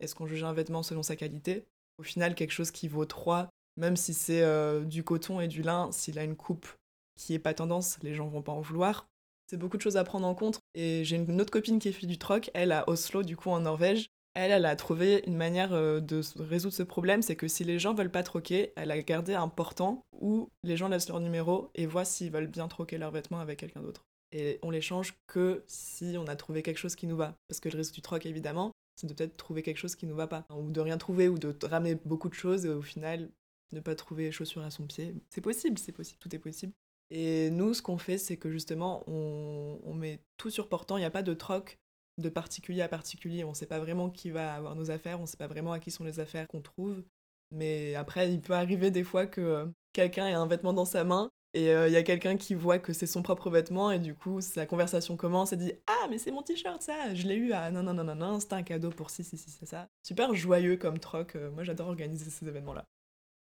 Est-ce 0.01 0.15
qu'on 0.15 0.27
juge 0.27 0.45
un 0.45 0.53
vêtement 0.53 0.83
selon 0.83 1.03
sa 1.03 1.17
qualité? 1.17 1.65
Au 1.99 2.03
final, 2.03 2.35
quelque 2.35 2.53
chose 2.53 2.71
qui 2.71 2.89
vaut 2.89 3.05
3, 3.05 3.51
même 3.77 3.97
si 3.97 4.15
c'est 4.15 4.43
euh, 4.43 4.85
du 4.85 5.05
coton 5.05 5.41
et 5.41 5.49
du 5.49 5.63
lin, 5.63 5.91
s'il 5.93 6.19
a 6.19 6.25
une 6.25 6.37
coupe 6.37 6.69
qui 7.17 7.35
est 7.35 7.39
pas 7.39 7.55
tendance, 7.55 7.99
les 8.03 8.15
gens 8.15 8.29
vont 8.29 8.43
pas 8.43 8.53
en 8.53 8.61
vouloir. 8.61 9.09
C'est 9.47 9.57
beaucoup 9.57 9.77
de 9.77 9.83
choses 9.83 9.97
à 9.97 10.05
prendre 10.05 10.27
en 10.27 10.35
compte. 10.35 10.61
Et 10.75 11.05
j'ai 11.05 11.17
une 11.17 11.41
autre 11.41 11.51
copine 11.51 11.79
qui 11.79 11.93
fait 11.93 12.07
du 12.07 12.19
troc, 12.19 12.51
elle 12.55 12.73
à 12.73 12.89
Oslo, 12.89 13.23
du 13.23 13.37
coup 13.37 13.51
en 13.51 13.61
Norvège. 13.61 14.11
Elle, 14.35 14.53
elle 14.53 14.67
a 14.67 14.77
trouvé 14.77 15.23
une 15.27 15.37
manière 15.37 15.73
euh, 15.73 16.01
de 16.01 16.21
résoudre 16.37 16.75
ce 16.75 16.83
problème, 16.83 17.23
c'est 17.23 17.37
que 17.37 17.49
si 17.49 17.65
les 17.65 17.79
gens 17.79 17.95
veulent 17.95 18.11
pas 18.11 18.23
troquer, 18.23 18.73
elle 18.77 18.91
a 18.91 19.03
gardé 19.03 19.35
un 19.35 19.49
portant 19.49 20.03
où 20.13 20.49
les 20.63 20.77
gens 20.77 20.89
laissent 20.89 21.09
leur 21.09 21.21
numéro 21.21 21.71
et 21.75 21.87
voient 21.87 22.05
s'ils 22.05 22.31
veulent 22.31 22.47
bien 22.47 22.69
troquer 22.69 22.99
leurs 22.99 23.11
vêtements 23.11 23.41
avec 23.41 23.59
quelqu'un 23.59 23.83
d'autre. 23.83 24.05
Et 24.33 24.59
on 24.63 24.71
les 24.71 24.81
change 24.81 25.15
que 25.27 25.65
si 25.67 26.17
on 26.19 26.27
a 26.27 26.37
trouvé 26.37 26.63
quelque 26.63 26.79
chose 26.79 26.95
qui 26.95 27.07
nous 27.07 27.17
va. 27.17 27.35
Parce 27.49 27.61
que 27.61 27.69
le 27.69 27.79
risque 27.79 27.95
du 27.95 28.03
troc, 28.03 28.27
évidemment, 28.27 28.73
c'est 28.97 29.07
de 29.07 29.15
peut-être 29.15 29.37
trouver 29.37 29.63
quelque 29.63 29.79
chose 29.79 29.97
qui 29.97 30.07
nous 30.07 30.15
va 30.15 30.27
pas. 30.27 30.45
Ou 30.55 30.71
de 30.71 30.81
rien 30.81 30.99
trouver, 30.99 31.29
ou 31.29 31.39
de 31.39 31.55
ramener 31.67 31.95
beaucoup 32.05 32.29
de 32.29 32.35
choses 32.35 32.67
et 32.67 32.69
au 32.69 32.83
final, 32.83 33.31
ne 33.73 33.81
pas 33.81 33.95
trouver 33.95 34.31
chaussures 34.31 34.63
à 34.63 34.71
son 34.71 34.87
pied. 34.87 35.15
C'est 35.31 35.41
possible, 35.41 35.79
c'est 35.79 35.93
possible, 35.93 36.19
tout 36.21 36.35
est 36.35 36.39
possible. 36.39 36.73
Et 37.11 37.51
nous, 37.51 37.73
ce 37.75 37.83
qu'on 37.83 37.99
fait, 37.99 38.19
c'est 38.19 38.37
que 38.37 38.51
justement, 38.51 39.03
on, 39.07 39.81
on 39.83 39.95
met 39.95 40.21
tout 40.37 40.51
sur 40.51 40.69
portant, 40.69 40.97
il 40.97 41.01
n'y 41.01 41.07
a 41.07 41.11
pas 41.11 41.23
de 41.23 41.35
troc 41.35 41.79
de 42.19 42.29
particulier 42.29 42.83
à 42.83 42.89
particulier. 42.89 43.45
On 43.45 43.51
ne 43.51 43.55
sait 43.55 43.67
pas 43.67 43.79
vraiment 43.79 44.11
qui 44.11 44.31
va 44.31 44.55
avoir 44.55 44.75
nos 44.77 44.91
affaires, 44.91 45.19
on 45.19 45.23
ne 45.23 45.27
sait 45.27 45.37
pas 45.37 45.47
vraiment 45.47 45.73
à 45.73 45.81
qui 45.81 45.91
sont 45.91 46.05
les 46.05 46.21
affaires 46.21 46.47
qu'on 46.49 46.61
trouve. 46.61 47.03
Mais 47.51 47.95
après, 47.95 48.33
il 48.33 48.41
peut 48.41 48.53
arriver 48.53 48.91
des 48.91 49.05
fois 49.05 49.27
que 49.27 49.41
euh, 49.41 49.67
quelqu'un 49.93 50.27
ait 50.27 50.35
un 50.35 50.47
vêtement 50.47 50.73
dans 50.73 50.85
sa 50.85 51.05
main 51.05 51.31
et 51.55 51.71
euh, 51.71 51.89
il 51.89 51.93
y 51.93 51.97
a 51.97 52.03
quelqu'un 52.03 52.37
qui 52.37 52.55
voit 52.55 52.79
que 52.79 52.93
c'est 52.93 53.07
son 53.07 53.23
propre 53.23 53.49
vêtement 53.49 53.91
et 53.91 53.99
du 53.99 54.15
coup, 54.15 54.41
sa 54.41 54.67
conversation 54.67 55.17
commence 55.17 55.53
et 55.53 55.57
dit 55.57 55.73
Ah, 55.87 56.07
mais 56.11 56.19
c'est 56.19 56.31
mon 56.31 56.43
t-shirt, 56.43 56.83
ça 56.83 57.15
Je 57.15 57.27
l'ai 57.27 57.37
eu 57.37 57.53
à 57.53 57.71
non, 57.71 57.83
non, 57.83 57.95
non, 57.95 58.05
non, 58.05 58.15
non, 58.15 58.41
c'était 58.41 58.55
un 58.55 58.63
cadeau 58.63 58.91
pour 58.91 59.11
si, 59.11 59.25
si, 59.25 59.39
si, 59.39 59.51
c'est 59.51 59.67
ça. 59.67 59.89
Super 60.03 60.35
joyeux 60.35 60.77
comme 60.77 60.99
troc. 60.99 61.37
Euh, 61.37 61.51
moi, 61.51 61.65
j'adore 61.65 61.89
organiser 61.89 62.31
ces 62.31 62.47
événements-là. 62.47 62.85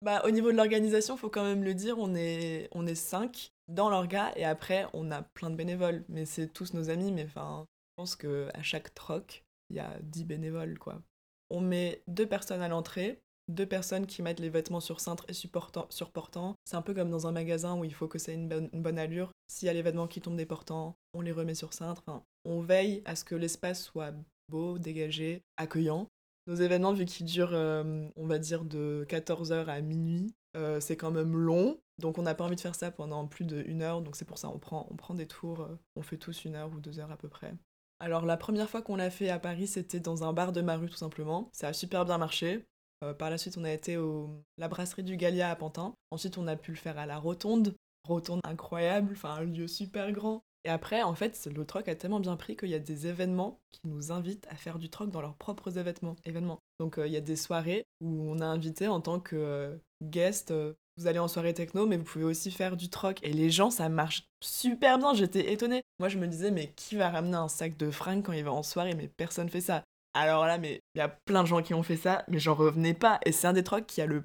Bah, 0.03 0.23
au 0.27 0.31
niveau 0.31 0.53
de 0.53 0.57
l'organisation, 0.59 1.17
faut 1.17 1.31
quand 1.31 1.45
même 1.45 1.65
le 1.65 1.73
dire, 1.73 1.99
on 1.99 2.15
est, 2.15 2.69
on 2.73 2.87
est 2.87 2.95
cinq 2.95 3.53
dans 3.69 3.89
l'orga 3.89 4.31
et 4.37 4.45
après, 4.45 4.87
on 4.93 5.11
a 5.11 5.23
plein 5.23 5.49
de 5.49 5.57
bénévoles. 5.57 6.05
Mais 6.11 6.27
c'est 6.27 6.49
tous 6.49 6.75
nos 6.75 6.91
amis, 6.91 7.13
mais 7.13 7.25
enfin, 7.25 7.67
je 7.97 8.03
pense 8.03 8.17
qu'à 8.17 8.63
chaque 8.63 8.95
troc, 8.95 9.43
il 9.71 9.77
y 9.77 9.81
a 9.81 9.99
10 10.03 10.25
bénévoles, 10.25 10.79
quoi. 10.79 11.01
On 11.49 11.63
met 11.63 12.03
deux 12.09 12.27
personnes 12.27 12.61
à 12.61 12.69
l'entrée, 12.69 13.21
deux 13.49 13.65
personnes 13.65 14.07
qui 14.07 14.21
mettent 14.21 14.41
les 14.41 14.51
vêtements 14.51 14.81
sur 14.81 15.01
cintre 15.01 15.25
et 15.29 15.33
supportant, 15.33 15.87
surportant. 15.89 16.57
C'est 16.67 16.77
un 16.77 16.83
peu 16.83 16.93
comme 16.93 17.09
dans 17.09 17.27
un 17.27 17.33
magasin 17.33 17.79
où 17.79 17.85
il 17.85 17.95
faut 17.95 18.07
que 18.07 18.19
ça 18.19 18.33
ait 18.33 18.35
une 18.35 18.49
bonne, 18.49 18.99
allure. 18.99 19.31
S'il 19.47 19.67
y 19.67 19.71
a 19.71 19.73
les 19.73 19.81
vêtements 19.81 20.09
qui 20.09 20.21
tombent 20.21 20.37
des 20.37 20.45
portants, 20.45 20.95
on 21.15 21.23
les 21.23 21.33
remet 21.33 21.55
sur 21.55 21.73
cintre. 21.73 22.03
On 22.45 22.61
veille 22.61 23.01
à 23.07 23.17
ce 23.17 23.25
que 23.25 23.35
l'espace 23.35 23.83
soit 23.83 24.13
beau, 24.51 24.79
dégagé, 24.79 25.43
accueillant. 25.57 26.07
Nos 26.49 26.57
événements, 26.57 26.93
vu 26.93 27.07
qu'ils 27.07 27.27
durent, 27.27 27.55
euh, 27.55 28.07
on 28.17 28.27
va 28.27 28.39
dire, 28.39 28.65
de 28.65 29.07
14h 29.09 29.67
à 29.69 29.81
minuit, 29.81 30.35
euh, 30.57 30.81
c'est 30.81 30.97
quand 30.97 31.11
même 31.11 31.35
long. 31.35 31.79
Donc 31.99 32.19
on 32.19 32.23
n'a 32.23 32.35
pas 32.35 32.45
envie 32.45 32.57
de 32.57 32.61
faire 32.61 32.75
ça 32.75 32.91
pendant 32.91 33.27
plus 33.27 33.45
d'une 33.45 33.81
heure. 33.83 34.03
Donc 34.03 34.17
c'est 34.17 34.25
pour 34.25 34.39
ça 34.39 34.49
on 34.49 34.59
prend, 34.59 34.87
on 34.91 34.97
prend 34.97 35.15
des 35.15 35.27
tours. 35.27 35.63
Euh, 35.63 35.79
on 35.97 36.03
fait 36.03 36.19
tous 36.19 36.45
une 36.45 36.57
heure 36.57 36.71
ou 36.73 36.81
deux 36.81 36.99
heures 37.01 37.11
à 37.11 37.17
peu 37.17 37.29
près. 37.29 37.55
Alors 37.99 38.27
la 38.27 38.37
première 38.37 38.69
fois 38.69 38.83
qu'on 38.83 38.97
l'a 38.97 39.11
fait 39.11 39.31
à 39.31 39.39
Paris, 39.39 39.67
c'était 39.67 40.01
dans 40.01 40.25
un 40.25 40.33
bar 40.33 40.53
de 40.53 40.61
ma 40.61 40.77
rue 40.77 40.89
tout 40.89 40.97
simplement. 40.97 41.49
Ça 41.53 41.69
a 41.69 41.73
super 41.73 42.05
bien 42.05 42.19
marché. 42.19 42.67
Euh, 43.05 43.15
par 43.15 43.31
la 43.31 43.39
suite, 43.39 43.57
on 43.59 43.65
a 43.65 43.73
été 43.73 43.97
au 43.97 44.43
la 44.59 44.69
brasserie 44.69 45.03
du 45.03 45.17
Gallia 45.17 45.51
à 45.51 45.57
Pantin. 45.57 45.95
Ensuite, 46.11 46.39
on 46.39 46.47
a 46.47 46.57
pu 46.57 46.73
le 46.73 46.77
faire 46.77 46.99
à 46.99 47.07
la 47.07 47.19
Rotonde. 47.19 47.75
Rotonde 48.05 48.41
incroyable, 48.45 49.13
enfin 49.13 49.35
un 49.35 49.45
lieu 49.45 49.67
super 49.67 50.13
grand. 50.13 50.43
Et 50.65 50.69
après, 50.69 51.03
en 51.03 51.15
fait, 51.15 51.49
le 51.55 51.65
troc 51.65 51.89
a 51.89 51.95
tellement 51.95 52.21
bien 52.21 52.37
pris 52.37 52.57
qu'il 52.57 52.71
y 52.71 52.75
a 52.75 52.81
des 52.81 53.07
événements 53.07 53.61
qui 53.73 53.81
nous 53.85 54.13
invitent 54.13 54.47
à 54.51 54.57
faire 54.57 54.79
du 54.79 54.91
troc 54.91 55.11
dans 55.11 55.21
leurs 55.21 55.37
propres 55.37 55.79
événements. 55.79 56.17
événements. 56.25 56.59
Donc 56.81 56.99
euh, 56.99 57.07
il 57.07 57.13
y 57.13 57.17
a 57.17 57.21
des 57.21 57.37
soirées 57.37 57.85
où 58.01 58.31
on 58.31 58.41
a 58.41 58.47
invité 58.47 58.89
en 58.89 59.01
tant 59.01 59.21
que 59.21 59.37
euh, 59.37 59.77
guest 60.03 60.53
vous 60.97 61.07
allez 61.07 61.19
en 61.19 61.29
soirée 61.29 61.55
techno, 61.55 61.87
mais 61.87 61.97
vous 61.97 62.05
pouvez 62.05 62.25
aussi 62.25 62.51
faire 62.51 62.77
du 62.77 62.89
troc. 62.89 63.19
Et 63.23 63.33
les 63.33 63.51
gens, 63.51 63.71
ça 63.71 63.89
marche 63.89 64.27
super 64.43 64.99
bien. 64.99 65.15
J'étais 65.15 65.53
étonnée. 65.53 65.83
Moi, 65.99 66.09
je 66.09 66.19
me 66.19 66.27
disais, 66.27 66.51
mais 66.51 66.73
qui 66.77 66.97
va 66.97 67.11
ramener 67.11 67.37
un 67.37 67.49
sac 67.49 67.77
de 67.77 67.91
fringues 67.91 68.23
quand 68.23 68.33
il 68.33 68.45
va 68.45 68.53
en 68.53 68.63
soirée? 68.63 68.95
Mais 68.95 69.09
personne 69.09 69.49
fait 69.49 69.61
ça. 69.61 69.83
Alors 70.15 70.47
là, 70.47 70.57
mais 70.59 70.81
il 70.95 70.99
y 70.99 71.03
a 71.03 71.09
plein 71.09 71.43
de 71.43 71.49
gens 71.49 71.63
qui 71.63 71.75
ont 71.75 71.83
fait 71.83 71.97
ça, 71.97 72.25
mais 72.29 72.39
j'en 72.39 72.55
revenais 72.55 72.95
pas. 72.95 73.21
Et 73.27 73.33
c'est 73.33 73.47
un 73.47 73.53
des 73.53 73.65
trocs 73.65 73.87
qui 73.87 74.01
a 74.01 74.07
le 74.07 74.25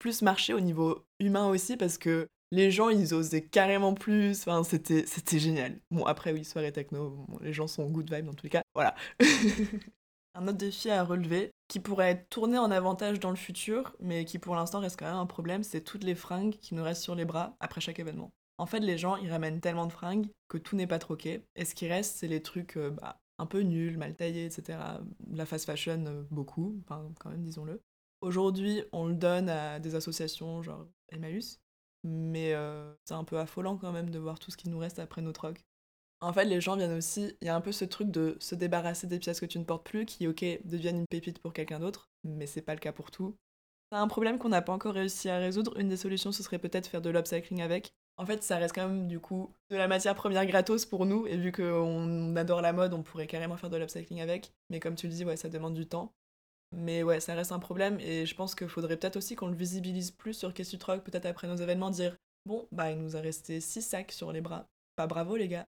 plus 0.00 0.22
marché 0.22 0.54
au 0.54 0.60
niveau 0.60 1.04
humain 1.20 1.48
aussi, 1.48 1.76
parce 1.76 1.98
que 1.98 2.26
les 2.50 2.70
gens, 2.70 2.88
ils 2.88 3.14
osaient 3.14 3.42
carrément 3.42 3.94
plus. 3.94 4.40
Enfin, 4.40 4.64
c'était, 4.64 5.06
c'était 5.06 5.38
génial. 5.38 5.78
Bon, 5.90 6.04
après, 6.06 6.32
oui, 6.32 6.44
soirée 6.44 6.72
techno, 6.72 7.26
les 7.40 7.52
gens 7.52 7.68
sont 7.68 7.88
good 7.90 8.12
vibe 8.12 8.26
dans 8.26 8.34
tous 8.34 8.44
les 8.44 8.50
cas. 8.50 8.62
Voilà. 8.74 8.94
un 10.38 10.46
autre 10.46 10.58
défi 10.58 10.88
à 10.90 11.02
relever, 11.02 11.50
qui 11.66 11.80
pourrait 11.80 12.10
être 12.10 12.28
tourné 12.30 12.58
en 12.58 12.70
avantage 12.70 13.18
dans 13.20 13.30
le 13.30 13.36
futur, 13.36 13.94
mais 14.00 14.24
qui 14.24 14.38
pour 14.38 14.54
l'instant 14.54 14.80
reste 14.80 14.98
quand 14.98 15.06
même 15.06 15.16
un 15.16 15.26
problème, 15.26 15.64
c'est 15.64 15.82
toutes 15.82 16.04
les 16.04 16.14
fringues 16.14 16.56
qui 16.60 16.74
nous 16.74 16.82
restent 16.82 17.02
sur 17.02 17.14
les 17.14 17.24
bras 17.24 17.56
après 17.60 17.80
chaque 17.80 17.98
événement. 17.98 18.32
En 18.56 18.66
fait, 18.66 18.80
les 18.80 18.98
gens, 18.98 19.16
ils 19.16 19.30
ramènent 19.30 19.60
tellement 19.60 19.86
de 19.86 19.92
fringues 19.92 20.28
que 20.48 20.58
tout 20.58 20.76
n'est 20.76 20.86
pas 20.86 20.98
troqué, 20.98 21.44
et 21.56 21.64
ce 21.64 21.74
qui 21.74 21.88
reste, 21.88 22.16
c'est 22.16 22.28
les 22.28 22.42
trucs 22.42 22.76
euh, 22.76 22.90
bah, 22.90 23.20
un 23.38 23.46
peu 23.46 23.60
nuls, 23.60 23.98
mal 23.98 24.14
taillés, 24.14 24.46
etc. 24.46 24.78
La 25.32 25.46
fast 25.46 25.66
fashion, 25.66 26.04
euh, 26.06 26.22
beaucoup, 26.30 26.80
enfin, 26.84 27.12
quand 27.20 27.30
même, 27.30 27.42
disons-le. 27.42 27.82
Aujourd'hui, 28.20 28.82
on 28.92 29.06
le 29.06 29.14
donne 29.14 29.48
à 29.48 29.78
des 29.78 29.94
associations 29.94 30.62
genre 30.62 30.86
Emmaüs, 31.10 31.60
mais 32.04 32.52
euh, 32.54 32.92
c'est 33.04 33.14
un 33.14 33.24
peu 33.24 33.38
affolant 33.38 33.76
quand 33.76 33.92
même 33.92 34.10
de 34.10 34.18
voir 34.18 34.38
tout 34.38 34.50
ce 34.50 34.56
qui 34.56 34.68
nous 34.68 34.78
reste 34.78 34.98
après 34.98 35.22
nos 35.22 35.32
trocs. 35.32 35.64
En 36.20 36.32
fait, 36.32 36.44
les 36.44 36.60
gens 36.60 36.76
viennent 36.76 36.96
aussi. 36.96 37.36
Il 37.40 37.46
y 37.46 37.48
a 37.48 37.54
un 37.54 37.60
peu 37.60 37.72
ce 37.72 37.84
truc 37.84 38.10
de 38.10 38.36
se 38.40 38.54
débarrasser 38.54 39.06
des 39.06 39.18
pièces 39.18 39.40
que 39.40 39.46
tu 39.46 39.58
ne 39.58 39.64
portes 39.64 39.86
plus 39.86 40.04
qui, 40.04 40.26
ok, 40.26 40.44
deviennent 40.64 40.98
une 40.98 41.06
pépite 41.06 41.38
pour 41.38 41.52
quelqu'un 41.52 41.78
d'autre, 41.78 42.10
mais 42.24 42.46
c'est 42.46 42.62
pas 42.62 42.74
le 42.74 42.80
cas 42.80 42.92
pour 42.92 43.10
tout. 43.10 43.36
C'est 43.90 43.98
un 43.98 44.08
problème 44.08 44.38
qu'on 44.38 44.48
n'a 44.48 44.62
pas 44.62 44.72
encore 44.72 44.94
réussi 44.94 45.28
à 45.28 45.38
résoudre. 45.38 45.78
Une 45.78 45.88
des 45.88 45.96
solutions, 45.96 46.32
ce 46.32 46.42
serait 46.42 46.58
peut-être 46.58 46.88
faire 46.88 47.00
de 47.00 47.10
l'upcycling 47.10 47.62
avec. 47.62 47.92
En 48.16 48.26
fait, 48.26 48.42
ça 48.42 48.56
reste 48.56 48.74
quand 48.74 48.88
même 48.88 49.06
du 49.06 49.20
coup 49.20 49.54
de 49.70 49.76
la 49.76 49.86
matière 49.86 50.16
première 50.16 50.44
gratos 50.44 50.84
pour 50.86 51.06
nous, 51.06 51.26
et 51.26 51.36
vu 51.36 51.52
qu'on 51.52 52.34
adore 52.34 52.62
la 52.62 52.72
mode, 52.72 52.92
on 52.92 53.02
pourrait 53.02 53.28
carrément 53.28 53.56
faire 53.56 53.70
de 53.70 53.76
l'upcycling 53.76 54.20
avec. 54.20 54.52
Mais 54.70 54.80
comme 54.80 54.96
tu 54.96 55.06
le 55.06 55.12
dis, 55.12 55.24
ouais, 55.24 55.36
ça 55.36 55.48
demande 55.48 55.74
du 55.74 55.86
temps. 55.86 56.12
Mais 56.76 57.02
ouais, 57.02 57.20
ça 57.20 57.34
reste 57.34 57.52
un 57.52 57.58
problème, 57.60 57.98
et 58.00 58.26
je 58.26 58.34
pense 58.34 58.54
qu'il 58.54 58.68
faudrait 58.68 58.98
peut-être 58.98 59.16
aussi 59.16 59.36
qu'on 59.36 59.46
le 59.46 59.54
visibilise 59.54 60.10
plus 60.10 60.34
sur 60.34 60.52
Qu'est-ce 60.52 60.76
peut-être 60.76 61.26
après 61.26 61.46
nos 61.46 61.56
événements, 61.56 61.90
dire 61.90 62.16
bon, 62.44 62.66
bah 62.72 62.90
il 62.90 62.98
nous 62.98 63.16
a 63.16 63.20
resté 63.20 63.60
6 63.60 63.80
sacs 63.80 64.12
sur 64.12 64.32
les 64.32 64.42
bras. 64.42 64.66
Pas 64.96 65.06
bravo 65.06 65.36
les 65.36 65.48
gars, 65.48 65.66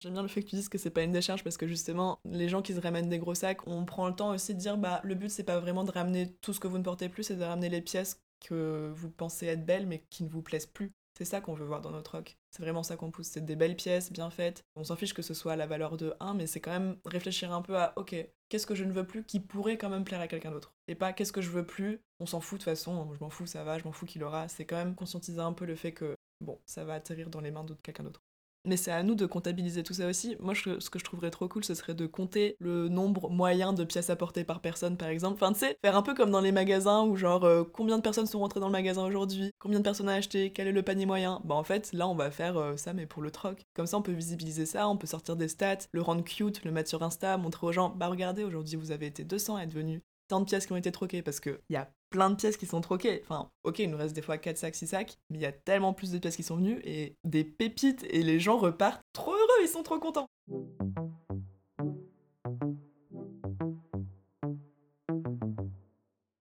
J'aime 0.00 0.12
bien 0.12 0.22
le 0.22 0.28
fait 0.28 0.42
que 0.42 0.48
tu 0.48 0.56
dises 0.56 0.68
que 0.68 0.78
c'est 0.78 0.90
pas 0.90 1.02
une 1.02 1.10
décharge 1.10 1.42
parce 1.42 1.56
que 1.56 1.66
justement, 1.66 2.20
les 2.24 2.48
gens 2.48 2.62
qui 2.62 2.72
se 2.72 2.80
ramènent 2.80 3.08
des 3.08 3.18
gros 3.18 3.34
sacs, 3.34 3.66
on 3.66 3.84
prend 3.84 4.06
le 4.06 4.14
temps 4.14 4.30
aussi 4.30 4.54
de 4.54 4.60
dire 4.60 4.78
bah 4.78 5.00
le 5.02 5.16
but 5.16 5.28
c'est 5.28 5.42
pas 5.42 5.58
vraiment 5.58 5.82
de 5.82 5.90
ramener 5.90 6.34
tout 6.40 6.52
ce 6.52 6.60
que 6.60 6.68
vous 6.68 6.78
ne 6.78 6.84
portez 6.84 7.08
plus, 7.08 7.24
c'est 7.24 7.36
de 7.36 7.42
ramener 7.42 7.68
les 7.68 7.82
pièces 7.82 8.20
que 8.40 8.92
vous 8.94 9.10
pensez 9.10 9.46
être 9.46 9.66
belles 9.66 9.86
mais 9.86 10.04
qui 10.10 10.22
ne 10.22 10.28
vous 10.28 10.42
plaisent 10.42 10.66
plus. 10.66 10.92
C'est 11.18 11.24
ça 11.24 11.40
qu'on 11.40 11.54
veut 11.54 11.66
voir 11.66 11.80
dans 11.80 11.90
notre 11.90 12.12
rock. 12.12 12.38
C'est 12.52 12.62
vraiment 12.62 12.84
ça 12.84 12.96
qu'on 12.96 13.10
pousse. 13.10 13.26
C'est 13.26 13.44
des 13.44 13.56
belles 13.56 13.74
pièces, 13.74 14.12
bien 14.12 14.30
faites. 14.30 14.62
On 14.76 14.84
s'en 14.84 14.94
fiche 14.94 15.14
que 15.14 15.22
ce 15.22 15.34
soit 15.34 15.56
la 15.56 15.66
valeur 15.66 15.96
de 15.96 16.14
1, 16.20 16.34
mais 16.34 16.46
c'est 16.46 16.60
quand 16.60 16.70
même 16.70 16.96
réfléchir 17.04 17.52
un 17.52 17.60
peu 17.60 17.76
à, 17.76 17.92
ok, 17.96 18.14
qu'est-ce 18.48 18.68
que 18.68 18.76
je 18.76 18.84
ne 18.84 18.92
veux 18.92 19.04
plus 19.04 19.24
qui 19.24 19.40
pourrait 19.40 19.78
quand 19.78 19.88
même 19.88 20.04
plaire 20.04 20.20
à 20.20 20.28
quelqu'un 20.28 20.52
d'autre? 20.52 20.76
Et 20.86 20.94
pas 20.94 21.12
qu'est-ce 21.12 21.32
que 21.32 21.42
je 21.42 21.50
veux 21.50 21.66
plus, 21.66 22.00
on 22.20 22.26
s'en 22.26 22.40
fout 22.40 22.60
de 22.60 22.64
toute 22.64 22.70
façon, 22.70 23.12
je 23.14 23.18
m'en 23.18 23.30
fous, 23.30 23.46
ça 23.46 23.64
va, 23.64 23.80
je 23.80 23.84
m'en 23.84 23.90
fous 23.90 24.06
qu'il 24.06 24.22
aura. 24.22 24.46
C'est 24.46 24.64
quand 24.64 24.76
même 24.76 24.94
conscientiser 24.94 25.40
un 25.40 25.52
peu 25.52 25.64
le 25.64 25.74
fait 25.74 25.92
que, 25.92 26.14
bon, 26.40 26.60
ça 26.66 26.84
va 26.84 26.94
atterrir 26.94 27.30
dans 27.30 27.40
les 27.40 27.50
mains 27.50 27.64
de 27.64 27.74
quelqu'un 27.82 28.04
d'autre. 28.04 28.22
Mais 28.68 28.76
c'est 28.76 28.90
à 28.90 29.02
nous 29.02 29.14
de 29.14 29.24
comptabiliser 29.24 29.82
tout 29.82 29.94
ça 29.94 30.06
aussi. 30.06 30.36
Moi, 30.40 30.54
ce 30.54 30.90
que 30.90 30.98
je 30.98 31.04
trouverais 31.04 31.30
trop 31.30 31.48
cool, 31.48 31.64
ce 31.64 31.72
serait 31.72 31.94
de 31.94 32.06
compter 32.06 32.54
le 32.58 32.88
nombre 32.88 33.30
moyen 33.30 33.72
de 33.72 33.82
pièces 33.82 34.10
apportées 34.10 34.44
par 34.44 34.60
personne, 34.60 34.98
par 34.98 35.08
exemple. 35.08 35.42
Enfin, 35.42 35.54
tu 35.54 35.60
sais, 35.60 35.78
faire 35.82 35.96
un 35.96 36.02
peu 36.02 36.12
comme 36.12 36.30
dans 36.30 36.42
les 36.42 36.52
magasins 36.52 37.02
où, 37.02 37.16
genre, 37.16 37.44
euh, 37.44 37.64
combien 37.64 37.96
de 37.96 38.02
personnes 38.02 38.26
sont 38.26 38.40
rentrées 38.40 38.60
dans 38.60 38.66
le 38.66 38.72
magasin 38.72 39.06
aujourd'hui? 39.06 39.52
Combien 39.58 39.78
de 39.78 39.84
personnes 39.84 40.10
ont 40.10 40.12
acheté? 40.12 40.52
Quel 40.52 40.68
est 40.68 40.72
le 40.72 40.82
panier 40.82 41.06
moyen? 41.06 41.40
Bah, 41.44 41.54
en 41.54 41.64
fait, 41.64 41.90
là, 41.94 42.06
on 42.06 42.14
va 42.14 42.30
faire 42.30 42.58
euh, 42.58 42.76
ça, 42.76 42.92
mais 42.92 43.06
pour 43.06 43.22
le 43.22 43.30
troc. 43.30 43.62
Comme 43.72 43.86
ça, 43.86 43.96
on 43.96 44.02
peut 44.02 44.12
visibiliser 44.12 44.66
ça, 44.66 44.86
on 44.86 44.98
peut 44.98 45.06
sortir 45.06 45.34
des 45.34 45.48
stats, 45.48 45.78
le 45.92 46.02
rendre 46.02 46.22
cute, 46.22 46.62
le 46.64 46.70
mettre 46.70 46.90
sur 46.90 47.02
Insta, 47.02 47.38
montrer 47.38 47.66
aux 47.66 47.72
gens, 47.72 47.88
bah, 47.88 48.08
regardez, 48.08 48.44
aujourd'hui, 48.44 48.76
vous 48.76 48.90
avez 48.90 49.06
été 49.06 49.24
200 49.24 49.56
à 49.56 49.62
être 49.62 49.72
venus 49.72 50.02
tant 50.28 50.40
de 50.40 50.44
pièces 50.44 50.66
qui 50.66 50.72
ont 50.72 50.76
été 50.76 50.92
troquées 50.92 51.22
parce 51.22 51.40
qu'il 51.40 51.58
y 51.70 51.76
a 51.76 51.90
plein 52.10 52.30
de 52.30 52.36
pièces 52.36 52.56
qui 52.56 52.66
sont 52.66 52.80
troquées. 52.80 53.22
Enfin, 53.22 53.50
ok, 53.64 53.78
il 53.80 53.90
nous 53.90 53.96
reste 53.96 54.14
des 54.14 54.22
fois 54.22 54.38
4 54.38 54.56
sacs, 54.56 54.74
6 54.74 54.86
sacs, 54.86 55.18
mais 55.30 55.38
il 55.38 55.42
y 55.42 55.46
a 55.46 55.52
tellement 55.52 55.92
plus 55.92 56.10
de 56.10 56.18
pièces 56.18 56.36
qui 56.36 56.42
sont 56.42 56.56
venues 56.56 56.80
et 56.84 57.16
des 57.24 57.44
pépites 57.44 58.04
et 58.10 58.22
les 58.22 58.40
gens 58.40 58.58
repartent 58.58 59.02
trop 59.12 59.32
heureux, 59.32 59.62
ils 59.62 59.68
sont 59.68 59.82
trop 59.82 59.98
contents. 59.98 60.26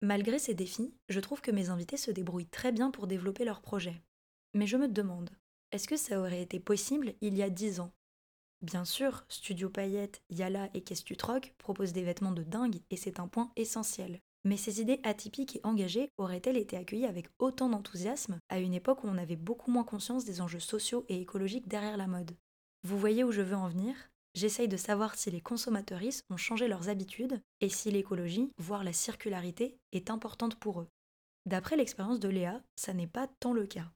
Malgré 0.02 0.40
ces 0.40 0.54
défis, 0.54 0.94
je 1.10 1.20
trouve 1.20 1.42
que 1.42 1.52
mes 1.52 1.70
invités 1.70 1.96
se 1.96 2.12
débrouillent 2.12 2.48
très 2.48 2.72
bien 2.72 2.92
pour 2.92 3.08
développer 3.08 3.46
leurs 3.46 3.62
projets. 3.62 4.02
Mais 4.54 4.68
je 4.68 4.76
me 4.76 4.88
demande, 4.88 5.30
est-ce 5.72 5.88
que 5.88 5.96
ça 5.96 6.20
aurait 6.20 6.42
été 6.42 6.60
possible 6.60 7.14
il 7.22 7.38
y 7.38 7.44
a 7.44 7.50
10 7.50 7.80
ans? 7.80 7.94
Bien 8.62 8.84
sûr, 8.84 9.24
Studio 9.30 9.70
Paillette, 9.70 10.22
Yala 10.30 10.70
et 10.74 10.82
Qu'est-ce 10.82 11.04
tu 11.04 11.16
proposent 11.58 11.94
des 11.94 12.04
vêtements 12.04 12.32
de 12.32 12.44
dingue 12.44 12.80
et 12.90 12.98
c'est 12.98 13.20
un 13.20 13.28
point 13.28 13.52
essentiel. 13.56 14.20
Mais 14.44 14.58
ces 14.58 14.82
idées 14.82 15.00
atypiques 15.04 15.58
et 15.58 15.62
engagées 15.64 16.10
auraient-elles 16.18 16.58
été 16.58 16.78
accueillies 16.78 17.06
avec 17.06 17.28
autant 17.40 17.70
d'enthousiasme 17.70 18.40
à 18.50 18.60
une 18.60 18.74
époque 18.74 19.04
où 19.04 19.08
on 19.08 19.18
avait 19.18 19.36
beaucoup 19.36 19.72
moins 19.72 19.84
conscience 19.84 20.26
des 20.26 20.42
enjeux 20.42 20.60
sociaux 20.60 21.06
et 21.10 21.22
écologiques 21.22 21.68
derrière 21.68 21.98
la 21.98 22.08
mode? 22.08 22.32
Vous 22.84 22.98
voyez 22.98 23.24
où 23.24 23.32
je 23.32 23.42
veux 23.42 23.56
en 23.56 23.70
venir? 23.70 23.96
J'essaye 24.34 24.68
de 24.68 24.78
savoir 24.78 25.16
si 25.16 25.30
les 25.30 25.42
consommateuristes 25.42 26.26
ont 26.30 26.38
changé 26.38 26.68
leurs 26.68 26.90
habitudes 26.90 27.42
et 27.60 27.70
si 27.70 27.92
l'écologie, 27.92 28.52
voire 28.58 28.84
la 28.84 28.94
circularité, 28.94 29.78
est 29.92 30.10
importante 30.10 30.56
pour 30.56 30.82
eux. 30.82 30.88
D'après 31.46 31.76
l'expérience 31.76 32.20
de 32.20 32.30
Léa, 32.30 32.62
ça 32.76 32.94
n'est 32.94 33.08
pas 33.08 33.28
tant 33.40 33.54
le 33.54 33.68
cas 33.68 33.92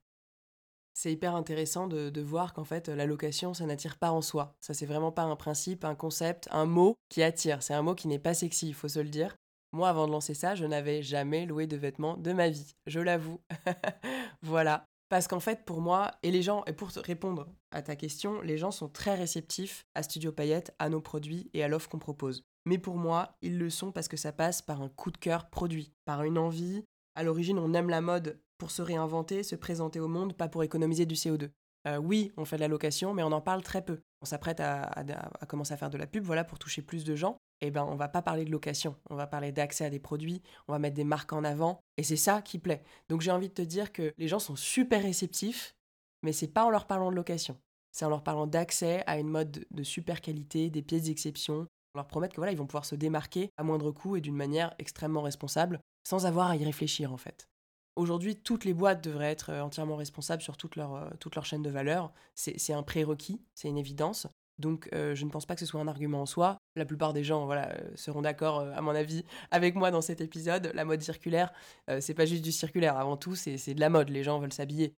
c'est 0.95 1.12
hyper 1.12 1.36
intéressant 1.36 1.88
de, 1.88 2.21
voir 2.21 2.53
qu'en 2.53 2.63
fait, 2.63 2.88
la 2.88 3.05
location, 3.05 3.53
ça 3.53 3.65
n'attire 3.65 3.97
pas 3.97 4.12
en 4.12 4.21
soi. 4.21 4.55
Ça, 4.62 4.73
c'est 4.73 4.86
vraiment 4.86 5.12
pas 5.12 5.23
un 5.23 5.36
principe, 5.36 5.84
un 5.84 5.93
concept, 5.93 6.47
un 6.51 6.65
mot 6.65 6.95
qui 7.10 7.21
attire. 7.21 7.62
C'est 7.62 7.73
un 7.73 7.81
mot 7.81 7.95
qui 7.95 8.08
n'est 8.08 8.17
pas 8.17 8.34
sexy, 8.34 8.69
il 8.69 8.73
faut 8.73 8.88
se 8.88 8.99
le 8.99 9.10
dire. 9.10 9.36
Moi, 9.75 9.89
avant 9.89 10.07
de 10.07 10.13
lancer 10.13 10.33
ça, 10.33 10.55
je 10.55 10.63
n'avais 10.63 11.03
jamais 11.03 11.45
loué 11.45 11.67
de 11.67 11.75
vêtements 11.75 12.15
de 12.15 12.31
ma 12.31 12.47
vie. 12.47 12.77
Je 12.88 13.01
l'avoue. 13.01 13.41
voilà. 14.41 14.85
Parce 15.09 15.27
qu'en 15.27 15.41
fait, 15.41 15.65
pour 15.65 15.81
moi, 15.81 16.11
et 16.23 16.31
les 16.31 16.41
gens, 16.41 16.63
et 16.65 16.71
pour 16.71 16.88
répondre 16.91 17.49
à 17.71 17.81
ta 17.81 17.97
question, 17.97 18.39
les 18.39 18.57
gens 18.57 18.71
sont 18.71 18.88
très 18.88 19.15
réceptifs 19.15 19.83
à 19.93 20.01
Studio 20.01 20.31
Payette, 20.31 20.73
à 20.79 20.88
nos 20.88 21.01
produits 21.01 21.49
et 21.53 21.61
à 21.61 21.67
l'offre 21.67 21.89
qu'on 21.89 21.99
propose. 21.99 22.41
Mais 22.65 22.77
pour 22.77 22.95
moi, 22.95 23.35
ils 23.41 23.59
le 23.59 23.69
sont 23.69 23.91
parce 23.91 24.07
que 24.07 24.15
ça 24.15 24.31
passe 24.31 24.61
par 24.61 24.81
un 24.81 24.88
coup 24.88 25.11
de 25.11 25.17
cœur 25.17 25.49
produit, 25.49 25.91
par 26.05 26.23
une 26.23 26.38
envie. 26.38 26.85
À 27.15 27.23
l'origine, 27.23 27.59
on 27.59 27.73
aime 27.73 27.89
la 27.89 27.99
mode 27.99 28.39
pour 28.57 28.71
se 28.71 28.81
réinventer, 28.81 29.43
se 29.43 29.57
présenter 29.57 29.99
au 29.99 30.07
monde, 30.07 30.38
pas 30.38 30.47
pour 30.47 30.63
économiser 30.63 31.05
du 31.05 31.15
CO2. 31.15 31.49
Euh, 31.85 31.97
oui, 31.97 32.31
on 32.38 32.45
fait 32.45 32.55
de 32.55 32.61
la 32.61 32.69
location, 32.69 33.13
mais 33.13 33.23
on 33.23 33.31
en 33.33 33.41
parle 33.41 33.61
très 33.61 33.83
peu. 33.83 33.99
On 34.21 34.25
s'apprête 34.25 34.61
à, 34.61 35.03
commencer 35.49 35.73
à 35.73 35.77
faire 35.77 35.89
de 35.89 35.97
la 35.97 36.07
pub, 36.07 36.23
voilà, 36.23 36.45
pour 36.45 36.59
toucher 36.59 36.81
plus 36.81 37.03
de 37.03 37.17
gens. 37.17 37.38
Eh 37.61 37.71
ben, 37.71 37.83
on 37.83 37.95
va 37.95 38.07
pas 38.07 38.21
parler 38.21 38.45
de 38.45 38.51
location, 38.51 38.95
on 39.09 39.15
va 39.15 39.27
parler 39.27 39.51
d'accès 39.51 39.85
à 39.85 39.89
des 39.89 39.99
produits, 39.99 40.41
on 40.67 40.73
va 40.73 40.79
mettre 40.79 40.95
des 40.95 41.03
marques 41.03 41.33
en 41.33 41.43
avant, 41.43 41.79
et 41.97 42.03
c'est 42.03 42.17
ça 42.17 42.41
qui 42.41 42.59
plaît. 42.59 42.83
Donc 43.09 43.21
j'ai 43.21 43.31
envie 43.31 43.49
de 43.49 43.53
te 43.53 43.61
dire 43.61 43.93
que 43.93 44.13
les 44.17 44.27
gens 44.27 44.39
sont 44.39 44.55
super 44.55 45.01
réceptifs, 45.01 45.75
mais 46.21 46.33
c'est 46.33 46.47
pas 46.47 46.65
en 46.65 46.69
leur 46.69 46.85
parlant 46.85 47.11
de 47.11 47.15
location, 47.15 47.57
c'est 47.91 48.05
en 48.05 48.09
leur 48.09 48.23
parlant 48.23 48.45
d'accès 48.45 49.03
à 49.07 49.17
une 49.17 49.29
mode 49.29 49.65
de 49.71 49.83
super 49.83 50.19
qualité, 50.21 50.69
des 50.69 50.81
pièces 50.81 51.03
d'exception. 51.03 51.67
On 51.93 51.99
leur 51.99 52.07
promet 52.07 52.27
que 52.27 52.35
voilà, 52.35 52.51
ils 52.51 52.57
vont 52.57 52.67
pouvoir 52.67 52.85
se 52.85 52.95
démarquer 52.95 53.49
à 53.55 53.63
moindre 53.63 53.91
coût 53.91 54.17
et 54.17 54.21
d'une 54.21 54.35
manière 54.35 54.75
extrêmement 54.79 55.21
responsable, 55.21 55.79
sans 56.03 56.25
avoir 56.25 56.49
à 56.49 56.57
y 56.57 56.65
réfléchir 56.65 57.13
en 57.13 57.17
fait. 57.17 57.47
Aujourd'hui, 57.95 58.35
toutes 58.35 58.65
les 58.65 58.73
boîtes 58.73 59.01
devraient 59.01 59.31
être 59.31 59.51
euh, 59.51 59.61
entièrement 59.61 59.95
responsables 59.95 60.41
sur 60.41 60.57
toute 60.57 60.75
leur, 60.75 60.95
euh, 60.95 61.09
toute 61.19 61.35
leur 61.35 61.45
chaîne 61.45 61.61
de 61.61 61.69
valeur. 61.69 62.11
C'est 62.33 62.73
un 62.73 62.83
prérequis, 62.83 63.41
c'est 63.53 63.69
une 63.69 63.77
évidence. 63.77 64.27
Donc 64.59 64.89
euh, 64.93 65.15
je 65.15 65.25
ne 65.25 65.29
pense 65.29 65.45
pas 65.45 65.55
que 65.55 65.59
ce 65.59 65.65
soit 65.65 65.81
un 65.81 65.87
argument 65.87 66.21
en 66.21 66.25
soi. 66.25 66.57
La 66.75 66.85
plupart 66.85 67.13
des 67.13 67.23
gens 67.23 67.45
voilà, 67.45 67.75
seront 67.95 68.21
d'accord, 68.21 68.59
à 68.59 68.81
mon 68.81 68.91
avis, 68.91 69.23
avec 69.51 69.75
moi 69.75 69.91
dans 69.91 70.01
cet 70.01 70.21
épisode. 70.21 70.71
La 70.73 70.85
mode 70.85 71.01
circulaire, 71.01 71.53
c'est 71.99 72.13
pas 72.13 72.25
juste 72.25 72.43
du 72.43 72.51
circulaire. 72.51 72.97
Avant 72.97 73.17
tout, 73.17 73.35
c'est 73.35 73.73
de 73.73 73.79
la 73.79 73.89
mode. 73.89 74.09
Les 74.09 74.23
gens 74.23 74.39
veulent 74.39 74.53
s'habiller. 74.53 74.93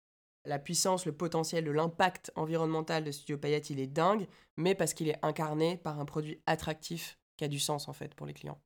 La 0.46 0.60
puissance, 0.60 1.06
le 1.06 1.12
potentiel, 1.12 1.66
l'impact 1.66 2.32
environnemental 2.36 3.04
de 3.04 3.12
Studio 3.12 3.38
Payette, 3.38 3.72
il 3.72 3.80
est 3.80 3.88
dingue, 3.88 4.28
mais 4.58 4.76
parce 4.76 4.94
qu'il 4.94 5.10
est 5.10 5.18
incarné 5.24 5.78
par 5.78 6.00
un 6.00 6.06
produit 6.06 6.40
attractif 6.46 7.18
qui 7.36 7.44
a 7.44 7.48
du 7.48 7.60
sens 7.60 7.88
en 7.90 7.94
fait 7.94 8.14
pour 8.14 8.28
les 8.28 8.34
clients. 8.34 8.60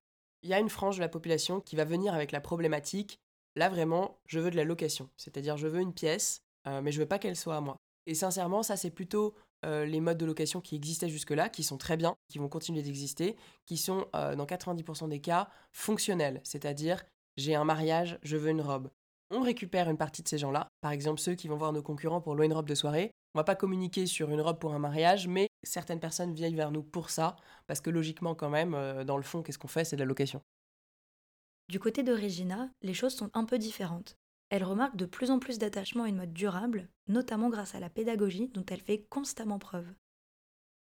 Il 0.43 0.49
y 0.49 0.54
a 0.54 0.60
une 0.60 0.69
frange 0.69 0.97
de 0.97 1.02
la 1.02 1.10
population 1.10 1.62
qui 1.62 1.75
va 1.75 1.86
venir 1.86 2.13
avec 2.13 2.32
la 2.32 2.41
problématique 2.41 3.19
Là, 3.56 3.69
vraiment, 3.69 4.19
je 4.25 4.39
veux 4.39 4.52
de 4.52 4.56
la 4.56 4.63
location. 4.63 5.10
C'est-à-dire, 5.17 5.58
je 5.58 5.67
veux 5.67 5.82
une 5.82 5.93
pièce, 5.93 6.43
euh, 6.67 6.82
mais 6.82 6.91
je 6.91 6.99
veux 6.99 7.08
pas 7.08 7.19
qu'elle 7.19 7.36
soit 7.36 7.58
à 7.58 7.62
moi. 7.62 7.78
Et 8.06 8.13
sincèrement, 8.13 8.63
ça, 8.63 8.78
c'est 8.78 8.89
plutôt 8.89 9.36
euh, 9.65 9.86
les 9.86 10.00
modes 10.00 10.17
de 10.17 10.26
location 10.26 10.62
qui 10.62 10.76
existaient 10.76 11.10
jusque-là, 11.10 11.50
qui 11.50 11.63
sont 11.63 11.78
très 11.78 11.98
bien, 11.98 12.15
qui 12.30 12.38
vont 12.39 12.50
continuer 12.50 12.82
d'exister, 12.82 13.36
qui 13.65 13.78
sont, 13.78 14.08
euh, 14.15 14.36
dans 14.36 14.45
90% 14.45 15.08
des 15.10 15.19
cas, 15.19 15.50
fonctionnels. 15.72 16.41
C'est-à-dire, 16.43 17.04
j'ai 17.38 17.56
un 17.56 17.63
mariage, 17.63 18.19
je 18.24 18.38
veux 18.38 18.50
une 18.50 18.62
robe. 18.62 18.89
On 19.32 19.41
récupère 19.41 19.89
une 19.89 19.98
partie 19.98 20.24
de 20.24 20.28
ces 20.28 20.38
gens-là. 20.38 20.67
Par 20.82 20.91
exemple, 20.91 21.19
ceux 21.19 21.36
qui 21.36 21.48
vont 21.48 21.58
voir 21.58 21.74
nos 21.74 21.84
concurrents 21.84 22.22
pour 22.22 22.36
louer 22.36 22.48
une 22.48 22.54
robe 22.54 22.67
de 22.67 22.76
soirée. 22.76 23.12
On 23.36 23.39
va 23.39 23.43
pas 23.43 23.56
communiquer 23.56 24.08
sur 24.08 24.32
une 24.32 24.41
robe 24.41 24.60
pour 24.60 24.74
un 24.74 24.80
mariage, 24.80 25.28
mais 25.28 25.50
certaines 25.63 26.00
personnes 26.00 26.34
viennent 26.34 26.56
vers 26.56 26.72
nous 26.72 26.82
pour 26.82 27.12
ça, 27.12 27.36
parce 27.67 27.80
que 27.80 27.91
logiquement, 27.91 28.34
quand 28.34 28.50
même, 28.50 29.04
dans 29.04 29.17
le 29.17 29.24
fond, 29.24 29.43
qu'est-ce 29.43 29.60
qu'on 29.60 29.67
fait? 29.67 29.86
C'est 29.86 29.98
de 29.98 30.02
la 30.02 30.08
location. 30.08 30.41
Du 31.69 31.80
côté 31.80 32.02
de 32.02 32.12
Regina, 32.12 32.72
les 32.82 32.95
choses 32.95 33.13
sont 33.13 33.30
un 33.36 33.45
peu 33.45 33.60
différentes. 33.60 34.17
Elle 34.50 34.64
remarque 34.64 34.96
de 34.96 35.06
plus 35.06 35.32
en 35.32 35.40
plus 35.40 35.60
d'attachement 35.60 36.04
à 36.04 36.10
une 36.10 36.18
mode 36.18 36.34
durable, 36.34 36.90
notamment 37.08 37.50
grâce 37.50 37.76
à 37.76 37.80
la 37.80 37.90
pédagogie 37.90 38.50
dont 38.50 38.66
elle 38.70 38.82
fait 38.82 39.06
constamment 39.10 39.60
preuve. 39.60 39.88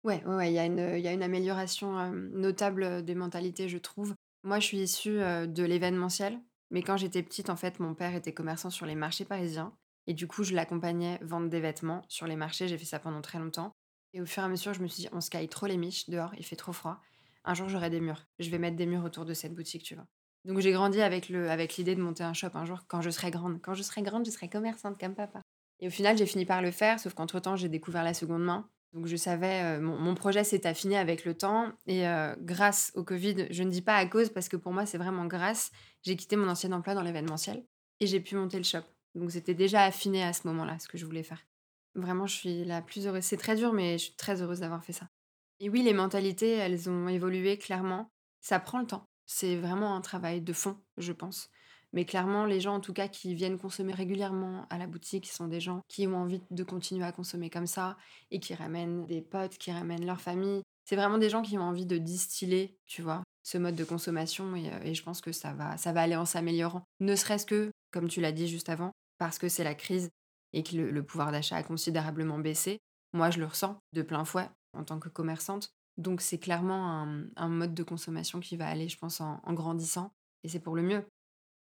Ouais, 0.04 0.24
ouais, 0.26 0.52
il 0.52 0.56
y, 0.56 0.60
a 0.60 0.66
une 1.14 1.24
amélioration 1.24 1.98
euh, 1.98 2.12
notable 2.12 3.06
des 3.06 3.16
mentalités, 3.16 3.70
je 3.70 3.78
trouve. 3.78 4.16
Moi, 4.44 4.60
je 4.60 4.66
suis 4.66 4.80
issue 4.80 5.22
euh, 5.22 5.48
de 5.48 5.64
l'événementiel, 5.64 6.38
mais 6.72 6.84
quand 6.84 6.98
j'étais 6.98 7.24
petite, 7.24 7.50
en 7.50 7.56
fait, 7.56 7.80
mon 7.80 7.94
père 7.94 8.14
était 8.14 8.34
commerçant 8.34 8.70
sur 8.70 8.86
les 8.86 8.96
marchés 8.96 9.24
parisiens, 9.24 9.74
et 10.08 10.14
du 10.14 10.28
coup, 10.28 10.44
je 10.44 10.54
l'accompagnais 10.54 11.20
vendre 11.22 11.48
des 11.48 11.62
vêtements 11.62 12.04
sur 12.10 12.28
les 12.28 12.36
marchés. 12.36 12.68
J'ai 12.68 12.78
fait 12.78 12.84
ça 12.84 13.00
pendant 13.00 13.22
très 13.22 13.40
longtemps. 13.40 13.72
Et 14.14 14.22
au 14.22 14.26
fur 14.26 14.44
et 14.44 14.46
à 14.46 14.50
mesure, 14.50 14.74
je 14.74 14.82
me 14.82 14.88
suis 14.88 15.04
dit, 15.04 15.10
on 15.14 15.22
se 15.22 15.30
caille 15.30 15.48
trop 15.48 15.66
les 15.66 15.78
miches 15.78 16.10
dehors, 16.10 16.34
il 16.38 16.46
fait 16.46 16.56
trop 16.58 16.74
froid. 16.74 17.00
Un 17.46 17.54
jour, 17.54 17.70
j'aurai 17.70 17.90
des 17.90 18.02
murs. 18.02 18.26
Je 18.40 18.50
vais 18.50 18.60
mettre 18.60 18.76
des 18.76 18.86
murs 18.86 19.04
autour 19.04 19.26
de 19.26 19.34
cette 19.34 19.54
boutique, 19.54 19.84
tu 19.84 19.96
vois. 19.96 20.06
Donc 20.46 20.60
j'ai 20.60 20.72
grandi 20.72 21.02
avec 21.02 21.30
le 21.30 21.50
avec 21.50 21.78
l'idée 21.78 21.96
de 21.96 22.02
monter 22.02 22.24
un 22.24 22.34
shop 22.34 22.50
un 22.56 22.66
jour 22.66 22.80
quand 22.88 23.02
je 23.02 23.10
serai 23.10 23.32
grande. 23.32 23.62
Quand 23.62 23.74
je 23.74 23.84
serai 23.84 24.02
grande, 24.02 24.26
je 24.26 24.32
serai 24.32 24.50
commerçante 24.50 25.00
comme 25.00 25.16
papa. 25.16 25.42
Et 25.80 25.88
au 25.88 25.90
final, 25.90 26.18
j'ai 26.18 26.26
fini 26.26 26.46
par 26.46 26.62
le 26.62 26.72
faire, 26.72 27.00
sauf 27.00 27.14
qu'entre-temps, 27.14 27.56
j'ai 27.56 27.70
découvert 27.70 28.04
la 28.04 28.14
seconde 28.14 28.44
main. 28.44 28.70
Donc 28.94 29.08
je 29.08 29.16
savais, 29.16 29.64
euh, 29.64 29.82
mon, 29.82 30.14
projet 30.14 30.44
s'est 30.44 30.68
affiné 30.68 30.98
avec 30.98 31.26
le 31.26 31.36
temps. 31.36 31.72
Et 31.88 32.08
euh, 32.08 32.36
grâce 32.40 32.92
au 32.96 33.04
Covid, 33.04 33.48
je 33.50 33.64
ne 33.64 33.70
dis 33.70 33.82
pas 33.82 33.96
à 33.96 34.06
cause, 34.06 34.30
parce 34.30 34.50
que 34.50 34.56
pour 34.56 34.72
moi, 34.72 34.86
c'est 34.86 35.00
vraiment 35.00 35.26
grâce, 35.26 35.72
j'ai 36.04 36.16
quitté 36.16 36.36
mon 36.36 36.48
ancien 36.48 36.72
emploi 36.72 36.94
dans 36.94 37.02
l'événementiel 37.02 37.66
et 38.00 38.08
j'ai 38.08 38.20
pu 38.20 38.36
monter 38.36 38.58
le 38.58 38.64
shop. 38.64 38.84
Donc 39.16 39.32
c'était 39.32 39.56
déjà 39.56 39.84
affiné 39.84 40.24
à 40.24 40.32
ce 40.32 40.48
moment-là, 40.48 40.78
ce 40.80 40.88
que 40.88 40.98
je 40.98 41.06
voulais 41.06 41.24
faire. 41.24 41.44
Vraiment, 41.96 42.28
je 42.28 42.36
suis 42.36 42.66
la 42.66 42.82
plus 42.82 43.08
heureuse. 43.08 43.24
C'est 43.24 43.38
très 43.38 43.56
dur, 43.56 43.74
mais 43.74 43.98
je 43.98 44.06
suis 44.06 44.16
très 44.16 44.42
heureuse 44.42 44.60
d'avoir 44.60 44.84
fait 44.84 44.94
ça. 44.94 45.08
Et 45.60 45.70
oui, 45.70 45.82
les 45.84 45.94
mentalités, 45.94 46.52
elles 46.52 46.90
ont 46.90 47.08
évolué 47.08 47.58
clairement. 47.58 48.10
Ça 48.42 48.60
prend 48.60 48.80
le 48.80 48.88
temps. 48.88 49.06
C'est 49.36 49.56
vraiment 49.56 49.96
un 49.96 50.02
travail 50.02 50.42
de 50.42 50.54
fond, 50.54 50.78
je 51.00 51.12
pense. 51.12 51.50
Mais 51.92 52.06
clairement, 52.06 52.46
les 52.46 52.62
gens, 52.62 52.76
en 52.76 52.80
tout 52.80 52.94
cas, 52.94 53.08
qui 53.08 53.34
viennent 53.34 53.58
consommer 53.58 53.92
régulièrement 53.92 54.68
à 54.70 54.78
la 54.78 54.86
boutique, 54.86 55.26
sont 55.26 55.48
des 55.48 55.60
gens 55.60 55.82
qui 55.88 56.06
ont 56.06 56.16
envie 56.18 56.44
de 56.52 56.64
continuer 56.64 57.04
à 57.04 57.12
consommer 57.12 57.50
comme 57.50 57.66
ça 57.66 57.98
et 58.30 58.40
qui 58.40 58.54
ramènent 58.54 59.08
des 59.08 59.22
potes, 59.22 59.58
qui 59.58 59.72
ramènent 59.72 60.06
leur 60.06 60.22
famille. 60.22 60.62
C'est 60.86 60.96
vraiment 60.96 61.18
des 61.18 61.32
gens 61.32 61.42
qui 61.42 61.58
ont 61.58 61.64
envie 61.64 61.88
de 61.88 61.98
distiller, 61.98 62.78
tu 62.86 63.02
vois, 63.02 63.24
ce 63.42 63.58
mode 63.58 63.76
de 63.76 63.84
consommation 63.84 64.56
et, 64.56 64.72
euh, 64.72 64.94
je 64.94 65.02
pense 65.02 65.20
que 65.20 65.32
ça 65.32 65.52
va, 65.54 65.78
ça 65.78 65.94
va 65.94 66.04
aller 66.04 66.16
en 66.16 66.26
s'améliorant. 66.26 66.84
Ne 67.00 67.16
serait-ce 67.16 67.48
que, 67.48 67.72
comme 67.90 68.10
tu 68.10 68.22
l'as 68.22 68.34
dit 68.34 68.48
juste 68.48 68.70
avant, 68.70 68.92
parce 69.18 69.40
que 69.40 69.50
c'est 69.50 69.64
la 69.64 69.74
crise 69.74 70.10
et 70.54 70.62
que 70.62 70.76
le 70.76 71.04
pouvoir 71.04 71.32
d'achat 71.32 71.56
a 71.56 71.64
considérablement 71.64 72.38
baissé. 72.38 72.78
Moi, 73.14 73.32
je 73.32 73.40
le 73.40 73.48
ressens 73.48 73.80
de 73.94 74.04
plein 74.04 74.26
fouet 74.26 74.48
en 74.74 74.84
tant 74.84 75.00
que 75.00 75.10
commerçante. 75.10 75.74
Donc 75.98 76.22
c'est 76.22 76.40
clairement 76.40 77.08
un, 77.36 77.50
mode 77.50 77.74
de 77.74 77.84
consommation 77.84 78.40
qui 78.40 78.58
va 78.58 78.68
aller, 78.68 78.90
je 78.90 78.98
pense, 78.98 79.22
en, 79.22 79.40
grandissant. 79.54 80.12
Et 80.44 80.50
c'est 80.50 80.60
pour 80.60 80.76
le 80.76 80.82
mieux. 80.82 81.06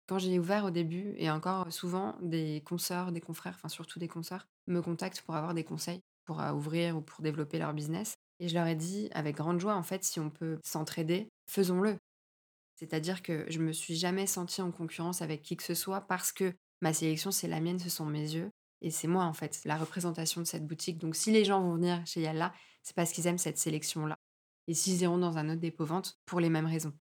Quand 0.06 0.18
j'ai 0.18 0.38
ouvert 0.38 0.64
au 0.64 0.70
début, 0.70 1.14
et 1.16 1.30
encore 1.30 1.70
souvent, 1.72 2.16
des 2.20 2.62
consoeurs, 2.64 3.12
des 3.12 3.20
confrères, 3.20 3.54
enfin 3.56 3.68
surtout 3.68 3.98
des 3.98 4.08
consoeurs, 4.08 4.46
me 4.66 4.80
contactent 4.80 5.22
pour 5.22 5.34
avoir 5.34 5.54
des 5.54 5.64
conseils 5.64 6.00
pour 6.28 6.42
euh, 6.42 6.52
ouvrir 6.52 6.94
ou 6.94 7.00
pour 7.00 7.22
développer 7.22 7.58
leur 7.58 7.72
business. 7.72 8.18
Et 8.38 8.48
je 8.48 8.54
leur 8.54 8.66
ai 8.66 8.76
dit 8.76 9.08
avec 9.12 9.36
grande 9.36 9.60
joie, 9.60 9.74
en 9.74 9.82
fait, 9.82 10.04
si 10.04 10.20
on 10.20 10.28
peut 10.28 10.58
s'entraider, 10.62 11.30
faisons-le. 11.48 11.96
C'est-à-dire 12.76 13.22
que 13.22 13.46
je 13.48 13.58
me 13.58 13.72
suis 13.72 13.96
jamais 13.96 14.26
sentie 14.26 14.60
en 14.60 14.70
concurrence 14.70 15.22
avec 15.22 15.40
qui 15.40 15.56
que 15.56 15.62
ce 15.62 15.74
soit 15.74 16.02
parce 16.02 16.30
que 16.30 16.52
ma 16.82 16.92
sélection, 16.92 17.30
c'est 17.30 17.48
la 17.48 17.60
mienne, 17.60 17.78
ce 17.78 17.88
sont 17.88 18.04
mes 18.04 18.34
yeux. 18.34 18.50
Et 18.82 18.90
c'est 18.90 19.08
moi, 19.08 19.24
en 19.24 19.32
fait, 19.32 19.62
la 19.64 19.78
représentation 19.78 20.42
de 20.42 20.46
cette 20.46 20.66
boutique. 20.66 20.98
Donc, 20.98 21.16
si 21.16 21.32
les 21.32 21.46
gens 21.46 21.62
vont 21.62 21.74
venir 21.74 22.06
chez 22.06 22.20
Yalla, 22.20 22.52
c'est 22.88 22.96
parce 22.96 23.12
qu'ils 23.12 23.26
aiment 23.26 23.36
cette 23.36 23.58
sélection-là. 23.58 24.16
Et 24.66 24.72
s'ils 24.72 25.02
iront 25.02 25.18
dans 25.18 25.36
un 25.36 25.50
autre 25.50 25.60
dépôt 25.60 25.84
vente, 25.84 26.18
pour 26.24 26.40
les 26.40 26.48
mêmes 26.48 26.64
raisons. 26.64 26.94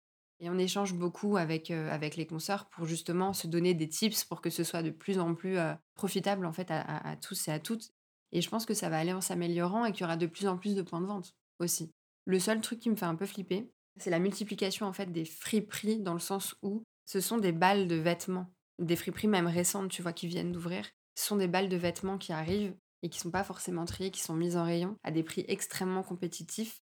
Et 0.41 0.49
on 0.49 0.57
échange 0.57 0.95
beaucoup 0.95 1.37
avec, 1.37 1.71
euh, 1.71 1.91
avec 1.91 2.17
les 2.17 2.27
consoeurs 2.27 2.71
pour 2.71 2.87
justement 2.87 3.35
se 3.35 3.47
donner 3.47 3.75
des 3.75 3.87
tips 3.87 4.25
pour 4.25 4.41
que 4.41 4.49
ce 4.49 4.65
soit 4.65 4.83
de 4.83 4.89
plus 4.89 5.19
en 5.19 5.35
plus 5.35 5.59
euh, 5.59 5.75
profitable 5.95 6.47
en 6.47 6.55
fait 6.55 6.69
à, 6.71 7.17
tous 7.21 7.49
et 7.49 7.53
à 7.53 7.59
toutes. 7.59 7.93
Et 8.33 8.41
je 8.41 8.49
pense 8.49 8.65
que 8.65 8.73
ça 8.73 8.89
va 8.89 8.99
aller 8.99 9.13
en 9.13 9.21
s'améliorant 9.21 9.85
et 9.85 9.93
qu'il 9.93 10.01
y 10.01 10.05
aura 10.05 10.17
de 10.17 10.27
plus 10.27 10.47
en 10.47 10.57
plus 10.57 10.75
de 10.75 10.81
points 10.81 11.03
de 11.03 11.07
vente 11.07 11.35
aussi. 11.59 11.91
Le 12.25 12.39
seul 12.39 12.63
truc 12.63 12.81
qui 12.81 12.89
me 12.89 12.97
fait 12.97 13.05
un 13.05 13.15
peu 13.15 13.27
flipper, 13.27 13.71
c'est 13.99 14.11
la 14.11 14.21
multiplication 14.21 14.87
en 14.87 14.95
fait 14.95 15.13
des 15.13 15.27
friperies 15.27 16.01
dans 16.01 16.15
le 16.15 16.19
sens 16.19 16.57
où 16.63 16.83
ce 17.05 17.21
sont 17.21 17.37
des 17.37 17.53
balles 17.53 17.89
de 17.89 17.97
vêtements, 17.97 18.51
des 18.79 18.97
friperies 18.97 19.29
même 19.29 19.47
récentes, 19.47 19.91
tu 19.91 20.01
vois, 20.01 20.15
qui 20.15 20.29
viennent 20.29 20.53
d'ouvrir. 20.53 20.87
Ce 21.15 21.27
sont 21.27 21.37
des 21.37 21.47
balles 21.47 21.69
de 21.69 21.77
vêtements 21.77 22.17
qui 22.17 22.33
arrivent 22.33 22.75
et 23.05 23.09
qui 23.11 23.21
sont 23.21 23.31
pas 23.31 23.45
forcément 23.45 23.85
triées, 23.85 24.11
qui 24.11 24.23
sont 24.23 24.35
mises 24.35 24.57
en 24.57 24.65
rayon 24.65 24.97
à 25.05 25.13
des 25.13 25.23
prix 25.23 25.45
extrêmement 25.47 26.03
compétitifs 26.03 26.81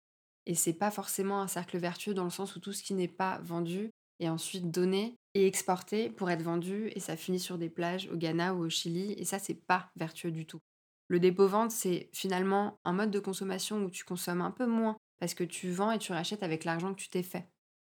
et 0.46 0.54
c'est 0.54 0.72
pas 0.72 0.90
forcément 0.90 1.40
un 1.40 1.48
cercle 1.48 1.76
vertueux 1.76 2.14
dans 2.14 2.24
le 2.24 2.30
sens 2.30 2.56
où 2.56 2.60
tout 2.60 2.72
ce 2.72 2.82
qui 2.82 2.94
n'est 2.94 3.08
pas 3.08 3.40
vendu 3.42 3.90
est 4.20 4.28
ensuite 4.28 4.70
donné 4.70 5.18
et 5.34 5.46
exporté 5.46 6.08
pour 6.08 6.30
être 6.30 6.42
vendu 6.42 6.90
et 6.94 7.00
ça 7.00 7.16
finit 7.16 7.40
sur 7.40 7.58
des 7.58 7.68
plages 7.68 8.08
au 8.10 8.16
Ghana 8.16 8.54
ou 8.54 8.64
au 8.64 8.68
Chili 8.70 9.12
et 9.12 9.24
ça 9.24 9.38
c'est 9.38 9.66
pas 9.66 9.90
vertueux 9.96 10.30
du 10.30 10.46
tout. 10.46 10.60
Le 11.08 11.20
dépôt-vente, 11.20 11.70
c'est 11.70 12.08
finalement 12.12 12.78
un 12.84 12.92
mode 12.92 13.10
de 13.10 13.20
consommation 13.20 13.84
où 13.84 13.90
tu 13.90 14.04
consommes 14.04 14.40
un 14.40 14.50
peu 14.50 14.66
moins 14.66 14.96
parce 15.20 15.34
que 15.34 15.44
tu 15.44 15.70
vends 15.70 15.92
et 15.92 15.98
tu 15.98 16.12
rachètes 16.12 16.42
avec 16.42 16.64
l'argent 16.64 16.94
que 16.94 17.00
tu 17.00 17.08
t'es 17.08 17.22
fait. 17.22 17.48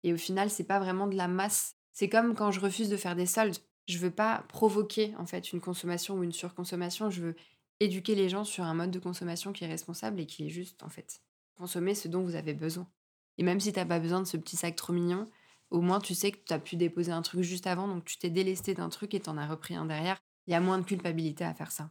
Et 0.02 0.12
au 0.12 0.16
final, 0.16 0.50
c'est 0.50 0.64
pas 0.64 0.78
vraiment 0.78 1.06
de 1.06 1.16
la 1.16 1.28
masse. 1.28 1.74
C'est 1.92 2.08
comme 2.08 2.34
quand 2.34 2.50
je 2.50 2.60
refuse 2.60 2.90
de 2.90 2.96
faire 2.96 3.16
des 3.16 3.26
soldes. 3.26 3.56
Je 3.88 3.98
veux 3.98 4.10
pas 4.10 4.44
provoquer 4.48 5.14
en 5.18 5.24
fait 5.24 5.52
une 5.52 5.60
consommation 5.60 6.16
ou 6.16 6.22
une 6.22 6.32
surconsommation, 6.32 7.08
je 7.08 7.22
veux 7.22 7.36
éduquer 7.80 8.14
les 8.14 8.28
gens 8.28 8.44
sur 8.44 8.64
un 8.64 8.74
mode 8.74 8.90
de 8.90 8.98
consommation 8.98 9.52
qui 9.52 9.64
est 9.64 9.68
responsable 9.68 10.20
et 10.20 10.26
qui 10.26 10.46
est 10.46 10.50
juste 10.50 10.82
en 10.82 10.88
fait 10.88 11.22
consommer 11.56 11.94
ce 11.94 12.08
dont 12.08 12.22
vous 12.22 12.36
avez 12.36 12.54
besoin. 12.54 12.88
Et 13.36 13.42
même 13.42 13.60
si 13.60 13.72
tu 13.72 13.78
n'as 13.78 13.86
pas 13.86 13.98
besoin 13.98 14.20
de 14.20 14.26
ce 14.26 14.36
petit 14.36 14.56
sac 14.56 14.76
trop 14.76 14.92
mignon, 14.92 15.28
au 15.70 15.80
moins 15.80 16.00
tu 16.00 16.14
sais 16.14 16.30
que 16.30 16.38
tu 16.44 16.52
as 16.52 16.58
pu 16.58 16.76
déposer 16.76 17.12
un 17.12 17.22
truc 17.22 17.42
juste 17.42 17.66
avant, 17.66 17.88
donc 17.88 18.04
tu 18.04 18.16
t'es 18.18 18.30
délesté 18.30 18.74
d'un 18.74 18.88
truc 18.88 19.14
et 19.14 19.20
tu 19.20 19.28
en 19.28 19.36
as 19.36 19.46
repris 19.46 19.74
un 19.74 19.84
derrière. 19.84 20.18
Il 20.46 20.52
y 20.52 20.54
a 20.54 20.60
moins 20.60 20.78
de 20.78 20.84
culpabilité 20.84 21.44
à 21.44 21.54
faire 21.54 21.72
ça. 21.72 21.90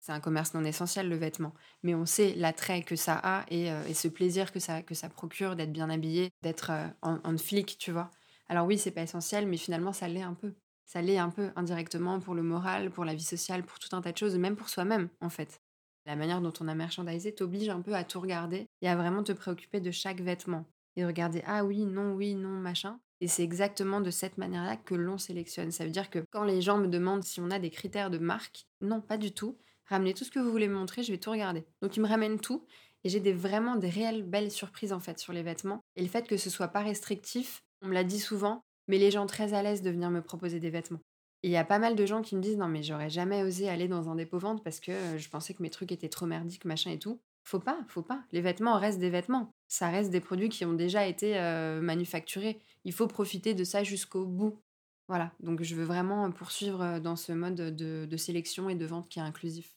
C'est 0.00 0.12
un 0.12 0.20
commerce 0.20 0.54
non 0.54 0.64
essentiel, 0.64 1.08
le 1.08 1.16
vêtement. 1.16 1.54
Mais 1.82 1.94
on 1.94 2.06
sait 2.06 2.34
l'attrait 2.34 2.82
que 2.82 2.96
ça 2.96 3.20
a 3.22 3.44
et, 3.50 3.70
euh, 3.70 3.94
ce 3.94 4.08
plaisir 4.08 4.50
que 4.50 4.58
ça, 4.58 4.82
que 4.82 4.94
ça 4.94 5.08
procure 5.08 5.54
d'être 5.54 5.72
bien 5.72 5.90
habillé, 5.90 6.30
d'être 6.42 6.70
euh, 6.70 6.88
en, 7.02 7.20
en, 7.22 7.38
flic, 7.38 7.78
tu 7.78 7.92
vois. 7.92 8.10
Alors 8.48 8.66
oui, 8.66 8.78
c'est 8.78 8.90
pas 8.90 9.02
essentiel, 9.02 9.46
mais 9.46 9.56
finalement, 9.56 9.92
ça 9.92 10.08
l'est 10.08 10.22
un 10.22 10.34
peu. 10.34 10.54
Ça 10.92 11.00
l'est 11.00 11.16
un 11.16 11.30
peu 11.30 11.52
indirectement 11.56 12.20
pour 12.20 12.34
le 12.34 12.42
moral, 12.42 12.90
pour 12.90 13.06
la 13.06 13.14
vie 13.14 13.24
sociale, 13.24 13.62
pour 13.62 13.78
tout 13.78 13.96
un 13.96 14.02
tas 14.02 14.12
de 14.12 14.18
choses, 14.18 14.36
même 14.36 14.56
pour 14.56 14.68
soi-même, 14.68 15.08
en 15.22 15.30
fait. 15.30 15.62
La 16.04 16.16
manière 16.16 16.42
dont 16.42 16.52
on 16.60 16.68
a 16.68 16.74
merchandisé 16.74 17.34
t'oblige 17.34 17.70
un 17.70 17.80
peu 17.80 17.94
à 17.94 18.04
tout 18.04 18.20
regarder 18.20 18.66
et 18.82 18.90
à 18.90 18.94
vraiment 18.94 19.22
te 19.22 19.32
préoccuper 19.32 19.80
de 19.80 19.90
chaque 19.90 20.20
vêtement. 20.20 20.66
Et 20.96 21.06
regarder, 21.06 21.42
ah 21.46 21.64
oui, 21.64 21.86
non, 21.86 22.12
oui, 22.12 22.34
non, 22.34 22.50
machin. 22.50 23.00
Et 23.22 23.26
c'est 23.26 23.42
exactement 23.42 24.02
de 24.02 24.10
cette 24.10 24.36
manière-là 24.36 24.76
que 24.76 24.94
l'on 24.94 25.16
sélectionne. 25.16 25.70
Ça 25.70 25.86
veut 25.86 25.90
dire 25.90 26.10
que 26.10 26.22
quand 26.30 26.44
les 26.44 26.60
gens 26.60 26.76
me 26.76 26.88
demandent 26.88 27.24
si 27.24 27.40
on 27.40 27.50
a 27.50 27.58
des 27.58 27.70
critères 27.70 28.10
de 28.10 28.18
marque, 28.18 28.66
non, 28.82 29.00
pas 29.00 29.16
du 29.16 29.32
tout. 29.32 29.56
Ramenez 29.86 30.12
tout 30.12 30.24
ce 30.24 30.30
que 30.30 30.40
vous 30.40 30.50
voulez 30.50 30.68
me 30.68 30.74
montrer, 30.74 31.02
je 31.02 31.10
vais 31.10 31.16
tout 31.16 31.30
regarder. 31.30 31.64
Donc 31.80 31.96
ils 31.96 32.02
me 32.02 32.08
ramènent 32.08 32.38
tout 32.38 32.66
et 33.02 33.08
j'ai 33.08 33.20
des, 33.20 33.32
vraiment 33.32 33.76
des 33.76 33.88
réelles 33.88 34.24
belles 34.24 34.50
surprises 34.50 34.92
en 34.92 35.00
fait 35.00 35.18
sur 35.18 35.32
les 35.32 35.42
vêtements. 35.42 35.80
Et 35.96 36.02
le 36.02 36.08
fait 36.08 36.28
que 36.28 36.36
ce 36.36 36.50
soit 36.50 36.68
pas 36.68 36.82
restrictif, 36.82 37.62
on 37.80 37.88
me 37.88 37.94
l'a 37.94 38.04
dit 38.04 38.20
souvent, 38.20 38.62
mais 38.92 38.98
les 38.98 39.10
gens 39.10 39.26
très 39.26 39.54
à 39.54 39.62
l'aise 39.62 39.82
de 39.82 39.90
venir 39.90 40.10
me 40.10 40.22
proposer 40.22 40.60
des 40.60 40.70
vêtements 40.70 41.00
il 41.42 41.50
y 41.50 41.56
a 41.56 41.64
pas 41.64 41.78
mal 41.78 41.96
de 41.96 42.06
gens 42.06 42.22
qui 42.22 42.36
me 42.36 42.40
disent: 42.40 42.56
«Non, 42.56 42.68
mais 42.68 42.82
j'aurais 42.82 43.10
jamais 43.10 43.42
osé 43.42 43.68
aller 43.68 43.88
dans 43.88 44.08
un 44.08 44.14
dépôt-vente 44.14 44.62
parce 44.62 44.80
que, 44.80 45.18
je 45.18 45.28
pensais 45.28 45.54
que 45.54 45.62
mes 45.62 45.70
trucs 45.70 45.92
étaient 45.92 46.08
trop 46.08 46.26
merdiques, 46.26 46.64
machin 46.64 46.90
et 46.90 46.98
tout». 46.98 47.20
Faut 47.44 47.58
pas, 47.58 47.80
faut 47.88 48.02
pas. 48.02 48.22
Les 48.30 48.40
vêtements 48.40 48.78
restent 48.78 49.00
des 49.00 49.10
vêtements. 49.10 49.50
Ça 49.66 49.88
reste 49.88 50.10
des 50.10 50.20
produits 50.20 50.48
qui 50.48 50.64
ont 50.64 50.74
déjà 50.74 51.06
été, 51.06 51.34
manufacturés. 51.82 52.60
Il 52.84 52.92
faut 52.92 53.08
profiter 53.08 53.54
de 53.54 53.64
ça 53.64 53.82
jusqu'au 53.82 54.24
bout. 54.24 54.60
Voilà, 55.08 55.32
donc 55.40 55.62
je 55.62 55.74
veux 55.74 55.84
vraiment 55.84 56.30
poursuivre, 56.30 57.00
dans 57.00 57.16
ce 57.16 57.32
mode 57.32 57.56
de 57.56 58.16
sélection 58.16 58.68
et 58.68 58.76
de 58.76 58.86
vente 58.86 59.08
qui 59.08 59.18
est 59.18 59.22
inclusif. 59.22 59.74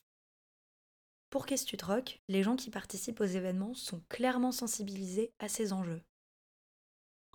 Pour 1.30 1.44
Qu'est-ce 1.44 1.66
les 2.28 2.44
gens 2.44 2.54
qui 2.54 2.70
participent 2.70 3.20
aux 3.20 3.24
événements 3.24 3.74
sont 3.74 4.00
clairement 4.08 4.52
sensibilisés 4.52 5.32
à 5.40 5.48
ces 5.48 5.72
enjeux. 5.72 6.00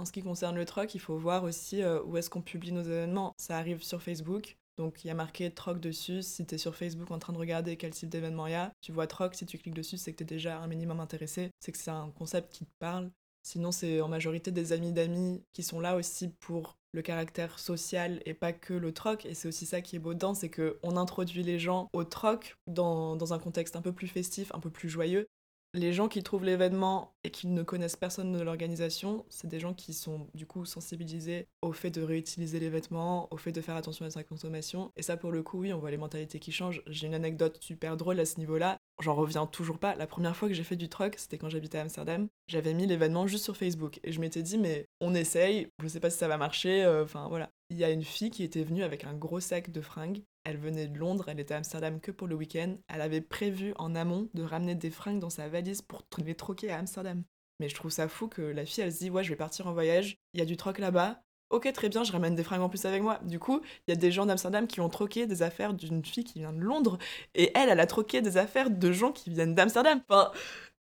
En 0.01 0.05
ce 0.05 0.11
qui 0.11 0.23
concerne 0.23 0.55
le 0.55 0.65
troc, 0.65 0.95
il 0.95 0.99
faut 0.99 1.15
voir 1.15 1.43
aussi 1.43 1.83
euh, 1.83 2.01
où 2.05 2.17
est-ce 2.17 2.31
qu'on 2.31 2.41
publie 2.41 2.71
nos 2.71 2.81
événements. 2.81 3.35
Ça 3.37 3.59
arrive 3.59 3.83
sur 3.83 4.01
Facebook, 4.01 4.57
donc 4.75 5.05
il 5.05 5.09
y 5.09 5.11
a 5.11 5.13
marqué 5.13 5.51
troc 5.51 5.79
dessus. 5.79 6.23
Si 6.23 6.43
tu 6.43 6.55
es 6.55 6.57
sur 6.57 6.75
Facebook 6.75 7.11
en 7.11 7.19
train 7.19 7.33
de 7.33 7.37
regarder 7.37 7.77
quel 7.77 7.91
type 7.91 8.09
d'événement 8.09 8.47
il 8.47 8.53
y 8.53 8.55
a, 8.55 8.73
tu 8.81 8.91
vois 8.91 9.05
troc, 9.05 9.35
si 9.35 9.45
tu 9.45 9.59
cliques 9.59 9.75
dessus, 9.75 9.97
c'est 9.97 10.11
que 10.11 10.17
tu 10.17 10.23
es 10.23 10.25
déjà 10.25 10.57
un 10.57 10.65
minimum 10.65 10.99
intéressé, 10.99 11.51
c'est 11.59 11.71
que 11.71 11.77
c'est 11.77 11.91
un 11.91 12.09
concept 12.17 12.51
qui 12.51 12.65
te 12.65 12.71
parle. 12.79 13.11
Sinon, 13.43 13.71
c'est 13.71 14.01
en 14.01 14.07
majorité 14.07 14.49
des 14.49 14.73
amis 14.73 14.91
d'amis 14.91 15.43
qui 15.53 15.61
sont 15.61 15.79
là 15.79 15.95
aussi 15.95 16.29
pour 16.29 16.79
le 16.93 17.03
caractère 17.03 17.59
social 17.59 18.23
et 18.25 18.33
pas 18.33 18.53
que 18.53 18.73
le 18.73 18.93
troc. 18.93 19.27
Et 19.27 19.35
c'est 19.35 19.47
aussi 19.47 19.67
ça 19.67 19.81
qui 19.81 19.97
est 19.97 19.99
beau 19.99 20.15
dedans, 20.15 20.33
c'est 20.33 20.49
qu'on 20.49 20.97
introduit 20.97 21.43
les 21.43 21.59
gens 21.59 21.89
au 21.93 22.05
troc 22.05 22.55
dans, 22.65 23.15
dans 23.15 23.35
un 23.35 23.39
contexte 23.39 23.75
un 23.75 23.83
peu 23.83 23.93
plus 23.93 24.07
festif, 24.07 24.51
un 24.55 24.59
peu 24.59 24.71
plus 24.71 24.89
joyeux 24.89 25.27
les 25.73 25.93
gens 25.93 26.09
qui 26.09 26.21
trouvent 26.21 26.43
l'événement 26.43 27.13
et 27.23 27.31
qui 27.31 27.47
ne 27.47 27.63
connaissent 27.63 27.95
personne 27.95 28.33
de 28.33 28.41
l'organisation, 28.41 29.25
c'est 29.29 29.47
des 29.47 29.59
gens 29.59 29.73
qui 29.73 29.93
sont 29.93 30.27
du 30.33 30.45
coup 30.45 30.65
sensibilisés 30.65 31.47
au 31.61 31.71
fait 31.71 31.91
de 31.91 32.01
réutiliser 32.01 32.59
les 32.59 32.69
vêtements, 32.69 33.33
au 33.33 33.37
fait 33.37 33.53
de 33.53 33.61
faire 33.61 33.75
attention 33.75 34.05
à 34.05 34.09
sa 34.09 34.23
consommation. 34.23 34.91
Et 34.97 35.01
ça, 35.01 35.15
pour 35.15 35.31
le 35.31 35.43
coup, 35.43 35.59
oui, 35.59 35.71
on 35.71 35.79
voit 35.79 35.91
les 35.91 35.97
mentalités 35.97 36.39
qui 36.39 36.51
changent. 36.51 36.81
J'ai 36.87 37.07
une 37.07 37.13
anecdote 37.13 37.57
super 37.61 37.95
drôle 37.95 38.19
à 38.19 38.25
ce 38.25 38.37
niveau-là. 38.39 38.77
J'en 38.99 39.15
reviens 39.15 39.45
toujours 39.45 39.79
pas. 39.79 39.95
La 39.95 40.07
première 40.07 40.35
fois 40.35 40.49
que 40.49 40.53
j'ai 40.53 40.63
fait 40.63 40.75
du 40.75 40.89
truck, 40.89 41.15
c'était 41.17 41.37
quand 41.37 41.49
j'habitais 41.49 41.77
à 41.77 41.81
Amsterdam. 41.81 42.27
J'avais 42.47 42.73
mis 42.73 42.85
l'événement 42.85 43.27
juste 43.27 43.45
sur 43.45 43.55
Facebook 43.55 43.99
et 44.03 44.11
je 44.11 44.19
m'étais 44.19 44.43
dit, 44.43 44.57
mais 44.57 44.87
on 44.99 45.15
essaye, 45.15 45.67
je 45.81 45.87
sais 45.87 46.01
pas 46.01 46.09
si 46.09 46.17
ça 46.17 46.27
va 46.27 46.37
marcher, 46.37 46.83
euh, 46.83 47.03
enfin 47.03 47.27
voilà. 47.29 47.49
Il 47.69 47.77
y 47.77 47.85
a 47.85 47.89
une 47.89 48.03
fille 48.03 48.29
qui 48.29 48.43
était 48.43 48.63
venue 48.63 48.83
avec 48.83 49.05
un 49.05 49.13
gros 49.13 49.39
sac 49.39 49.71
de 49.71 49.79
fringues 49.79 50.21
elle 50.43 50.57
venait 50.57 50.87
de 50.87 50.97
Londres, 50.97 51.25
elle 51.27 51.39
était 51.39 51.53
à 51.53 51.57
Amsterdam 51.57 51.99
que 51.99 52.11
pour 52.11 52.27
le 52.27 52.35
week-end. 52.35 52.75
Elle 52.87 53.01
avait 53.01 53.21
prévu 53.21 53.73
en 53.77 53.95
amont 53.95 54.29
de 54.33 54.43
ramener 54.43 54.75
des 54.75 54.89
fringues 54.89 55.19
dans 55.19 55.29
sa 55.29 55.47
valise 55.47 55.81
pour 55.81 56.03
les 56.23 56.35
troquer 56.35 56.71
à 56.71 56.79
Amsterdam. 56.79 57.23
Mais 57.59 57.69
je 57.69 57.75
trouve 57.75 57.91
ça 57.91 58.07
fou 58.07 58.27
que 58.27 58.41
la 58.41 58.65
fille, 58.65 58.83
elle 58.83 58.91
se 58.91 58.99
dit 58.99 59.09
Ouais, 59.09 59.23
je 59.23 59.29
vais 59.29 59.35
partir 59.35 59.67
en 59.67 59.73
voyage, 59.73 60.17
il 60.33 60.39
y 60.39 60.43
a 60.43 60.45
du 60.45 60.57
troc 60.57 60.79
là-bas. 60.79 61.21
Ok, 61.51 61.71
très 61.73 61.89
bien, 61.89 62.03
je 62.03 62.11
ramène 62.11 62.33
des 62.33 62.43
fringues 62.43 62.61
en 62.61 62.69
plus 62.69 62.85
avec 62.85 63.03
moi. 63.03 63.19
Du 63.23 63.37
coup, 63.37 63.61
il 63.85 63.91
y 63.91 63.93
a 63.93 63.97
des 63.97 64.11
gens 64.11 64.25
d'Amsterdam 64.25 64.67
qui 64.67 64.79
ont 64.79 64.89
troqué 64.89 65.27
des 65.27 65.43
affaires 65.43 65.73
d'une 65.73 66.03
fille 66.03 66.23
qui 66.23 66.39
vient 66.39 66.53
de 66.53 66.61
Londres. 66.61 66.97
Et 67.35 67.51
elle, 67.55 67.69
elle 67.69 67.79
a 67.79 67.87
troqué 67.87 68.21
des 68.21 68.37
affaires 68.37 68.69
de 68.69 68.91
gens 68.91 69.11
qui 69.11 69.29
viennent 69.29 69.53
d'Amsterdam. 69.53 70.01
Enfin, 70.07 70.31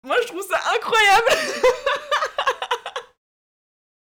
moi, 0.03 0.15
je 0.23 0.27
trouve 0.27 0.41
ça 0.41 0.57
incroyable 0.75 1.27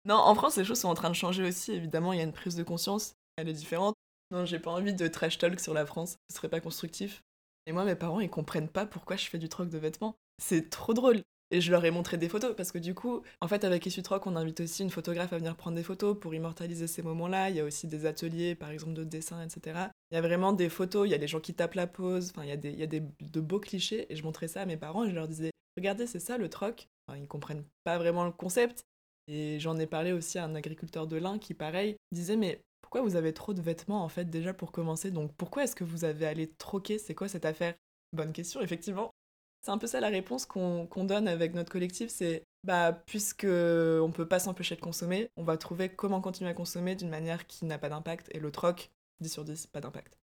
Non, 0.06 0.16
en 0.16 0.36
France, 0.36 0.58
les 0.58 0.66
choses 0.66 0.80
sont 0.80 0.88
en 0.88 0.94
train 0.96 1.10
de 1.10 1.16
changer 1.16 1.44
aussi. 1.44 1.74
Évidemment, 1.74 2.12
il 2.12 2.18
y 2.18 2.22
a 2.22 2.24
une 2.24 2.34
prise 2.34 2.56
de 2.56 2.64
conscience. 2.64 3.14
Elle 3.38 3.50
est 3.50 3.54
différente. 3.54 3.96
Non, 4.32 4.46
j'ai 4.46 4.60
pas 4.60 4.72
envie 4.72 4.94
de 4.94 5.08
trash 5.08 5.38
talk 5.38 5.60
sur 5.60 5.74
la 5.74 5.86
France, 5.86 6.18
ce 6.30 6.36
serait 6.36 6.50
pas 6.50 6.60
constructif. 6.60 7.24
Et 7.66 7.72
moi, 7.72 7.86
mes 7.86 7.96
parents, 7.96 8.20
ils 8.20 8.30
comprennent 8.30 8.70
pas 8.70 8.86
pourquoi 8.86 9.16
je 9.16 9.26
fais 9.26 9.38
du 9.38 9.50
troc 9.50 9.70
de 9.70 9.78
vêtements. 9.78 10.16
C'est 10.42 10.70
trop 10.70 10.94
drôle. 10.94 11.22
Et 11.50 11.62
je 11.62 11.72
leur 11.72 11.86
ai 11.86 11.92
montré 11.92 12.18
des 12.18 12.28
photos 12.28 12.54
parce 12.56 12.74
que 12.74 12.78
du 12.78 12.94
coup, 12.94 13.22
en 13.40 13.48
fait, 13.48 13.64
avec 13.64 13.86
Issu 13.86 14.04
Troc, 14.04 14.28
on 14.28 14.36
invite 14.36 14.60
aussi 14.60 14.84
une 14.84 14.90
photographe 14.90 15.32
à 15.32 15.38
venir 15.38 15.56
prendre 15.56 15.78
des 15.78 15.84
photos 15.84 16.18
pour 16.20 16.34
immortaliser 16.34 16.88
ces 16.88 17.02
moments-là. 17.04 17.50
Il 17.50 17.56
y 17.56 17.62
a 17.62 17.64
aussi 17.64 17.88
des 17.88 18.06
ateliers, 18.06 18.54
par 18.54 18.70
exemple, 18.70 18.94
de 18.94 19.06
dessin, 19.06 19.42
etc. 19.42 19.80
Il 20.12 20.16
y 20.16 20.18
a 20.18 20.22
vraiment 20.22 20.52
des 20.52 20.68
photos, 20.68 21.08
il 21.08 21.12
y 21.12 21.16
a 21.16 21.18
des 21.18 21.28
gens 21.28 21.40
qui 21.40 21.54
tapent 21.54 21.76
la 21.76 21.88
pose, 21.88 22.32
enfin, 22.32 22.44
il 22.44 22.50
y 22.50 22.52
a, 22.52 22.58
des, 22.58 22.72
il 22.72 22.80
y 22.80 22.84
a 22.84 22.88
des, 22.88 23.02
de 23.02 23.40
beaux 23.40 23.62
clichés. 23.62 24.12
Et 24.12 24.18
je 24.18 24.24
montrais 24.24 24.50
ça 24.50 24.62
à 24.62 24.66
mes 24.66 24.76
parents 24.76 25.06
et 25.06 25.10
je 25.10 25.16
leur 25.16 25.28
disais 25.28 25.52
Regardez, 25.78 26.06
c'est 26.06 26.20
ça 26.20 26.38
le 26.38 26.50
troc. 26.50 26.90
Enfin, 27.08 27.18
ils 27.18 27.28
comprennent 27.28 27.64
pas 27.86 27.98
vraiment 27.98 28.26
le 28.26 28.32
concept. 28.32 28.84
Et 29.30 29.60
j'en 29.60 29.78
ai 29.78 29.88
parlé 29.88 30.12
aussi 30.12 30.38
à 30.40 30.44
un 30.44 30.56
agriculteur 30.56 31.08
de 31.08 31.16
lin 31.16 31.38
qui, 31.40 31.54
pareil, 31.54 31.96
disait 32.12 32.36
Mais 32.36 32.62
vous 33.02 33.16
avez 33.16 33.34
trop 33.34 33.54
de 33.54 33.62
vêtements 33.62 34.04
en 34.04 34.10
fait 34.10 34.26
déjà 34.30 34.54
pour 34.54 34.72
commencer? 34.72 35.12
Donc 35.12 35.34
pourquoi 35.36 35.64
est-ce 35.64 35.76
que 35.76 35.84
vous 35.84 36.04
avez 36.04 36.26
allé 36.26 36.48
troquer? 36.48 36.98
C'est 36.98 37.16
quoi 37.16 37.28
cette 37.28 37.46
affaire? 37.46 37.76
Bonne 38.14 38.34
question, 38.34 38.62
effectivement. 38.62 39.12
C'est 39.62 39.72
un 39.72 39.78
peu 39.78 39.88
ça 39.88 40.00
la 40.00 40.10
réponse 40.10 40.46
qu'on 40.46 40.88
donne 41.04 41.28
avec 41.28 41.54
notre 41.54 41.72
collectif, 41.72 42.10
c'est 42.10 42.44
bah 42.64 42.94
puisque 43.06 43.46
on 43.46 44.12
peut 44.14 44.28
pas 44.28 44.40
s'empêcher 44.40 44.76
de 44.76 44.82
consommer, 44.82 45.30
on 45.36 45.44
va 45.44 45.58
trouver 45.58 45.90
comment 45.90 46.22
continuer 46.22 46.50
à 46.50 46.54
consommer 46.54 46.96
d'une 46.96 47.10
manière 47.10 47.48
qui 47.48 47.66
n'a 47.66 47.78
pas 47.78 47.90
d'impact 47.90 48.30
et 48.34 48.40
le 48.40 48.52
troc 48.52 48.92
10 49.20 49.30
sur 49.30 49.44
10 49.44 49.68
pas 49.68 49.82
d'impact. 49.82 50.18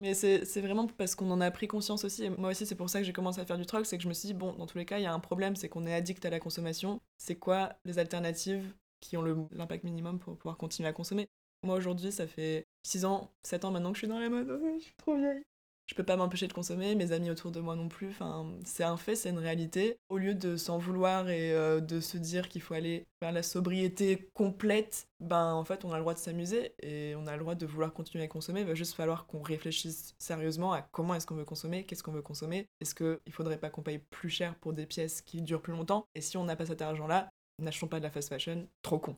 Mais 0.00 0.14
c'est 0.14 0.60
vraiment 0.62 0.86
parce 0.86 1.14
qu'on 1.14 1.30
en 1.30 1.42
a 1.42 1.50
pris 1.50 1.68
conscience 1.68 2.04
aussi. 2.04 2.24
Et 2.24 2.30
moi 2.30 2.50
aussi, 2.50 2.64
c'est 2.64 2.74
pour 2.74 2.88
ça 2.88 3.00
que 3.00 3.04
j'ai 3.04 3.12
commencé 3.12 3.38
à 3.38 3.44
faire 3.44 3.58
du 3.58 3.66
troc. 3.66 3.84
C'est 3.84 3.98
que 3.98 4.02
je 4.02 4.08
me 4.08 4.14
suis 4.14 4.28
dit, 4.28 4.34
bon, 4.34 4.54
dans 4.54 4.66
tous 4.66 4.78
les 4.78 4.86
cas, 4.86 4.98
il 4.98 5.02
y 5.02 5.06
a 5.06 5.12
un 5.12 5.20
problème, 5.20 5.56
c'est 5.56 5.68
qu'on 5.68 5.86
est 5.86 5.92
addict 5.92 6.24
à 6.24 6.30
la 6.30 6.40
consommation. 6.40 7.00
C'est 7.18 7.36
quoi 7.36 7.74
les 7.84 7.98
alternatives 7.98 8.64
qui 9.00 9.18
ont 9.18 9.48
l'impact 9.52 9.84
minimum 9.84 10.18
pour 10.18 10.38
pouvoir 10.38 10.56
continuer 10.56 10.88
à 10.88 10.94
consommer? 10.94 11.28
Moi 11.62 11.76
aujourd'hui, 11.76 12.12
ça 12.12 12.26
fait 12.26 12.64
6 12.84 13.04
ans, 13.04 13.30
7 13.42 13.64
ans 13.64 13.70
maintenant 13.70 13.90
que 13.90 13.96
je 13.96 14.00
suis 14.00 14.08
dans 14.08 14.18
la 14.18 14.28
mode, 14.28 14.60
je 14.78 14.82
suis 14.82 14.94
trop 14.96 15.16
vieille 15.16 15.42
je 15.90 15.96
peux 15.96 16.04
pas 16.04 16.16
m'empêcher 16.16 16.46
de 16.46 16.52
consommer, 16.52 16.94
mes 16.94 17.10
amis 17.10 17.30
autour 17.30 17.50
de 17.50 17.58
moi 17.58 17.74
non 17.74 17.88
plus. 17.88 18.10
Enfin, 18.10 18.46
c'est 18.64 18.84
un 18.84 18.96
fait, 18.96 19.16
c'est 19.16 19.30
une 19.30 19.38
réalité. 19.38 19.96
Au 20.08 20.18
lieu 20.18 20.36
de 20.36 20.56
s'en 20.56 20.78
vouloir 20.78 21.28
et 21.28 21.52
euh, 21.52 21.80
de 21.80 21.98
se 21.98 22.16
dire 22.16 22.48
qu'il 22.48 22.62
faut 22.62 22.74
aller 22.74 23.08
vers 23.20 23.32
la 23.32 23.42
sobriété 23.42 24.30
complète, 24.32 25.08
ben 25.18 25.52
en 25.52 25.64
fait, 25.64 25.84
on 25.84 25.90
a 25.90 25.96
le 25.96 26.02
droit 26.02 26.14
de 26.14 26.20
s'amuser 26.20 26.74
et 26.80 27.16
on 27.16 27.26
a 27.26 27.32
le 27.32 27.40
droit 27.40 27.56
de 27.56 27.66
vouloir 27.66 27.92
continuer 27.92 28.22
à 28.22 28.28
consommer. 28.28 28.60
Il 28.60 28.68
va 28.68 28.76
juste 28.76 28.94
falloir 28.94 29.26
qu'on 29.26 29.42
réfléchisse 29.42 30.14
sérieusement 30.20 30.72
à 30.72 30.80
comment 30.80 31.16
est-ce 31.16 31.26
qu'on 31.26 31.34
veut 31.34 31.44
consommer, 31.44 31.84
qu'est-ce 31.84 32.04
qu'on 32.04 32.12
veut 32.12 32.22
consommer. 32.22 32.68
Est-ce 32.80 32.94
qu'il 32.94 33.32
faudrait 33.32 33.58
pas 33.58 33.68
qu'on 33.68 33.82
paye 33.82 33.98
plus 33.98 34.30
cher 34.30 34.54
pour 34.54 34.72
des 34.72 34.86
pièces 34.86 35.22
qui 35.22 35.42
durent 35.42 35.62
plus 35.62 35.72
longtemps? 35.72 36.06
Et 36.14 36.20
si 36.20 36.36
on 36.36 36.44
n'a 36.44 36.54
pas 36.54 36.66
cet 36.66 36.82
argent-là, 36.82 37.30
n'achetons 37.58 37.88
pas 37.88 37.98
de 37.98 38.04
la 38.04 38.12
fast 38.12 38.28
fashion, 38.28 38.68
trop 38.82 39.00
con. 39.00 39.16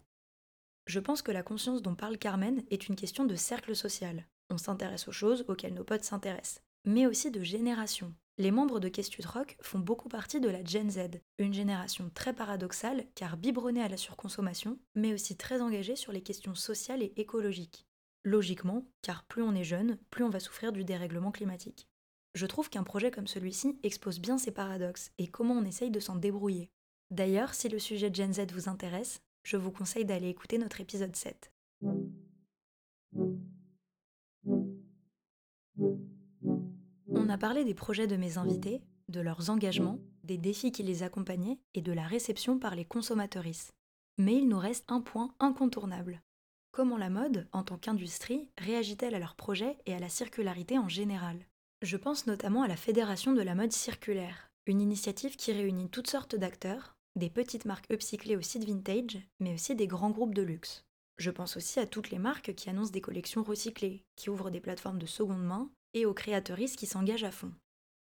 Je 0.86 1.00
pense 1.00 1.22
que 1.22 1.32
la 1.32 1.42
conscience 1.42 1.82
dont 1.82 1.94
parle 1.94 2.18
Carmen 2.18 2.62
est 2.70 2.88
une 2.88 2.96
question 2.96 3.24
de 3.24 3.36
cercle 3.36 3.76
social. 3.76 4.26
On 4.50 4.58
s'intéresse 4.58 5.08
aux 5.08 5.12
choses 5.12 5.44
auxquelles 5.48 5.74
nos 5.74 5.84
potes 5.84 6.04
s'intéressent, 6.04 6.62
mais 6.84 7.06
aussi 7.06 7.30
de 7.30 7.42
génération. 7.42 8.12
Les 8.38 8.50
membres 8.50 8.80
de 8.80 8.88
Questu 8.88 9.22
Rock 9.26 9.56
font 9.60 9.78
beaucoup 9.78 10.08
partie 10.08 10.40
de 10.40 10.48
la 10.48 10.64
Gen 10.64 10.90
Z, 10.90 11.20
une 11.38 11.52
génération 11.52 12.10
très 12.14 12.32
paradoxale 12.32 13.06
car 13.14 13.36
biberonnée 13.36 13.82
à 13.82 13.88
la 13.88 13.96
surconsommation, 13.96 14.78
mais 14.94 15.12
aussi 15.12 15.36
très 15.36 15.60
engagée 15.60 15.96
sur 15.96 16.12
les 16.12 16.22
questions 16.22 16.54
sociales 16.54 17.02
et 17.02 17.12
écologiques. 17.16 17.86
Logiquement, 18.24 18.86
car 19.02 19.24
plus 19.24 19.42
on 19.42 19.54
est 19.54 19.64
jeune, 19.64 19.98
plus 20.10 20.24
on 20.24 20.30
va 20.30 20.40
souffrir 20.40 20.72
du 20.72 20.84
dérèglement 20.84 21.30
climatique. 21.30 21.88
Je 22.34 22.46
trouve 22.46 22.70
qu'un 22.70 22.84
projet 22.84 23.10
comme 23.10 23.26
celui-ci 23.26 23.78
expose 23.82 24.18
bien 24.18 24.38
ces 24.38 24.52
paradoxes 24.52 25.12
et 25.18 25.28
comment 25.28 25.54
on 25.54 25.64
essaye 25.64 25.90
de 25.90 26.00
s'en 26.00 26.16
débrouiller. 26.16 26.70
D'ailleurs, 27.10 27.52
si 27.52 27.68
le 27.68 27.78
sujet 27.78 28.12
Gen 28.12 28.32
Z 28.32 28.52
vous 28.52 28.70
intéresse, 28.70 29.20
je 29.42 29.56
vous 29.56 29.70
conseille 29.70 30.04
d'aller 30.04 30.28
écouter 30.28 30.58
notre 30.58 30.80
épisode 30.80 31.16
7. 31.16 31.52
On 37.08 37.28
a 37.28 37.38
parlé 37.38 37.64
des 37.64 37.74
projets 37.74 38.06
de 38.06 38.16
mes 38.16 38.38
invités, 38.38 38.82
de 39.08 39.20
leurs 39.20 39.50
engagements, 39.50 39.98
des 40.24 40.38
défis 40.38 40.72
qui 40.72 40.82
les 40.82 41.02
accompagnaient 41.02 41.58
et 41.74 41.82
de 41.82 41.92
la 41.92 42.06
réception 42.06 42.58
par 42.58 42.74
les 42.74 42.84
consommatrices. 42.84 43.72
Mais 44.18 44.36
il 44.36 44.48
nous 44.48 44.58
reste 44.58 44.84
un 44.88 45.00
point 45.00 45.34
incontournable. 45.40 46.22
Comment 46.70 46.96
la 46.96 47.10
mode, 47.10 47.48
en 47.52 47.62
tant 47.62 47.76
qu'industrie, 47.76 48.48
réagit-elle 48.58 49.14
à 49.14 49.18
leurs 49.18 49.36
projets 49.36 49.76
et 49.86 49.94
à 49.94 49.98
la 49.98 50.08
circularité 50.08 50.78
en 50.78 50.88
général? 50.88 51.38
Je 51.82 51.96
pense 51.96 52.26
notamment 52.26 52.62
à 52.62 52.68
la 52.68 52.76
Fédération 52.76 53.32
de 53.32 53.42
la 53.42 53.54
mode 53.54 53.72
circulaire, 53.72 54.50
une 54.66 54.80
initiative 54.80 55.36
qui 55.36 55.52
réunit 55.52 55.90
toutes 55.90 56.08
sortes 56.08 56.36
d'acteurs, 56.36 56.96
des 57.16 57.30
petites 57.30 57.64
marques 57.64 57.90
upcyclées 57.90 58.36
au 58.36 58.42
site 58.42 58.64
vintage, 58.64 59.18
mais 59.40 59.54
aussi 59.54 59.74
des 59.74 59.86
grands 59.86 60.10
groupes 60.10 60.34
de 60.34 60.42
luxe. 60.42 60.84
Je 61.18 61.30
pense 61.30 61.56
aussi 61.56 61.78
à 61.78 61.86
toutes 61.86 62.10
les 62.10 62.18
marques 62.18 62.54
qui 62.54 62.70
annoncent 62.70 62.90
des 62.90 63.00
collections 63.00 63.42
recyclées, 63.42 64.02
qui 64.16 64.30
ouvrent 64.30 64.50
des 64.50 64.60
plateformes 64.60 64.98
de 64.98 65.06
seconde 65.06 65.44
main 65.44 65.70
et 65.94 66.06
aux 66.06 66.14
créateuristes 66.14 66.78
qui 66.78 66.86
s'engagent 66.86 67.24
à 67.24 67.30
fond. 67.30 67.52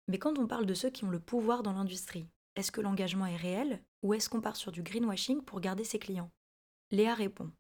Mais 0.09 0.19
quand 0.19 0.39
on 0.39 0.47
parle 0.47 0.67
de 0.67 0.75
ceux 0.75 0.91
qui 0.91 1.05
ont 1.05 1.11
le 1.11 1.21
pouvoir 1.21 1.63
dans 1.63 1.73
l'industrie, 1.73 2.29
est-ce 2.57 2.73
que 2.73 2.81
l'engagement 2.81 3.27
est 3.27 3.37
réel 3.37 3.83
ou 4.03 4.15
est-ce 4.15 4.29
qu'on 4.29 4.41
part 4.41 4.57
sur 4.57 4.73
du 4.73 4.83
greenwashing 4.83 5.43
pour 5.43 5.61
garder 5.61 5.85
ses 5.85 5.99
clients? 5.99 6.31
Léa 6.91 7.15
répond. 7.15 7.51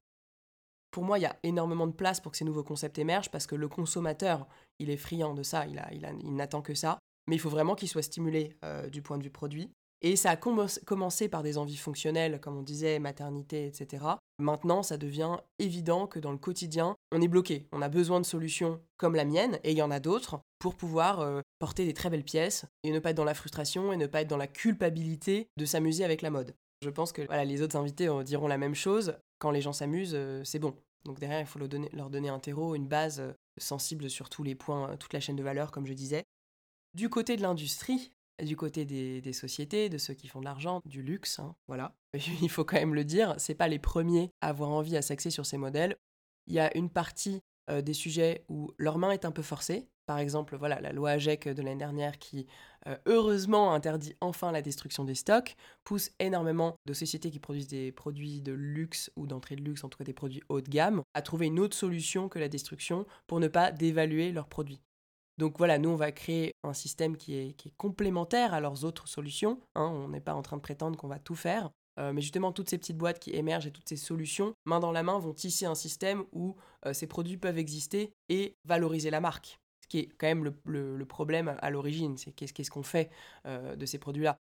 Pour 0.90 1.04
moi, 1.04 1.18
il 1.18 1.22
y 1.22 1.26
a 1.26 1.38
énormément 1.42 1.86
de 1.86 1.92
place 1.92 2.20
pour 2.20 2.32
que 2.32 2.38
ces 2.38 2.44
nouveaux 2.44 2.64
concepts 2.64 2.98
émergent 2.98 3.30
parce 3.30 3.46
que 3.46 3.54
le 3.54 3.68
consommateur, 3.68 4.48
il 4.78 4.90
est 4.90 4.96
friand 4.96 5.34
de 5.34 5.42
ça, 5.42 5.66
il, 5.66 6.34
n'attend 6.34 6.62
que 6.62 6.74
ça. 6.74 6.98
Mais 7.28 7.36
il 7.36 7.38
faut 7.38 7.50
vraiment 7.50 7.76
qu'il 7.76 7.88
soit 7.88 8.02
stimulé 8.02 8.56
euh, 8.64 8.88
du 8.88 9.02
point 9.02 9.18
de 9.18 9.22
vue 9.22 9.30
produit. 9.30 9.70
Et 10.02 10.16
ça 10.16 10.30
a 10.30 10.36
commencé 10.36 11.28
par 11.28 11.42
des 11.42 11.58
envies 11.58 11.76
fonctionnelles, 11.76 12.40
comme 12.40 12.56
on 12.56 12.62
disait, 12.62 12.98
maternité, 12.98 13.66
etc. 13.66 14.04
Maintenant, 14.38 14.82
ça 14.82 14.96
devient 14.96 15.36
évident 15.58 16.06
que 16.06 16.18
dans 16.18 16.32
le 16.32 16.38
quotidien, 16.38 16.96
on 17.12 17.20
est 17.20 17.28
bloqué. 17.28 17.66
On 17.72 17.82
a 17.82 17.90
besoin 17.90 18.18
de 18.20 18.24
solutions 18.24 18.80
comme 18.96 19.14
la 19.14 19.26
mienne, 19.26 19.58
et 19.62 19.72
il 19.72 19.76
y 19.76 19.82
en 19.82 19.90
a 19.90 20.00
d'autres, 20.00 20.40
pour 20.58 20.74
pouvoir 20.74 21.20
euh, 21.20 21.42
porter 21.58 21.84
des 21.84 21.92
très 21.92 22.08
belles 22.08 22.24
pièces, 22.24 22.64
et 22.82 22.92
ne 22.92 22.98
pas 22.98 23.10
être 23.10 23.16
dans 23.16 23.24
la 23.24 23.34
frustration, 23.34 23.92
et 23.92 23.98
ne 23.98 24.06
pas 24.06 24.22
être 24.22 24.28
dans 24.28 24.38
la 24.38 24.46
culpabilité 24.46 25.48
de 25.58 25.66
s'amuser 25.66 26.04
avec 26.04 26.22
la 26.22 26.30
mode. 26.30 26.54
Je 26.82 26.88
pense 26.88 27.12
que 27.12 27.22
les 27.44 27.60
autres 27.60 27.76
invités 27.76 28.08
euh, 28.08 28.22
diront 28.22 28.48
la 28.48 28.58
même 28.58 28.74
chose. 28.74 29.14
Quand 29.38 29.50
les 29.50 29.60
gens 29.60 29.74
s'amusent, 29.74 30.14
euh, 30.14 30.42
c'est 30.44 30.58
bon. 30.58 30.74
Donc 31.04 31.20
derrière, 31.20 31.40
il 31.40 31.46
faut 31.46 31.58
leur 31.58 32.10
donner 32.10 32.28
un 32.28 32.38
terreau, 32.38 32.74
une 32.74 32.86
base 32.86 33.22
sensible 33.58 34.08
sur 34.08 34.28
tous 34.28 34.42
les 34.42 34.54
points, 34.54 34.96
toute 34.98 35.12
la 35.12 35.20
chaîne 35.20 35.36
de 35.36 35.42
valeur, 35.42 35.72
comme 35.72 35.86
je 35.86 35.94
disais. 35.94 36.24
Du 36.94 37.08
côté 37.08 37.36
de 37.36 37.42
l'industrie, 37.42 38.12
du 38.42 38.56
côté 38.56 38.84
des, 38.84 39.32
sociétés, 39.32 39.88
de 39.88 39.98
ceux 39.98 40.14
qui 40.14 40.28
font 40.28 40.40
de 40.40 40.44
l'argent, 40.44 40.80
du 40.84 41.02
luxe, 41.02 41.38
hein, 41.38 41.54
voilà. 41.68 41.94
Il 42.42 42.50
faut 42.50 42.64
quand 42.64 42.76
même 42.76 42.94
le 42.94 43.04
dire, 43.04 43.34
c'est 43.38 43.54
pas 43.54 43.68
les 43.68 43.78
premiers 43.78 44.30
à 44.40 44.48
avoir 44.48 44.70
envie 44.70 44.96
à 44.96 45.02
s'axer 45.02 45.30
sur 45.30 45.46
ces 45.46 45.56
modèles. 45.56 45.96
Il 46.46 46.54
y 46.54 46.60
a 46.60 46.76
une 46.76 46.90
partie 46.90 47.40
euh, 47.70 47.82
des 47.82 47.94
sujets 47.94 48.44
où 48.48 48.72
leur 48.78 48.98
main 48.98 49.12
est 49.12 49.24
un 49.24 49.30
peu 49.30 49.42
forcée. 49.42 49.88
Par 50.06 50.18
exemple, 50.18 50.56
voilà, 50.56 50.80
la 50.80 50.92
loi 50.92 51.10
AGEC 51.10 51.48
de 51.48 51.62
l'année 51.62 51.76
dernière 51.76 52.18
qui, 52.18 52.46
euh, 52.88 52.96
heureusement, 53.06 53.72
interdit 53.72 54.16
enfin 54.20 54.50
la 54.50 54.60
destruction 54.60 55.04
des 55.04 55.14
stocks, 55.14 55.54
pousse 55.84 56.10
énormément 56.18 56.74
de 56.86 56.92
sociétés 56.92 57.30
qui 57.30 57.38
produisent 57.38 57.68
des 57.68 57.92
produits 57.92 58.42
de 58.42 58.52
luxe 58.52 59.12
ou 59.14 59.28
d'entrée 59.28 59.54
de 59.54 59.62
luxe, 59.62 59.84
en 59.84 59.88
tout 59.88 59.98
cas 59.98 60.04
des 60.04 60.12
produits 60.12 60.42
haut 60.48 60.60
de 60.60 60.68
gamme, 60.68 61.02
à 61.14 61.22
trouver 61.22 61.46
une 61.46 61.60
autre 61.60 61.76
solution 61.76 62.28
que 62.28 62.40
la 62.40 62.48
destruction 62.48 63.06
pour 63.28 63.38
ne 63.38 63.46
pas 63.46 63.70
dévaluer 63.70 64.32
leurs 64.32 64.48
produits. 64.48 64.80
Donc 65.40 65.56
voilà, 65.56 65.78
nous, 65.78 65.88
on 65.88 65.96
va 65.96 66.12
créer 66.12 66.52
un 66.64 66.74
système 66.74 67.16
qui 67.16 67.34
est, 67.34 67.76
complémentaire 67.78 68.52
à 68.52 68.60
leurs 68.60 68.84
autres 68.84 69.08
solutions. 69.08 69.58
Hein. 69.74 69.86
on 69.86 70.08
n'est 70.08 70.20
pas 70.20 70.34
en 70.34 70.42
train 70.42 70.58
de 70.58 70.60
prétendre 70.60 70.98
qu'on 70.98 71.08
va 71.08 71.18
tout 71.18 71.34
faire. 71.34 71.70
Euh, 71.98 72.12
mais 72.12 72.20
justement, 72.20 72.52
toutes 72.52 72.68
ces 72.68 72.76
petites 72.76 72.98
boîtes 72.98 73.18
qui 73.18 73.34
émergent 73.34 73.66
et 73.66 73.70
toutes 73.70 73.88
ces 73.88 73.96
solutions, 73.96 74.52
main 74.66 74.80
dans 74.80 74.92
la 74.92 75.02
main, 75.02 75.18
vont 75.18 75.32
tisser 75.32 75.64
un 75.64 75.74
système 75.74 76.24
où 76.32 76.56
euh, 76.84 76.92
ces 76.92 77.06
produits 77.06 77.38
peuvent 77.38 77.56
exister 77.56 78.12
et 78.28 78.58
valoriser 78.66 79.08
la 79.08 79.22
marque. 79.22 79.58
Ce 79.82 79.88
qui 79.88 80.00
est 80.00 80.08
quand 80.18 80.26
même 80.26 80.44
le, 80.44 81.04
problème 81.06 81.56
à 81.58 81.70
l'origine, 81.70 82.18
c'est 82.18 82.32
qu'est-ce 82.32 82.70
qu'on 82.70 82.82
fait 82.82 83.10
euh, 83.46 83.76
de 83.76 83.86
ces 83.86 83.96
produits-là. 83.96 84.36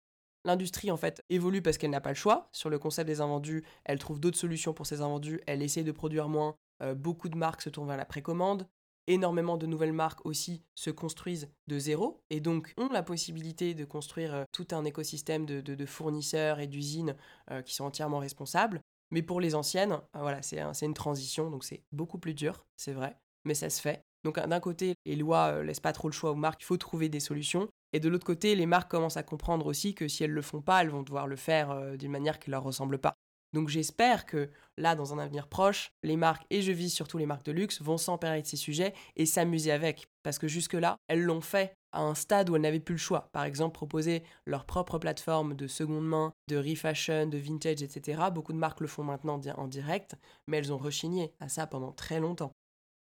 L'industrie, 0.45 0.89
en 0.89 0.97
fait, 0.97 1.21
évolue 1.29 1.61
parce 1.61 1.77
qu'elle 1.77 1.91
n'a 1.91 2.01
pas 2.01 2.09
le 2.09 2.15
choix. 2.15 2.49
Sur 2.53 2.71
le 2.71 2.79
concept 2.79 3.05
des 3.05 3.21
invendus, 3.21 3.63
elle 3.85 3.99
trouve 3.99 4.19
d'autres 4.19 4.39
solutions 4.39 4.73
pour 4.73 4.87
ses 4.87 5.01
invendus, 5.01 5.41
elle 5.45 5.61
essaie 5.61 5.83
de 5.83 5.91
produire 5.91 6.27
moins. 6.27 6.55
beaucoup 6.95 7.29
de 7.29 7.37
marques 7.37 7.61
se 7.61 7.69
tournent 7.69 7.87
vers 7.87 7.97
la 7.97 8.05
précommande 8.05 8.67
énormément 9.07 9.57
de 9.57 9.65
nouvelles 9.65 9.93
marques 9.93 10.25
aussi 10.25 10.63
se 10.75 10.89
construisent 10.89 11.49
de 11.67 11.79
zéro 11.79 12.21
et 12.29 12.39
donc 12.39 12.73
ont 12.77 12.89
la 12.89 13.03
possibilité 13.03 13.73
de 13.73 13.85
construire 13.85 14.35
euh, 14.35 14.43
tout 14.51 14.67
un 14.71 14.85
écosystème 14.85 15.45
de, 15.45 15.85
fournisseurs 15.85 16.59
et 16.59 16.67
d'usines 16.67 17.15
euh, 17.51 17.61
qui 17.61 17.73
sont 17.73 17.85
entièrement 17.85 18.19
responsables. 18.19 18.81
Mais 19.11 19.21
pour 19.21 19.39
les 19.39 19.55
anciennes, 19.55 19.99
euh, 20.15 20.37
c'est 20.41 20.85
une 20.85 20.93
transition, 20.93 21.49
donc 21.49 21.63
c'est 21.63 21.81
beaucoup 21.93 22.19
plus 22.19 22.33
dur, 22.33 22.65
c'est 22.75 22.91
vrai, 22.91 23.17
mais 23.45 23.53
ça 23.53 23.69
se 23.69 23.81
fait. 23.81 24.03
Donc 24.25 24.37
d'un 24.39 24.59
côté, 24.59 24.95
les 25.05 25.15
lois 25.15 25.63
laissent 25.63 25.79
pas 25.79 25.93
trop 25.93 26.09
le 26.09 26.13
choix 26.13 26.31
aux 26.31 26.35
marques, 26.35 26.61
il 26.61 26.65
faut 26.65 26.77
trouver 26.77 27.07
des 27.07 27.21
solutions. 27.21 27.69
Et 27.93 28.01
de 28.01 28.09
l'autre 28.09 28.25
côté, 28.25 28.55
les 28.55 28.65
marques 28.65 28.91
commencent 28.91 29.15
à 29.15 29.23
comprendre 29.23 29.65
aussi 29.67 29.95
que 29.95 30.09
si 30.09 30.25
elles 30.25 30.31
le 30.31 30.41
font 30.41 30.61
pas, 30.61 30.81
elles 30.81 30.89
vont 30.89 31.03
devoir 31.03 31.27
le 31.27 31.37
faire 31.37 31.97
d'une 31.97 32.11
manière 32.11 32.37
qui 32.39 32.49
leur 32.49 32.63
ressemble 32.63 32.97
pas. 32.97 33.15
Donc 33.53 33.69
j'espère 33.69 34.25
que 34.25 34.49
là, 34.77 34.95
dans 34.95 35.13
un 35.13 35.19
avenir 35.19 35.47
proche, 35.47 35.91
les 36.03 36.17
marques, 36.17 36.45
et 36.49 36.61
je 36.61 36.71
vise 36.71 36.93
surtout 36.93 37.17
les 37.17 37.25
marques 37.25 37.45
de 37.45 37.51
luxe, 37.51 37.81
vont 37.81 37.97
s'emparer 37.97 38.41
de 38.41 38.47
ces 38.47 38.57
sujets 38.57 38.93
et 39.15 39.25
s'amuser 39.25 39.71
avec. 39.71 40.07
Parce 40.23 40.39
que 40.39 40.47
jusque-là, 40.47 40.97
elles 41.07 41.23
l'ont 41.23 41.41
fait 41.41 41.73
à 41.91 42.01
un 42.01 42.15
stade 42.15 42.49
où 42.49 42.55
elles 42.55 42.61
n'avaient 42.61 42.79
plus 42.79 42.95
le 42.95 42.99
choix. 42.99 43.29
Par 43.31 43.45
exemple, 43.45 43.73
proposer 43.73 44.23
leur 44.45 44.65
propre 44.65 44.99
plateforme 44.99 45.55
de 45.55 45.67
seconde 45.67 46.05
main, 46.05 46.33
de 46.47 46.57
refashion, 46.57 47.27
de 47.27 47.37
vintage, 47.37 47.81
etc. 47.81 48.23
Beaucoup 48.33 48.53
de 48.53 48.57
marques 48.57 48.81
le 48.81 48.87
font 48.87 49.03
maintenant 49.03 49.41
en 49.55 49.67
direct, 49.67 50.15
mais 50.47 50.57
elles 50.57 50.73
ont 50.73 50.77
rechigné 50.77 51.33
à 51.39 51.49
ça 51.49 51.65
pendant 51.67 51.91
très 51.91 52.19
longtemps. 52.19 52.51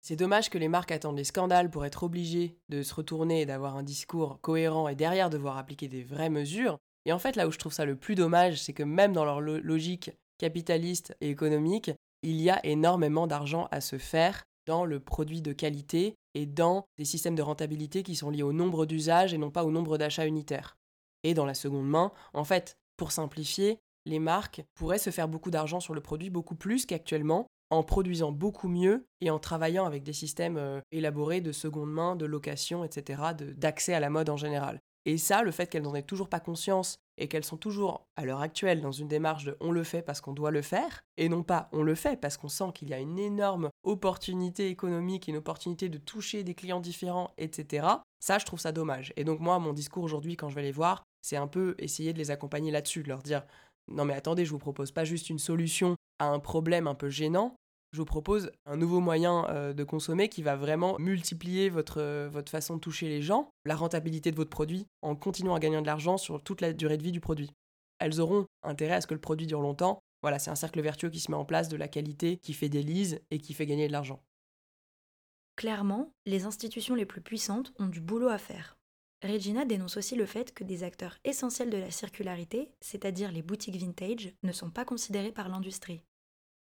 C'est 0.04 0.16
dommage 0.16 0.50
que 0.50 0.58
les 0.58 0.68
marques 0.68 0.90
attendent 0.90 1.16
les 1.16 1.24
scandales 1.24 1.70
pour 1.70 1.86
être 1.86 2.02
obligées 2.02 2.58
de 2.68 2.82
se 2.82 2.92
retourner 2.92 3.42
et 3.42 3.46
d'avoir 3.46 3.76
un 3.76 3.84
discours 3.84 4.40
cohérent 4.40 4.88
et 4.88 4.96
derrière 4.96 5.30
devoir 5.30 5.56
appliquer 5.56 5.86
des 5.86 6.02
vraies 6.02 6.28
mesures. 6.28 6.76
Et 7.04 7.12
en 7.12 7.20
fait, 7.20 7.36
là 7.36 7.46
où 7.46 7.52
je 7.52 7.58
trouve 7.58 7.72
ça 7.72 7.84
le 7.84 7.96
plus 7.96 8.16
dommage, 8.16 8.60
c'est 8.60 8.72
que 8.72 8.82
même 8.82 9.12
dans 9.12 9.24
leur 9.24 9.40
logique 9.40 10.10
capitaliste 10.42 11.16
et 11.20 11.30
économique, 11.30 11.92
il 12.24 12.40
y 12.40 12.50
a 12.50 12.58
énormément 12.66 13.28
d'argent 13.28 13.68
à 13.70 13.80
se 13.80 13.96
faire 13.96 14.42
dans 14.66 14.84
le 14.84 14.98
produit 14.98 15.40
de 15.40 15.52
qualité 15.52 16.16
et 16.34 16.46
dans 16.46 16.84
des 16.98 17.04
systèmes 17.04 17.36
de 17.36 17.42
rentabilité 17.42 18.02
qui 18.02 18.16
sont 18.16 18.28
liés 18.28 18.42
au 18.42 18.52
nombre 18.52 18.84
d'usages 18.84 19.32
et 19.32 19.38
non 19.38 19.52
pas 19.52 19.64
au 19.64 19.70
nombre 19.70 19.98
d'achats 19.98 20.26
unitaires. 20.26 20.76
Et 21.22 21.34
dans 21.34 21.46
la 21.46 21.54
seconde 21.54 21.88
main, 21.88 22.10
en 22.34 22.42
fait, 22.42 22.76
pour 22.96 23.12
simplifier, 23.12 23.78
les 24.04 24.18
marques 24.18 24.64
pourraient 24.74 24.98
se 24.98 25.10
faire 25.10 25.28
beaucoup 25.28 25.52
d'argent 25.52 25.78
sur 25.78 25.94
le 25.94 26.00
produit, 26.00 26.28
beaucoup 26.28 26.56
plus 26.56 26.86
qu'actuellement, 26.86 27.46
en 27.70 27.84
produisant 27.84 28.32
beaucoup 28.32 28.68
mieux 28.68 29.06
et 29.20 29.30
en 29.30 29.38
travaillant 29.38 29.84
avec 29.84 30.02
des 30.02 30.12
systèmes 30.12 30.56
euh, 30.56 30.80
élaborés 30.90 31.40
de 31.40 31.52
seconde 31.52 31.92
main, 31.92 32.16
de 32.16 32.26
location, 32.26 32.82
etc., 32.82 33.22
d'accès 33.56 33.94
à 33.94 34.00
la 34.00 34.10
mode 34.10 34.28
en 34.28 34.36
général. 34.36 34.80
Et 35.04 35.18
ça, 35.18 35.42
le 35.42 35.52
fait 35.52 35.68
qu'elles 35.68 35.84
n'en 35.84 35.94
aient 35.94 36.02
toujours 36.02 36.28
pas 36.28 36.40
conscience 36.40 36.98
et 37.18 37.28
qu'elles 37.28 37.44
sont 37.44 37.56
toujours, 37.56 38.06
à 38.16 38.24
l'heure 38.24 38.40
actuelle, 38.40 38.80
dans 38.80 38.92
une 38.92 39.08
démarche 39.08 39.44
de 39.44 39.56
on 39.60 39.70
le 39.70 39.84
fait 39.84 40.02
parce 40.02 40.20
qu'on 40.20 40.32
doit 40.32 40.50
le 40.50 40.62
faire, 40.62 41.04
et 41.16 41.28
non 41.28 41.42
pas 41.42 41.68
on 41.72 41.82
le 41.82 41.94
fait 41.94 42.20
parce 42.20 42.36
qu'on 42.36 42.48
sent 42.48 42.72
qu'il 42.74 42.88
y 42.88 42.94
a 42.94 42.98
une 42.98 43.18
énorme 43.18 43.70
opportunité 43.84 44.68
économique, 44.68 45.28
une 45.28 45.36
opportunité 45.36 45.88
de 45.88 45.98
toucher 45.98 46.44
des 46.44 46.54
clients 46.54 46.80
différents, 46.80 47.32
etc. 47.38 47.86
Ça, 48.20 48.38
je 48.38 48.44
trouve 48.44 48.60
ça 48.60 48.72
dommage. 48.72 49.12
Et 49.16 49.24
donc 49.24 49.40
moi, 49.40 49.58
mon 49.58 49.72
discours 49.72 50.04
aujourd'hui, 50.04 50.36
quand 50.36 50.48
je 50.48 50.54
vais 50.54 50.62
les 50.62 50.72
voir, 50.72 51.02
c'est 51.22 51.36
un 51.36 51.48
peu 51.48 51.74
essayer 51.78 52.12
de 52.12 52.18
les 52.18 52.30
accompagner 52.30 52.70
là-dessus, 52.70 53.02
de 53.02 53.08
leur 53.08 53.22
dire 53.22 53.44
non 53.88 54.04
mais 54.04 54.14
attendez, 54.14 54.44
je 54.44 54.50
vous 54.50 54.58
propose 54.58 54.92
pas 54.92 55.04
juste 55.04 55.28
une 55.28 55.38
solution 55.38 55.96
à 56.18 56.26
un 56.26 56.38
problème 56.38 56.86
un 56.86 56.94
peu 56.94 57.10
gênant, 57.10 57.56
je 57.92 57.98
vous 57.98 58.06
propose 58.06 58.50
un 58.64 58.76
nouveau 58.76 59.00
moyen 59.00 59.46
euh, 59.50 59.74
de 59.74 59.84
consommer 59.84 60.28
qui 60.28 60.42
va 60.42 60.56
vraiment 60.56 60.98
multiplier 60.98 61.68
votre, 61.68 62.00
euh, 62.00 62.28
votre 62.30 62.50
façon 62.50 62.76
de 62.76 62.80
toucher 62.80 63.08
les 63.08 63.20
gens, 63.20 63.50
la 63.66 63.76
rentabilité 63.76 64.30
de 64.30 64.36
votre 64.36 64.50
produit, 64.50 64.86
en 65.02 65.14
continuant 65.14 65.54
à 65.54 65.60
gagner 65.60 65.80
de 65.80 65.86
l'argent 65.86 66.16
sur 66.16 66.42
toute 66.42 66.62
la 66.62 66.72
durée 66.72 66.96
de 66.96 67.02
vie 67.02 67.12
du 67.12 67.20
produit. 67.20 67.50
Elles 67.98 68.20
auront 68.20 68.46
intérêt 68.62 68.94
à 68.94 69.00
ce 69.02 69.06
que 69.06 69.14
le 69.14 69.20
produit 69.20 69.46
dure 69.46 69.60
longtemps. 69.60 70.00
Voilà, 70.22 70.38
c'est 70.38 70.50
un 70.50 70.56
cercle 70.56 70.80
vertueux 70.80 71.10
qui 71.10 71.20
se 71.20 71.30
met 71.30 71.36
en 71.36 71.44
place 71.44 71.68
de 71.68 71.76
la 71.76 71.88
qualité, 71.88 72.38
qui 72.38 72.54
fait 72.54 72.70
des 72.70 72.82
lises 72.82 73.20
et 73.30 73.38
qui 73.38 73.52
fait 73.52 73.66
gagner 73.66 73.88
de 73.88 73.92
l'argent. 73.92 74.22
Clairement, 75.56 76.12
les 76.24 76.44
institutions 76.44 76.94
les 76.94 77.04
plus 77.06 77.20
puissantes 77.20 77.74
ont 77.78 77.86
du 77.86 78.00
boulot 78.00 78.28
à 78.28 78.38
faire. 78.38 78.78
Regina 79.22 79.64
dénonce 79.64 79.98
aussi 79.98 80.16
le 80.16 80.26
fait 80.26 80.52
que 80.52 80.64
des 80.64 80.82
acteurs 80.82 81.18
essentiels 81.24 81.70
de 81.70 81.76
la 81.76 81.90
circularité, 81.90 82.72
c'est-à-dire 82.80 83.30
les 83.30 83.42
boutiques 83.42 83.76
vintage, 83.76 84.32
ne 84.42 84.50
sont 84.50 84.70
pas 84.70 84.84
considérés 84.84 85.30
par 85.30 85.48
l'industrie. 85.48 86.02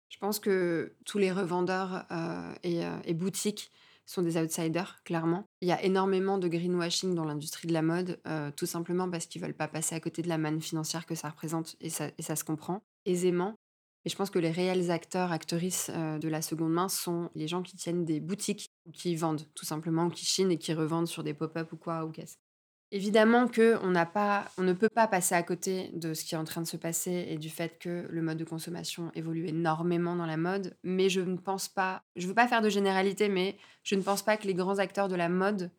Je 0.09 0.19
pense 0.19 0.39
que 0.39 0.95
tous 1.05 1.19
les 1.19 1.33
revendeurs 1.33 2.05
euh, 2.11 2.55
euh, 2.65 3.01
et, 3.05 3.15
boutiques 3.15 3.71
sont 4.07 4.23
des 4.23 4.37
outsiders, 4.37 5.03
clairement. 5.05 5.45
Il 5.61 5.69
y 5.69 5.73
a 5.73 5.83
énormément 5.83 6.39
de 6.39 6.47
greenwashing 6.47 7.15
dans 7.15 7.25
l'industrie 7.25 7.67
de 7.67 7.73
la 7.73 7.83
mode, 7.83 8.21
euh, 8.27 8.51
tout 8.55 8.67
simplement 8.67 9.11
parce 9.11 9.27
qu'ils 9.27 9.43
veulent 9.43 9.55
pas 9.55 9.69
passer 9.69 9.95
à 9.95 10.01
côté 10.01 10.23
de 10.23 10.29
la 10.29 10.39
manne 10.39 10.61
financière 10.61 11.07
que 11.07 11.15
ça 11.15 11.31
représente, 11.31 11.77
et 11.81 11.91
ça, 11.91 12.11
se 12.19 12.45
comprend 12.45 12.83
aisément. 13.07 13.55
Et 14.05 14.11
je 14.11 14.17
pense 14.17 14.29
que 14.29 14.39
les 14.39 14.51
réels 14.51 14.91
acteurs, 14.91 15.33
actrices 15.33 15.91
de 15.91 16.29
la 16.29 16.43
seconde 16.43 16.73
main 16.73 16.91
sont 16.91 17.31
les 17.35 17.49
gens 17.49 17.63
qui 17.63 17.77
tiennent 17.77 18.05
des 18.05 18.21
boutiques, 18.21 18.71
ou 18.87 18.93
qui 18.93 19.17
vendent, 19.17 19.47
tout 19.55 19.65
simplement, 19.65 20.11
qui 20.11 20.27
chinent 20.27 20.51
et 20.51 20.59
qui 20.59 20.75
revendent 20.75 21.09
sur 21.09 21.25
des 21.25 21.33
pop-up 21.33 21.73
ou 21.73 21.77
quoi, 21.77 22.05
ou 22.05 22.11
qu'est-ce. 22.11 22.37
Évidemment 22.95 23.49
que 23.49 23.77
on 23.83 23.91
n'a 23.91 24.07
pas 24.07 24.53
on 24.57 24.63
ne 24.63 24.73
peut 24.73 24.89
pas 24.89 25.09
passer 25.09 25.35
à 25.35 25.43
côté 25.43 25.91
de 25.95 26.15
ce 26.15 26.25
qui 26.25 26.37
est 26.37 26.39
en 26.39 26.45
train 26.45 26.61
de 26.61 26.67
se 26.69 26.77
passer 26.77 27.27
et 27.29 27.39
du 27.39 27.51
fait 27.51 27.77
que 27.81 28.07
le 28.09 28.23
mode 28.23 28.39
de 28.39 28.45
consommation 28.45 29.11
évolue 29.17 29.49
énormément 29.49 30.15
dans 30.15 30.27
la 30.27 30.37
mode, 30.37 30.77
mais 30.85 31.09
je 31.09 31.21
ne 31.21 31.37
pense 31.37 31.67
pas 31.67 32.05
je 32.15 32.29
veux 32.29 32.35
pas 32.35 32.47
faire 32.47 32.63
de 32.63 32.69
généralité, 32.69 33.29
mais 33.29 33.59
je 33.83 33.97
ne 33.97 34.03
pense 34.03 34.23
pas 34.23 34.37
que 34.37 34.47
les 34.47 34.55
grands 34.55 34.79
acteurs 34.79 35.09
de 35.09 35.17
la 35.17 35.29
mode, 35.29 35.73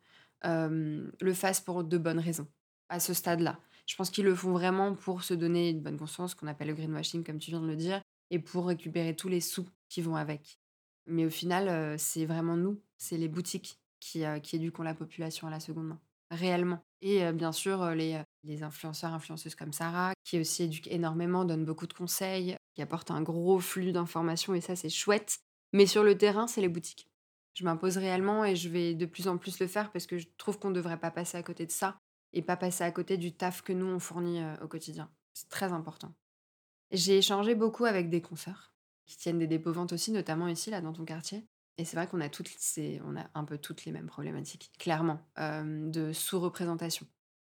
le 0.44 1.32
fassent 1.32 1.62
pour 1.62 1.84
de 1.84 1.96
bonnes 1.96 2.18
raisons, 2.18 2.48
à 2.90 3.00
ce 3.00 3.14
stade-là. 3.14 3.58
Je 3.86 3.96
pense 3.96 4.10
qu'ils 4.10 4.26
le 4.26 4.34
font 4.34 4.52
vraiment 4.52 4.94
pour 4.94 5.22
se 5.22 5.32
donner 5.32 5.70
une 5.70 5.80
bonne 5.80 5.96
conscience, 5.96 6.34
qu'on 6.34 6.48
appelle 6.48 6.68
le 6.68 6.74
greenwashing 6.74 7.24
comme 7.24 7.38
tu 7.38 7.50
viens 7.50 7.62
de 7.62 7.66
le 7.66 7.76
dire 7.76 8.02
et 8.30 8.38
pour 8.38 8.66
récupérer 8.66 9.16
tous 9.16 9.30
les 9.30 9.40
sous 9.40 9.66
qui 9.88 10.02
vont 10.02 10.16
avec. 10.16 10.58
Mais 11.06 11.24
au 11.24 11.30
final, 11.30 11.98
c'est 11.98 12.26
vraiment 12.26 12.58
nous, 12.58 12.78
c'est 12.98 13.16
les 13.16 13.28
boutiques 13.28 13.80
qui, 14.00 14.24
qui 14.42 14.56
éduquent 14.56 14.80
la 14.80 14.92
population 14.92 15.48
à 15.48 15.50
la 15.50 15.60
seconde 15.60 15.86
main 15.86 16.00
réellement. 16.30 16.80
Et 17.02 17.30
bien 17.32 17.52
sûr, 17.52 17.90
les, 17.90 18.22
influenceurs, 18.62 19.12
influenceuses 19.12 19.54
comme 19.54 19.72
Sarah, 19.72 20.12
qui 20.24 20.40
aussi 20.40 20.64
éduquent 20.64 20.90
énormément, 20.90 21.44
donnent 21.44 21.64
beaucoup 21.64 21.86
de 21.86 21.92
conseils, 21.92 22.56
qui 22.74 22.82
apportent 22.82 23.10
un 23.10 23.22
gros 23.22 23.60
flux 23.60 23.92
d'informations, 23.92 24.54
et 24.54 24.60
ça, 24.60 24.76
c'est 24.76 24.88
chouette. 24.88 25.38
Mais 25.72 25.86
sur 25.86 26.02
le 26.02 26.16
terrain, 26.16 26.46
c'est 26.46 26.60
les 26.60 26.68
boutiques. 26.68 27.08
Je 27.54 27.64
m'impose 27.64 27.96
réellement 27.96 28.44
et 28.44 28.54
je 28.54 28.68
vais 28.68 28.94
de 28.94 29.06
plus 29.06 29.28
en 29.28 29.38
plus 29.38 29.58
le 29.60 29.66
faire 29.66 29.90
parce 29.90 30.06
que 30.06 30.18
je 30.18 30.28
trouve 30.36 30.58
qu'on 30.58 30.68
ne 30.68 30.74
devrait 30.74 31.00
pas 31.00 31.10
passer 31.10 31.38
à 31.38 31.42
côté 31.42 31.64
de 31.64 31.70
ça 31.70 31.98
et 32.34 32.42
pas 32.42 32.56
passer 32.56 32.84
à 32.84 32.90
côté 32.90 33.16
du 33.16 33.34
taf 33.34 33.62
que 33.62 33.72
nous, 33.72 33.86
on 33.86 33.98
fournit 33.98 34.42
au 34.60 34.68
quotidien. 34.68 35.10
C'est 35.32 35.48
très 35.48 35.72
important. 35.72 36.14
J'ai 36.90 37.18
échangé 37.18 37.54
beaucoup 37.54 37.86
avec 37.86 38.10
des 38.10 38.20
consoeurs 38.20 38.74
qui 39.06 39.16
tiennent 39.16 39.38
des 39.38 39.46
dépôts-ventes 39.46 39.92
aussi, 39.92 40.12
notamment 40.12 40.48
ici, 40.48 40.70
là, 40.70 40.80
dans 40.80 40.92
ton 40.92 41.04
quartier. 41.04 41.46
Et 41.78 41.84
c'est 41.84 41.96
vrai 41.96 42.06
qu'on 42.06 42.20
a 42.20 42.28
toutes 42.28 42.50
on 43.04 43.16
a 43.16 43.26
un 43.34 43.44
peu 43.44 43.58
toutes 43.58 43.84
les 43.84 43.92
mêmes 43.92 44.06
problématiques, 44.06 44.70
clairement, 44.78 45.20
de 45.36 46.12
sous-représentation. 46.12 47.06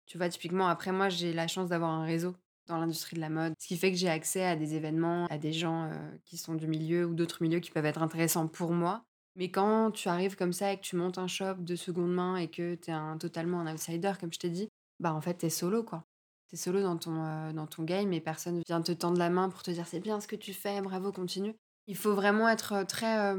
Tu 0.05 0.17
vois, 0.17 0.29
typiquement, 0.29 0.67
après 0.67 0.91
moi, 0.91 1.09
j'ai 1.09 1.33
la 1.33 1.47
chance 1.47 1.69
d'avoir 1.69 1.91
un 1.91 2.05
réseau 2.05 2.35
dans 2.67 2.77
l'industrie 2.77 3.15
de 3.15 3.21
la 3.21 3.29
mode, 3.29 3.53
ce 3.59 3.67
qui 3.67 3.77
fait 3.77 3.91
que 3.91 3.97
j'ai 3.97 4.09
accès 4.09 4.43
à 4.43 4.55
des 4.55 4.75
événements, 4.75 5.25
à 5.27 5.37
des 5.37 5.53
gens 5.53 5.89
qui 6.25 6.37
sont 6.37 6.55
du 6.55 6.67
milieu 6.67 7.05
ou 7.05 7.13
d'autres 7.13 7.41
milieux 7.41 7.59
qui 7.59 7.71
peuvent 7.71 7.85
être 7.85 8.01
intéressants 8.01 8.47
pour 8.47 8.71
moi. 8.71 9.03
Mais 9.35 9.51
quand 9.51 9.91
tu 9.91 10.09
arrives 10.09 10.35
comme 10.35 10.51
ça 10.53 10.73
et 10.73 10.77
que 10.77 10.81
tu 10.81 10.95
montes 10.95 11.19
un 11.19 11.27
shop 11.27 11.55
de 11.59 11.75
seconde 11.75 12.13
main 12.13 12.37
et 12.37 12.49
que 12.49 12.75
tu 12.75 12.89
es 12.89 12.93
un, 12.93 13.17
totalement 13.17 13.59
un 13.59 13.71
outsider, 13.71 14.13
comme 14.19 14.33
je 14.33 14.39
t'ai 14.39 14.49
dit, 14.49 14.67
bah 14.99 15.13
en 15.13 15.21
fait, 15.21 15.37
tu 15.37 15.45
es 15.45 15.49
solo, 15.49 15.83
quoi. 15.83 16.05
Tu 16.49 16.55
es 16.55 16.57
solo 16.57 16.81
dans 16.81 16.97
ton, 16.97 17.53
dans 17.53 17.67
ton 17.67 17.83
game 17.83 18.11
et 18.13 18.21
personne 18.21 18.61
vient 18.67 18.81
te 18.81 18.91
tendre 18.91 19.19
la 19.19 19.29
main 19.29 19.49
pour 19.49 19.61
te 19.63 19.69
dire 19.71 19.85
c'est 19.85 19.99
bien 19.99 20.19
ce 20.19 20.27
que 20.27 20.35
tu 20.35 20.53
fais, 20.53 20.81
bravo, 20.81 21.11
continue. 21.11 21.55
Il 21.87 21.95
faut 21.95 22.13
vraiment 22.13 22.49
être 22.49 22.85
très, 22.85 23.33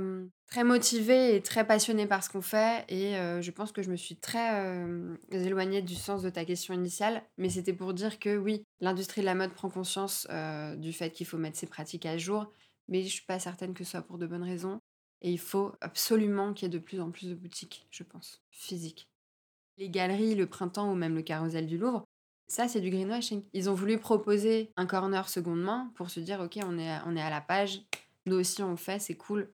très 0.46 0.64
motivé 0.64 1.36
et 1.36 1.42
très 1.42 1.66
passionné 1.66 2.06
par 2.06 2.24
ce 2.24 2.30
qu'on 2.30 2.40
fait. 2.40 2.84
Et 2.88 3.12
je 3.42 3.50
pense 3.50 3.72
que 3.72 3.82
je 3.82 3.90
me 3.90 3.96
suis 3.96 4.16
très 4.16 4.82
éloignée 5.30 5.82
du 5.82 5.94
sens 5.94 6.22
de 6.22 6.30
ta 6.30 6.44
question 6.44 6.72
initiale. 6.72 7.22
Mais 7.36 7.50
c'était 7.50 7.74
pour 7.74 7.92
dire 7.92 8.18
que 8.18 8.38
oui, 8.38 8.64
l'industrie 8.80 9.20
de 9.20 9.26
la 9.26 9.34
mode 9.34 9.52
prend 9.52 9.68
conscience 9.68 10.26
du 10.78 10.94
fait 10.94 11.10
qu'il 11.10 11.26
faut 11.26 11.36
mettre 11.36 11.58
ses 11.58 11.66
pratiques 11.66 12.06
à 12.06 12.16
jour. 12.16 12.50
Mais 12.88 13.00
je 13.00 13.04
ne 13.04 13.10
suis 13.10 13.26
pas 13.26 13.38
certaine 13.38 13.74
que 13.74 13.84
ce 13.84 13.90
soit 13.90 14.02
pour 14.02 14.16
de 14.16 14.26
bonnes 14.26 14.42
raisons. 14.42 14.80
Et 15.20 15.30
il 15.30 15.38
faut 15.38 15.72
absolument 15.80 16.54
qu'il 16.54 16.66
y 16.66 16.70
ait 16.70 16.78
de 16.78 16.82
plus 16.82 17.00
en 17.00 17.10
plus 17.10 17.28
de 17.28 17.34
boutiques, 17.34 17.86
je 17.90 18.02
pense, 18.02 18.40
physiques. 18.50 19.08
Les 19.76 19.90
galeries, 19.90 20.34
le 20.34 20.46
printemps 20.46 20.90
ou 20.90 20.94
même 20.94 21.14
le 21.14 21.22
carrousel 21.22 21.66
du 21.66 21.76
Louvre, 21.76 22.04
ça, 22.46 22.66
c'est 22.66 22.80
du 22.80 22.88
greenwashing. 22.88 23.42
Ils 23.52 23.68
ont 23.68 23.74
voulu 23.74 23.98
proposer 23.98 24.72
un 24.76 24.86
corner 24.86 25.28
seconde 25.28 25.60
main 25.60 25.92
pour 25.96 26.08
se 26.08 26.18
dire, 26.18 26.40
OK, 26.40 26.58
on 26.64 26.78
est, 26.78 26.98
on 27.04 27.14
est 27.14 27.20
à 27.20 27.28
la 27.28 27.42
page, 27.42 27.82
nous 28.28 28.36
aussi, 28.36 28.62
on 28.62 28.70
le 28.70 28.76
fait, 28.76 28.98
c'est 28.98 29.16
cool. 29.16 29.52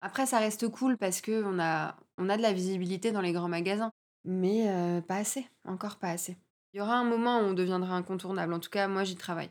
Après, 0.00 0.26
ça 0.26 0.38
reste 0.38 0.68
cool 0.68 0.98
parce 0.98 1.20
qu'on 1.20 1.58
a, 1.58 1.96
on 2.18 2.28
a 2.28 2.36
de 2.36 2.42
la 2.42 2.52
visibilité 2.52 3.12
dans 3.12 3.20
les 3.20 3.32
grands 3.32 3.48
magasins. 3.48 3.90
Mais 4.24 4.68
pas 5.08 5.16
assez, 5.16 5.48
encore 5.64 5.96
pas 5.96 6.10
assez. 6.10 6.36
Il 6.72 6.78
y 6.78 6.80
aura 6.80 6.96
un 6.96 7.04
moment 7.04 7.40
où 7.40 7.42
on 7.42 7.54
deviendra 7.54 7.94
incontournable. 7.94 8.52
En 8.52 8.60
tout 8.60 8.70
cas, 8.70 8.86
moi, 8.86 9.02
j'y 9.02 9.16
travaille. 9.16 9.50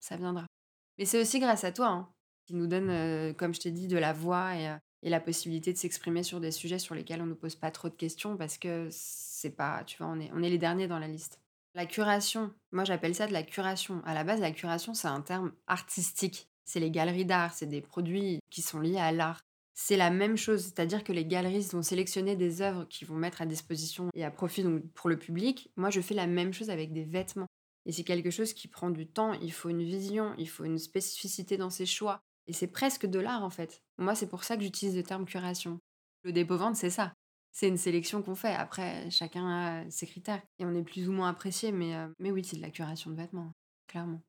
Ça 0.00 0.16
viendra. 0.16 0.46
Mais 0.98 1.04
c'est 1.04 1.20
aussi 1.20 1.38
grâce 1.38 1.62
à 1.62 1.70
toi, 1.70 1.88
hein, 1.88 2.08
qui 2.46 2.54
nous 2.54 2.66
donne, 2.66 3.34
comme 3.34 3.54
je 3.54 3.60
t'ai 3.60 3.70
dit, 3.70 3.86
de 3.86 3.96
la 3.96 4.12
voix 4.12 4.56
et, 4.56 4.76
et 5.02 5.10
la 5.10 5.20
possibilité 5.20 5.72
de 5.72 5.78
s'exprimer 5.78 6.22
sur 6.22 6.40
des 6.40 6.50
sujets 6.50 6.78
sur 6.78 6.94
lesquels 6.94 7.22
on 7.22 7.26
ne 7.26 7.34
pose 7.34 7.54
pas 7.54 7.70
trop 7.70 7.88
de 7.88 7.94
questions 7.94 8.36
parce 8.36 8.58
que 8.58 8.88
c'est 8.90 9.50
pas, 9.50 9.84
tu 9.84 9.98
vois, 9.98 10.08
on 10.08 10.18
est, 10.18 10.30
on 10.34 10.42
est 10.42 10.50
les 10.50 10.58
derniers 10.58 10.88
dans 10.88 10.98
la 10.98 11.08
liste. 11.08 11.40
La 11.74 11.86
curation, 11.86 12.52
moi 12.72 12.84
j'appelle 12.84 13.14
ça 13.14 13.26
de 13.26 13.32
la 13.32 13.44
curation. 13.44 14.02
À 14.04 14.14
la 14.14 14.24
base, 14.24 14.40
la 14.40 14.50
curation, 14.50 14.94
c'est 14.94 15.08
un 15.08 15.20
terme 15.20 15.52
artistique 15.66 16.48
c'est 16.68 16.80
les 16.80 16.90
galeries 16.90 17.24
d'art, 17.24 17.54
c'est 17.54 17.66
des 17.66 17.80
produits 17.80 18.40
qui 18.50 18.60
sont 18.62 18.78
liés 18.78 18.98
à 18.98 19.10
l'art. 19.10 19.40
C'est 19.74 19.96
la 19.96 20.10
même 20.10 20.36
chose, 20.36 20.64
c'est-à-dire 20.64 21.02
que 21.02 21.12
les 21.12 21.24
galeristes 21.24 21.72
vont 21.72 21.82
sélectionner 21.82 22.36
des 22.36 22.62
œuvres 22.62 22.84
qui 22.84 23.04
vont 23.04 23.14
mettre 23.14 23.40
à 23.40 23.46
disposition 23.46 24.10
et 24.14 24.24
à 24.24 24.30
profit 24.30 24.64
pour 24.94 25.08
le 25.08 25.18
public. 25.18 25.70
Moi, 25.76 25.90
je 25.90 26.00
fais 26.00 26.14
la 26.14 26.26
même 26.26 26.52
chose 26.52 26.68
avec 26.68 26.92
des 26.92 27.04
vêtements. 27.04 27.46
Et 27.86 27.92
c'est 27.92 28.04
quelque 28.04 28.30
chose 28.30 28.52
qui 28.52 28.68
prend 28.68 28.90
du 28.90 29.06
temps, 29.06 29.32
il 29.32 29.52
faut 29.52 29.70
une 29.70 29.82
vision, 29.82 30.34
il 30.36 30.48
faut 30.48 30.64
une 30.64 30.78
spécificité 30.78 31.56
dans 31.56 31.70
ses 31.70 31.86
choix. 31.86 32.20
Et 32.46 32.52
c'est 32.52 32.66
presque 32.66 33.06
de 33.06 33.18
l'art 33.18 33.44
en 33.44 33.50
fait. 33.50 33.82
Moi, 33.96 34.14
c'est 34.14 34.28
pour 34.28 34.44
ça 34.44 34.56
que 34.56 34.62
j'utilise 34.62 34.96
le 34.96 35.02
terme 35.02 35.24
curation. 35.24 35.78
Le 36.22 36.32
dépôt-vente, 36.32 36.76
c'est 36.76 36.90
ça. 36.90 37.14
C'est 37.52 37.68
une 37.68 37.78
sélection 37.78 38.22
qu'on 38.22 38.34
fait. 38.34 38.54
Après, 38.54 39.10
chacun 39.10 39.48
a 39.48 39.90
ses 39.90 40.06
critères. 40.06 40.42
Et 40.58 40.66
on 40.66 40.74
est 40.74 40.82
plus 40.82 41.08
ou 41.08 41.12
moins 41.12 41.30
apprécié, 41.30 41.72
mais, 41.72 41.94
euh, 41.94 42.08
mais 42.18 42.30
oui, 42.30 42.44
c'est 42.44 42.56
de 42.56 42.62
la 42.62 42.70
curation 42.70 43.10
de 43.10 43.16
vêtements, 43.16 43.52
clairement. 43.86 44.20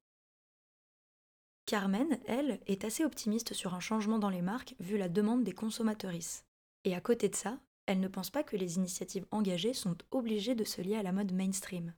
Carmen, 1.69 2.17
elle, 2.25 2.59
est 2.65 2.83
assez 2.83 3.05
optimiste 3.05 3.53
sur 3.53 3.75
un 3.75 3.79
changement 3.79 4.17
dans 4.17 4.31
les 4.31 4.41
marques 4.41 4.73
vu 4.79 4.97
la 4.97 5.07
demande 5.07 5.43
des 5.43 5.51
consommatrices. 5.51 6.43
Et 6.83 6.95
à 6.95 6.99
côté 6.99 7.29
de 7.29 7.35
ça, 7.35 7.59
elle 7.85 7.99
ne 7.99 8.07
pense 8.07 8.31
pas 8.31 8.41
que 8.41 8.57
les 8.57 8.77
initiatives 8.77 9.27
engagées 9.29 9.75
sont 9.75 9.95
obligées 10.09 10.55
de 10.55 10.63
se 10.63 10.81
lier 10.81 10.95
à 10.95 11.03
la 11.03 11.11
mode 11.11 11.31
mainstream. 11.31 11.93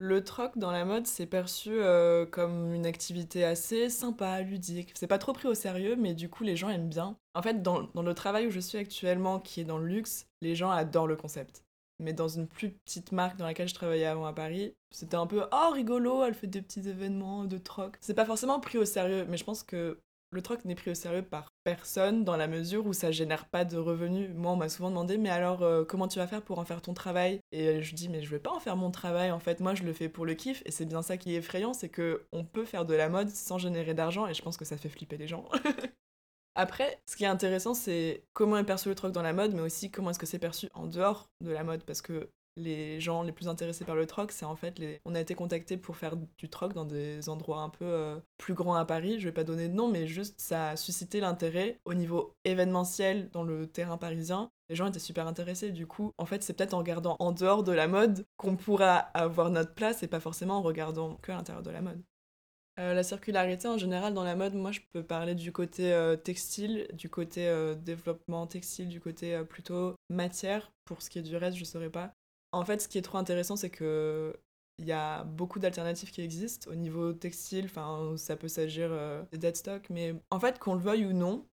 Le 0.00 0.22
troc 0.22 0.58
dans 0.58 0.70
la 0.70 0.84
mode, 0.84 1.06
c'est 1.06 1.24
perçu 1.24 1.70
euh, 1.72 2.26
comme 2.26 2.74
une 2.74 2.84
activité 2.84 3.42
assez 3.42 3.88
sympa, 3.88 4.42
ludique. 4.42 4.90
C'est 4.94 5.06
pas 5.06 5.16
trop 5.16 5.32
pris 5.32 5.48
au 5.48 5.54
sérieux, 5.54 5.96
mais 5.96 6.12
du 6.12 6.28
coup, 6.28 6.44
les 6.44 6.56
gens 6.56 6.68
aiment 6.68 6.90
bien. 6.90 7.16
En 7.32 7.40
fait, 7.40 7.62
dans, 7.62 7.84
dans 7.94 8.02
le 8.02 8.12
travail 8.12 8.48
où 8.48 8.50
je 8.50 8.60
suis 8.60 8.76
actuellement, 8.76 9.40
qui 9.40 9.62
est 9.62 9.64
dans 9.64 9.78
le 9.78 9.86
luxe, 9.86 10.26
les 10.42 10.54
gens 10.54 10.70
adorent 10.70 11.06
le 11.06 11.16
concept 11.16 11.64
mais 12.00 12.12
dans 12.12 12.28
une 12.28 12.46
plus 12.46 12.70
petite 12.70 13.12
marque 13.12 13.36
dans 13.36 13.46
laquelle 13.46 13.68
je 13.68 13.74
travaillais 13.74 14.06
avant 14.06 14.26
à 14.26 14.32
Paris, 14.32 14.74
c'était 14.90 15.16
un 15.16 15.26
peu 15.26 15.44
oh 15.52 15.70
rigolo, 15.72 16.24
elle 16.24 16.34
fait 16.34 16.46
des 16.46 16.62
petits 16.62 16.88
événements 16.88 17.44
de 17.44 17.58
troc. 17.58 17.96
C'est 18.00 18.14
pas 18.14 18.24
forcément 18.24 18.58
pris 18.60 18.78
au 18.78 18.84
sérieux, 18.84 19.26
mais 19.28 19.36
je 19.36 19.44
pense 19.44 19.62
que 19.62 19.98
le 20.32 20.42
troc 20.42 20.64
n'est 20.64 20.76
pris 20.76 20.92
au 20.92 20.94
sérieux 20.94 21.22
par 21.22 21.52
personne 21.64 22.24
dans 22.24 22.36
la 22.36 22.46
mesure 22.46 22.86
où 22.86 22.92
ça 22.92 23.10
génère 23.10 23.46
pas 23.46 23.64
de 23.64 23.76
revenus. 23.76 24.30
Moi, 24.34 24.52
on 24.52 24.56
m'a 24.56 24.68
souvent 24.68 24.90
demandé, 24.90 25.18
mais 25.18 25.30
alors 25.30 25.62
euh, 25.62 25.84
comment 25.84 26.06
tu 26.06 26.18
vas 26.18 26.26
faire 26.28 26.42
pour 26.42 26.60
en 26.60 26.64
faire 26.64 26.82
ton 26.82 26.94
travail? 26.94 27.40
Et 27.50 27.82
je 27.82 27.94
dis, 27.94 28.08
mais 28.08 28.22
je 28.22 28.30
vais 28.30 28.38
pas 28.38 28.52
en 28.52 28.60
faire 28.60 28.76
mon 28.76 28.92
travail. 28.92 29.32
En 29.32 29.40
fait, 29.40 29.60
moi, 29.60 29.74
je 29.74 29.82
le 29.82 29.92
fais 29.92 30.08
pour 30.08 30.26
le 30.26 30.34
kiff, 30.34 30.62
et 30.66 30.70
c'est 30.70 30.86
bien 30.86 31.02
ça 31.02 31.16
qui 31.16 31.34
est 31.34 31.38
effrayant, 31.38 31.74
c'est 31.74 31.88
que 31.88 32.24
on 32.32 32.44
peut 32.44 32.64
faire 32.64 32.84
de 32.84 32.94
la 32.94 33.08
mode 33.08 33.28
sans 33.28 33.58
générer 33.58 33.94
d'argent, 33.94 34.28
et 34.28 34.34
je 34.34 34.42
pense 34.42 34.56
que 34.56 34.64
ça 34.64 34.76
fait 34.76 34.88
flipper 34.88 35.16
les 35.16 35.26
gens. 35.26 35.48
Après, 36.60 37.00
ce 37.06 37.16
qui 37.16 37.24
est 37.24 37.26
intéressant, 37.26 37.72
c'est 37.72 38.22
comment 38.34 38.58
est 38.58 38.64
perçu 38.64 38.90
le 38.90 38.94
troc 38.94 39.12
dans 39.12 39.22
la 39.22 39.32
mode, 39.32 39.54
mais 39.54 39.62
aussi 39.62 39.90
comment 39.90 40.10
est-ce 40.10 40.18
que 40.18 40.26
c'est 40.26 40.38
perçu 40.38 40.68
en 40.74 40.86
dehors 40.86 41.30
de 41.40 41.52
la 41.52 41.64
mode, 41.64 41.84
parce 41.84 42.02
que 42.02 42.28
les 42.54 43.00
gens 43.00 43.22
les 43.22 43.32
plus 43.32 43.48
intéressés 43.48 43.86
par 43.86 43.94
le 43.96 44.04
troc, 44.06 44.30
c'est 44.30 44.44
en 44.44 44.56
fait 44.56 44.78
les... 44.78 45.00
On 45.06 45.14
a 45.14 45.20
été 45.20 45.34
contactés 45.34 45.78
pour 45.78 45.96
faire 45.96 46.16
du 46.18 46.50
troc 46.50 46.74
dans 46.74 46.84
des 46.84 47.30
endroits 47.30 47.62
un 47.62 47.70
peu 47.70 47.86
euh, 47.86 48.20
plus 48.36 48.52
grands 48.52 48.74
à 48.74 48.84
Paris. 48.84 49.18
Je 49.18 49.24
vais 49.24 49.32
pas 49.32 49.42
donner 49.42 49.68
de 49.68 49.72
nom, 49.72 49.88
mais 49.88 50.06
juste 50.06 50.38
ça 50.38 50.68
a 50.68 50.76
suscité 50.76 51.20
l'intérêt 51.20 51.80
au 51.86 51.94
niveau 51.94 52.34
événementiel 52.44 53.30
dans 53.30 53.42
le 53.42 53.66
terrain 53.66 53.96
parisien. 53.96 54.50
Les 54.68 54.76
gens 54.76 54.86
étaient 54.86 54.98
super 54.98 55.26
intéressés. 55.26 55.70
Du 55.70 55.86
coup, 55.86 56.12
en 56.18 56.26
fait, 56.26 56.42
c'est 56.42 56.52
peut-être 56.52 56.74
en 56.74 56.78
regardant 56.78 57.16
en 57.20 57.32
dehors 57.32 57.62
de 57.62 57.72
la 57.72 57.88
mode 57.88 58.26
qu'on 58.36 58.56
pourra 58.56 58.96
avoir 59.14 59.48
notre 59.48 59.72
place 59.72 60.02
et 60.02 60.08
pas 60.08 60.20
forcément 60.20 60.58
en 60.58 60.62
regardant 60.62 61.16
que 61.22 61.32
l'intérieur 61.32 61.62
de 61.62 61.70
la 61.70 61.80
mode. 61.80 62.02
Euh, 62.80 62.94
la 62.94 63.02
circularité 63.02 63.68
en 63.68 63.76
général 63.76 64.14
dans 64.14 64.24
la 64.24 64.34
mode, 64.34 64.54
moi 64.54 64.72
je 64.72 64.80
peux 64.92 65.02
parler 65.02 65.34
du 65.34 65.52
côté 65.52 65.92
euh, 65.92 66.16
textile, 66.16 66.88
du 66.94 67.10
côté 67.10 67.46
euh, 67.46 67.74
développement 67.74 68.46
textile, 68.46 68.88
du 68.88 69.00
côté 69.00 69.38
plutôt 69.48 69.94
matière. 70.08 70.72
Pour 70.86 71.02
ce 71.02 71.10
qui 71.10 71.18
est 71.18 71.22
du 71.22 71.36
reste, 71.36 71.56
je 71.56 71.62
ne 71.62 71.66
saurais 71.66 71.90
pas. 71.90 72.14
En 72.52 72.64
fait, 72.64 72.80
ce 72.80 72.88
qui 72.88 72.96
est 72.96 73.02
trop 73.02 73.18
intéressant, 73.18 73.56
c'est 73.56 73.70
que 73.70 74.34
il 74.78 74.86
y 74.86 74.92
a 74.92 75.24
beaucoup 75.24 75.58
d'alternatives 75.58 76.10
qui 76.10 76.22
existent 76.22 76.70
au 76.70 76.74
niveau 76.74 77.12
textile. 77.12 77.66
Enfin, 77.66 78.14
ça 78.16 78.34
peut 78.34 78.48
s'agir 78.48 78.90
des 79.30 79.38
dead 79.38 79.56
stock, 79.56 79.86
mais 79.90 80.14
en 80.30 80.40
fait, 80.40 80.58
qu'on 80.58 80.74
le 80.74 80.80
veuille 80.80 81.04
ou 81.04 81.12
non, 81.12 81.46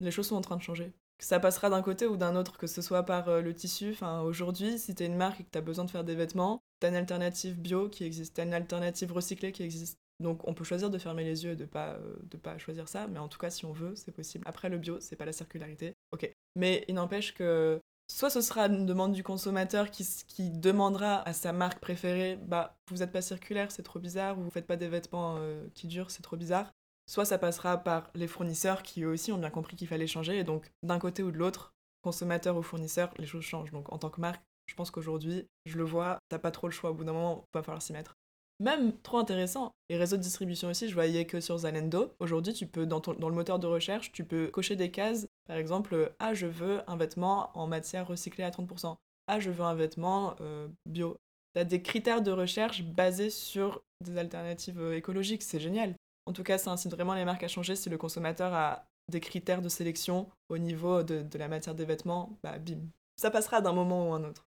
les 0.00 0.10
choses 0.10 0.28
sont 0.28 0.36
en 0.36 0.42
train 0.42 0.56
de 0.56 0.62
changer. 0.62 0.92
Ça 1.18 1.40
passera 1.40 1.70
d'un 1.70 1.80
côté 1.80 2.06
ou 2.06 2.16
d'un 2.18 2.36
autre, 2.36 2.58
que 2.58 2.66
ce 2.66 2.82
soit 2.82 3.04
par 3.04 3.40
le 3.40 3.54
tissu. 3.54 3.92
Enfin, 3.92 4.20
aujourd'hui, 4.20 4.78
si 4.78 4.94
tu 4.94 5.02
es 5.02 5.06
une 5.06 5.16
marque 5.16 5.40
et 5.40 5.44
que 5.44 5.50
tu 5.50 5.58
as 5.58 5.62
besoin 5.62 5.86
de 5.86 5.90
faire 5.90 6.04
des 6.04 6.14
vêtements, 6.14 6.62
tu 6.80 6.86
as 6.86 6.90
une 6.90 6.96
alternative 6.96 7.58
bio 7.58 7.88
qui 7.88 8.04
existe, 8.04 8.34
tu 8.34 8.42
as 8.42 8.44
une 8.44 8.54
alternative 8.54 9.12
recyclée 9.12 9.52
qui 9.52 9.62
existe. 9.62 10.03
Donc 10.20 10.46
on 10.46 10.54
peut 10.54 10.64
choisir 10.64 10.90
de 10.90 10.98
fermer 10.98 11.24
les 11.24 11.44
yeux 11.44 11.52
et 11.52 11.56
de 11.56 11.64
pas 11.64 11.94
euh, 11.94 12.16
de 12.30 12.36
pas 12.36 12.56
choisir 12.58 12.88
ça, 12.88 13.06
mais 13.08 13.18
en 13.18 13.28
tout 13.28 13.38
cas 13.38 13.50
si 13.50 13.64
on 13.64 13.72
veut, 13.72 13.94
c'est 13.96 14.12
possible. 14.12 14.44
Après 14.46 14.68
le 14.68 14.78
bio, 14.78 15.00
c'est 15.00 15.16
pas 15.16 15.24
la 15.24 15.32
circularité. 15.32 15.94
OK. 16.12 16.30
Mais 16.56 16.84
il 16.88 16.94
n'empêche 16.94 17.34
que 17.34 17.80
soit 18.08 18.30
ce 18.30 18.40
sera 18.40 18.66
une 18.66 18.86
demande 18.86 19.12
du 19.12 19.22
consommateur 19.22 19.90
qui, 19.90 20.06
qui 20.28 20.50
demandera 20.50 21.26
à 21.28 21.32
sa 21.32 21.52
marque 21.52 21.80
préférée 21.80 22.36
bah 22.36 22.76
vous 22.90 22.98
n'êtes 22.98 23.12
pas 23.12 23.22
circulaire, 23.22 23.72
c'est 23.72 23.82
trop 23.82 23.98
bizarre, 23.98 24.38
ou 24.38 24.42
vous 24.42 24.50
faites 24.50 24.66
pas 24.66 24.76
des 24.76 24.88
vêtements 24.88 25.36
euh, 25.38 25.66
qui 25.74 25.86
durent, 25.88 26.10
c'est 26.10 26.22
trop 26.22 26.36
bizarre. 26.36 26.72
Soit 27.06 27.24
ça 27.26 27.38
passera 27.38 27.76
par 27.78 28.10
les 28.14 28.28
fournisseurs 28.28 28.82
qui 28.82 29.02
eux 29.02 29.08
aussi 29.08 29.30
ont 29.32 29.38
bien 29.38 29.50
compris 29.50 29.76
qu'il 29.76 29.88
fallait 29.88 30.06
changer 30.06 30.38
et 30.38 30.44
donc 30.44 30.70
d'un 30.82 30.98
côté 30.98 31.22
ou 31.22 31.30
de 31.30 31.36
l'autre, 31.36 31.74
consommateur 32.02 32.56
ou 32.56 32.62
fournisseur, 32.62 33.12
les 33.18 33.26
choses 33.26 33.44
changent. 33.44 33.72
Donc 33.72 33.92
en 33.92 33.98
tant 33.98 34.10
que 34.10 34.20
marque, 34.20 34.42
je 34.66 34.74
pense 34.74 34.90
qu'aujourd'hui, 34.90 35.46
je 35.66 35.76
le 35.76 35.84
vois, 35.84 36.18
t'as 36.28 36.38
pas 36.38 36.50
trop 36.50 36.66
le 36.66 36.72
choix. 36.72 36.90
Au 36.90 36.94
bout 36.94 37.04
d'un 37.04 37.12
moment, 37.12 37.44
va 37.52 37.62
falloir 37.62 37.82
s'y 37.82 37.92
mettre. 37.92 38.16
Même 38.60 38.96
trop 39.02 39.18
intéressant. 39.18 39.72
Les 39.90 39.96
réseaux 39.96 40.16
de 40.16 40.22
distribution 40.22 40.68
aussi, 40.68 40.88
je 40.88 40.94
voyais 40.94 41.26
que 41.26 41.40
sur 41.40 41.58
Zalendo. 41.58 42.14
Aujourd'hui, 42.20 42.52
tu 42.52 42.66
peux, 42.66 42.86
dans, 42.86 43.02
le 43.06 43.34
moteur 43.34 43.58
de 43.58 43.66
recherche, 43.66 44.12
tu 44.12 44.24
peux 44.24 44.46
cocher 44.48 44.76
des 44.76 44.90
cases. 44.90 45.26
Par 45.46 45.56
exemple, 45.56 46.14
ah, 46.20 46.34
je 46.34 46.46
veux 46.46 46.82
un 46.88 46.96
vêtement 46.96 47.50
en 47.58 47.66
matière 47.66 48.06
recyclée 48.06 48.44
à 48.44 48.50
30%. 48.50 48.96
Ah, 49.26 49.40
je 49.40 49.50
veux 49.50 49.64
un 49.64 49.74
vêtement 49.74 50.36
euh, 50.40 50.68
bio. 50.86 51.16
Tu 51.54 51.60
as 51.60 51.64
des 51.64 51.82
critères 51.82 52.22
de 52.22 52.30
recherche 52.30 52.84
basés 52.84 53.30
sur 53.30 53.82
des 54.00 54.18
alternatives 54.18 54.80
euh, 54.80 54.96
écologiques. 54.96 55.42
C'est 55.42 55.60
génial. 55.60 55.94
En 56.26 56.32
tout 56.32 56.44
cas, 56.44 56.58
ça 56.58 56.70
incite 56.70 56.92
vraiment 56.92 57.14
les 57.14 57.24
marques 57.24 57.42
à 57.42 57.48
changer 57.48 57.74
si 57.74 57.90
le 57.90 57.98
consommateur 57.98 58.54
a 58.54 58.86
des 59.10 59.20
critères 59.20 59.62
de 59.62 59.68
sélection 59.68 60.28
au 60.48 60.58
niveau 60.58 61.02
de, 61.02 61.22
de 61.22 61.38
la 61.38 61.48
matière 61.48 61.74
des 61.74 61.84
vêtements. 61.84 62.38
Bah, 62.42 62.58
bim. 62.58 62.78
Ça 63.16 63.30
passera 63.30 63.60
d'un 63.60 63.72
moment 63.72 64.10
ou 64.10 64.14
un 64.14 64.24
autre. 64.24 64.46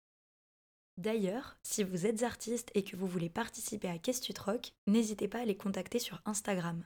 D'ailleurs, 0.98 1.58
si 1.62 1.84
vous 1.84 2.08
êtes 2.08 2.24
artiste 2.24 2.72
et 2.74 2.84
que 2.84 2.96
vous 2.96 3.06
voulez 3.06 3.30
participer 3.30 3.88
à 3.88 4.00
Qu'est-ce 4.00 4.34
n'hésitez 4.88 5.28
pas 5.28 5.40
à 5.40 5.46
les 5.46 5.56
contacter 5.56 6.00
sur 6.00 6.22
Instagram. 6.26 6.84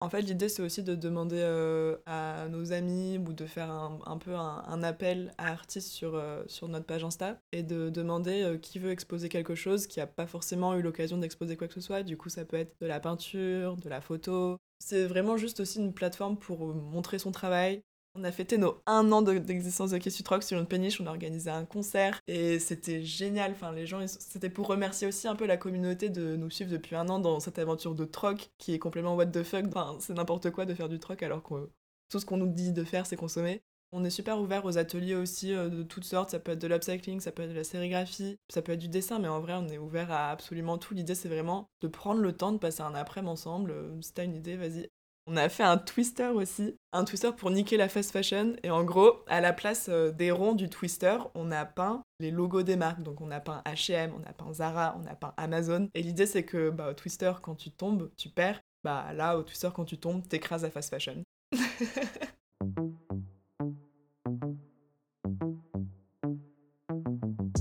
En 0.00 0.10
fait, 0.10 0.20
l'idée, 0.22 0.48
c'est 0.48 0.62
aussi 0.62 0.82
de 0.82 0.96
demander 0.96 1.38
euh, 1.38 1.96
à 2.06 2.48
nos 2.50 2.72
amis 2.72 3.18
ou 3.18 3.32
de 3.32 3.46
faire 3.46 3.70
un, 3.70 4.18
peu 4.18 4.34
un, 4.34 4.82
appel 4.82 5.32
à 5.38 5.52
artistes 5.52 5.90
sur, 5.92 6.16
euh, 6.16 6.42
sur 6.48 6.66
notre 6.66 6.86
page 6.86 7.04
Insta 7.04 7.38
et 7.52 7.62
de 7.62 7.88
demander 7.88 8.42
euh, 8.42 8.58
qui 8.58 8.80
veut 8.80 8.90
exposer 8.90 9.28
quelque 9.28 9.54
chose 9.54 9.86
qui 9.86 10.00
n'a 10.00 10.08
pas 10.08 10.26
forcément 10.26 10.74
eu 10.74 10.82
l'occasion 10.82 11.18
d'exposer 11.18 11.56
quoi 11.56 11.68
que 11.68 11.74
ce 11.74 11.80
soit. 11.80 12.02
Du 12.02 12.16
coup, 12.16 12.30
ça 12.30 12.44
peut 12.44 12.56
être 12.56 12.74
de 12.80 12.86
la 12.86 12.98
peinture, 12.98 13.76
de 13.76 13.88
la 13.88 14.00
photo. 14.00 14.56
C'est 14.80 15.06
vraiment 15.06 15.36
juste 15.36 15.60
aussi 15.60 15.78
une 15.78 15.94
plateforme 15.94 16.36
pour 16.36 16.74
montrer 16.74 17.20
son 17.20 17.30
travail, 17.30 17.80
on 18.14 18.24
a 18.24 18.32
fêté 18.32 18.58
nos 18.58 18.80
un 18.86 19.10
an 19.12 19.22
d'existence 19.22 19.90
de, 19.90 19.98
de 19.98 20.42
sur 20.42 20.58
une 20.58 20.66
péniche, 20.66 21.00
on 21.00 21.06
a 21.06 21.10
organisé 21.10 21.50
un 21.50 21.64
concert 21.64 22.20
et 22.26 22.58
c'était 22.58 23.02
génial. 23.02 23.52
Enfin, 23.52 23.72
les 23.72 23.86
gens, 23.86 24.06
c'était 24.06 24.50
pour 24.50 24.66
remercier 24.66 25.06
aussi 25.06 25.28
un 25.28 25.36
peu 25.36 25.46
la 25.46 25.56
communauté 25.56 26.08
de 26.10 26.36
nous 26.36 26.50
suivre 26.50 26.70
depuis 26.70 26.96
un 26.96 27.08
an 27.08 27.18
dans 27.18 27.40
cette 27.40 27.58
aventure 27.58 27.94
de 27.94 28.04
troc 28.04 28.50
qui 28.58 28.74
est 28.74 28.78
complètement 28.78 29.14
what 29.16 29.26
the 29.26 29.42
fuck. 29.42 29.64
Enfin, 29.66 29.96
c'est 30.00 30.14
n'importe 30.14 30.50
quoi 30.50 30.66
de 30.66 30.74
faire 30.74 30.88
du 30.88 30.98
troc 30.98 31.22
alors 31.22 31.42
que 31.42 31.70
tout 32.10 32.18
ce 32.18 32.26
qu'on 32.26 32.36
nous 32.36 32.48
dit 32.48 32.72
de 32.72 32.84
faire, 32.84 33.06
c'est 33.06 33.16
consommer. 33.16 33.62
On 33.94 34.04
est 34.04 34.10
super 34.10 34.40
ouvert 34.40 34.64
aux 34.64 34.78
ateliers 34.78 35.14
aussi 35.14 35.52
euh, 35.52 35.68
de 35.68 35.82
toutes 35.82 36.04
sortes. 36.04 36.30
Ça 36.30 36.38
peut 36.38 36.52
être 36.52 36.58
de 36.62 36.66
l'upcycling, 36.66 37.20
ça 37.20 37.30
peut 37.30 37.42
être 37.42 37.50
de 37.50 37.54
la 37.54 37.64
sérigraphie, 37.64 38.38
ça 38.48 38.62
peut 38.62 38.72
être 38.72 38.78
du 38.80 38.88
dessin, 38.88 39.18
mais 39.18 39.28
en 39.28 39.40
vrai, 39.40 39.52
on 39.54 39.68
est 39.68 39.76
ouvert 39.78 40.10
à 40.10 40.30
absolument 40.30 40.78
tout. 40.78 40.94
L'idée, 40.94 41.14
c'est 41.14 41.28
vraiment 41.28 41.68
de 41.82 41.88
prendre 41.88 42.20
le 42.20 42.32
temps 42.34 42.52
de 42.52 42.58
passer 42.58 42.80
un 42.80 42.94
après-midi 42.94 43.32
ensemble. 43.32 43.72
Euh, 43.72 44.00
si 44.00 44.14
t'as 44.14 44.24
une 44.24 44.34
idée, 44.34 44.56
vas-y, 44.56 44.88
on 45.26 45.36
a 45.36 45.48
fait 45.48 45.62
un 45.62 45.78
twister 45.78 46.26
aussi, 46.26 46.76
un 46.92 47.04
twister 47.04 47.30
pour 47.36 47.50
niquer 47.50 47.76
la 47.76 47.88
fast 47.88 48.10
fashion. 48.10 48.54
Et 48.62 48.70
en 48.70 48.84
gros, 48.84 49.24
à 49.28 49.40
la 49.40 49.52
place 49.52 49.88
euh, 49.88 50.10
des 50.10 50.30
ronds 50.30 50.54
du 50.54 50.68
twister, 50.68 51.18
on 51.34 51.50
a 51.50 51.64
peint 51.64 52.02
les 52.20 52.30
logos 52.30 52.62
des 52.62 52.76
marques. 52.76 53.02
Donc 53.02 53.20
on 53.20 53.30
a 53.30 53.40
peint 53.40 53.62
H&M, 53.66 54.12
on 54.18 54.28
a 54.28 54.32
peint 54.32 54.52
Zara, 54.52 54.98
on 55.00 55.06
a 55.06 55.14
peint 55.14 55.34
Amazon. 55.36 55.88
Et 55.94 56.02
l'idée 56.02 56.26
c'est 56.26 56.44
que 56.44 56.70
bah, 56.70 56.90
au 56.90 56.94
twister, 56.94 57.32
quand 57.42 57.54
tu 57.54 57.70
tombes, 57.70 58.10
tu 58.16 58.28
perds. 58.28 58.60
Bah 58.84 59.12
là, 59.14 59.38
au 59.38 59.44
twister, 59.44 59.68
quand 59.74 59.84
tu 59.84 59.98
tombes, 59.98 60.26
t'écrases 60.26 60.62
la 60.62 60.70
fast 60.70 60.90
fashion. 60.90 61.22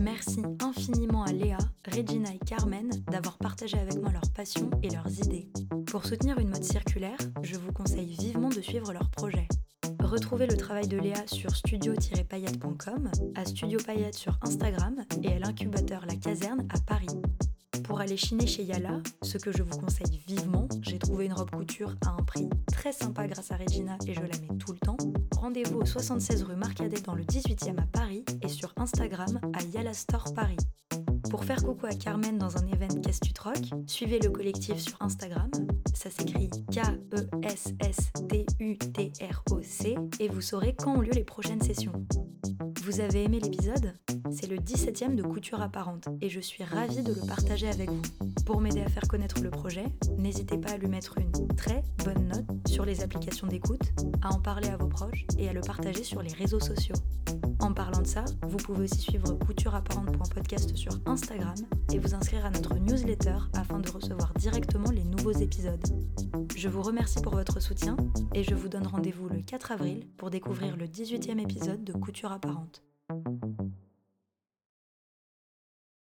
Merci 0.02 0.42
infiniment 0.60 1.24
à 1.24 1.32
Léa, 1.32 1.60
Regina 1.86 2.34
et 2.34 2.40
Carmen 2.40 2.90
d'avoir 3.12 3.38
partagé 3.38 3.78
avec 3.78 4.02
moi 4.02 4.12
leurs 4.12 4.32
passions 4.34 4.72
et 4.82 4.90
leurs 4.90 5.12
idées. 5.20 5.52
Pour 5.92 6.06
soutenir 6.06 6.40
une 6.40 6.48
mode 6.48 6.64
circulaire, 6.64 7.18
je 7.44 7.58
vous 7.58 7.74
conseille 7.74 8.16
vivement 8.18 8.48
de 8.48 8.62
suivre 8.62 8.94
leurs 8.94 9.10
projets. 9.10 9.50
Retrouvez 10.02 10.48
le 10.48 10.56
travail 10.56 10.88
de 10.88 10.98
Léa 10.98 11.28
sur 11.28 11.54
studio-payette.com, 11.54 13.12
à 13.36 13.44
Studio 13.44 13.78
Payette 13.86 14.16
sur 14.16 14.40
Instagram 14.42 15.04
et 15.22 15.34
à 15.34 15.40
l'incubateur 15.40 16.06
La 16.06 16.16
Caserne 16.16 16.66
à 16.74 16.80
Paris. 16.80 17.10
Pour 17.84 18.00
aller 18.00 18.16
chiner 18.16 18.48
chez 18.48 18.64
Yala, 18.64 19.02
ce 19.22 19.38
que 19.38 19.52
je 19.52 19.64
vous 19.64 19.78
conseille 19.78 20.22
vivement, 20.26 20.70
j'ai 20.82 20.98
trouvé 20.98 21.26
une 21.26 21.34
robe 21.34 21.52
couture 21.52 21.94
à 22.06 22.12
un 22.12 22.24
prix 22.24 22.50
très 22.72 22.94
sympa 22.94 23.28
grâce 23.28 23.52
à 23.52 23.58
Regina 23.58 23.98
et 24.08 24.14
je 24.14 24.22
la 24.22 24.28
mets 24.28 24.58
tout 24.60 24.72
le 24.72 24.80
temps. 24.80 24.98
Rendez-vous 25.36 25.80
au 25.80 25.86
76 25.86 26.44
rue 26.44 26.56
Marcadet 26.56 27.02
dans 27.02 27.16
le 27.16 27.24
18e 27.24 27.78
à 27.78 27.86
Paris 27.92 28.24
et 28.42 28.48
sur 28.48 28.74
Instagram 28.78 29.42
à 29.52 29.62
Yala 29.64 29.94
Store 29.94 30.34
Paris. 30.34 30.56
Pour 31.32 31.46
faire 31.46 31.64
coucou 31.64 31.86
à 31.86 31.94
Carmen 31.94 32.38
dans 32.38 32.58
un 32.58 32.68
événement 32.68 33.00
Qu'est-ce 33.02 33.22
tu 33.22 33.32
troques, 33.32 33.70
suivez 33.88 34.20
le 34.20 34.30
collectif 34.30 34.76
sur 34.76 35.02
Instagram. 35.02 35.50
Ça 35.94 36.10
s'écrit 36.10 36.50
K-E-S-S-T-U-T-R-O-C 36.70 37.16
et 40.20 40.28
vous 40.28 40.42
saurez 40.42 40.76
quand 40.76 40.98
ont 40.98 41.00
lieu 41.00 41.14
les 41.14 41.24
prochaines 41.24 41.62
sessions. 41.62 41.94
Vous 42.84 43.00
avez 43.00 43.24
aimé 43.24 43.40
l'épisode? 43.40 43.94
C'est 44.30 44.48
le 44.48 44.58
17e 44.58 45.16
de 45.16 45.24
Couture 45.24 45.62
Apparente 45.62 46.10
et 46.20 46.28
je 46.28 46.42
suis 46.42 46.66
ravie 46.66 47.02
de 47.02 47.14
le 47.14 47.26
partager 47.26 47.70
avec 47.70 47.90
vous. 47.90 48.02
Pour 48.46 48.60
m'aider 48.60 48.82
à 48.82 48.90
faire 48.90 49.08
connaître 49.08 49.42
le 49.42 49.52
projet, 49.52 49.86
n'hésitez 50.18 50.58
pas 50.58 50.72
à 50.72 50.78
lui 50.78 50.88
mettre 50.88 51.18
une 51.18 51.32
très 51.56 51.82
bonne 52.04 52.28
note 52.28 52.68
sur 52.68 52.84
les 52.84 53.04
applications 53.04 53.48
d'écoute, 53.48 53.94
à 54.22 54.34
en 54.34 54.42
parler 54.42 54.68
à 54.68 54.76
vos 54.76 54.88
proches 54.88 55.26
et 55.38 55.48
à 55.48 55.54
le 55.54 55.62
partager 55.62 56.04
sur 56.04 56.22
les 56.22 56.34
réseaux 56.34 56.60
sociaux. 56.60 56.96
En 57.62 57.74
parlant 57.74 58.02
de 58.02 58.08
ça, 58.08 58.26
vous 58.42 58.58
pouvez 58.58 58.86
aussi 58.86 59.00
suivre 59.00 59.34
coutureapparente.podcast 59.34 60.76
sur 60.76 60.94
Et 61.94 62.00
vous 62.00 62.14
inscrire 62.16 62.46
à 62.46 62.50
notre 62.50 62.76
newsletter 62.76 63.36
afin 63.54 63.80
de 63.80 63.90
recevoir 63.90 64.34
directement 64.34 64.92
les 64.92 65.04
nouveaux 65.04 65.32
épisodes. 65.32 65.84
Je 66.56 66.70
vous 66.70 66.82
remercie 66.82 67.22
pour 67.22 67.34
votre 67.34 67.60
soutien 67.60 67.98
et 68.34 68.44
je 68.44 68.56
vous 68.56 68.70
donne 68.70 68.88
rendez-vous 68.88 69.30
le 69.30 69.42
4 69.42 69.72
avril 69.74 70.08
pour 70.18 70.30
découvrir 70.30 70.78
le 70.78 70.86
18e 70.86 71.40
épisode 71.40 71.84
de 71.84 71.94
Couture 71.94 72.32
apparente. 72.32 72.84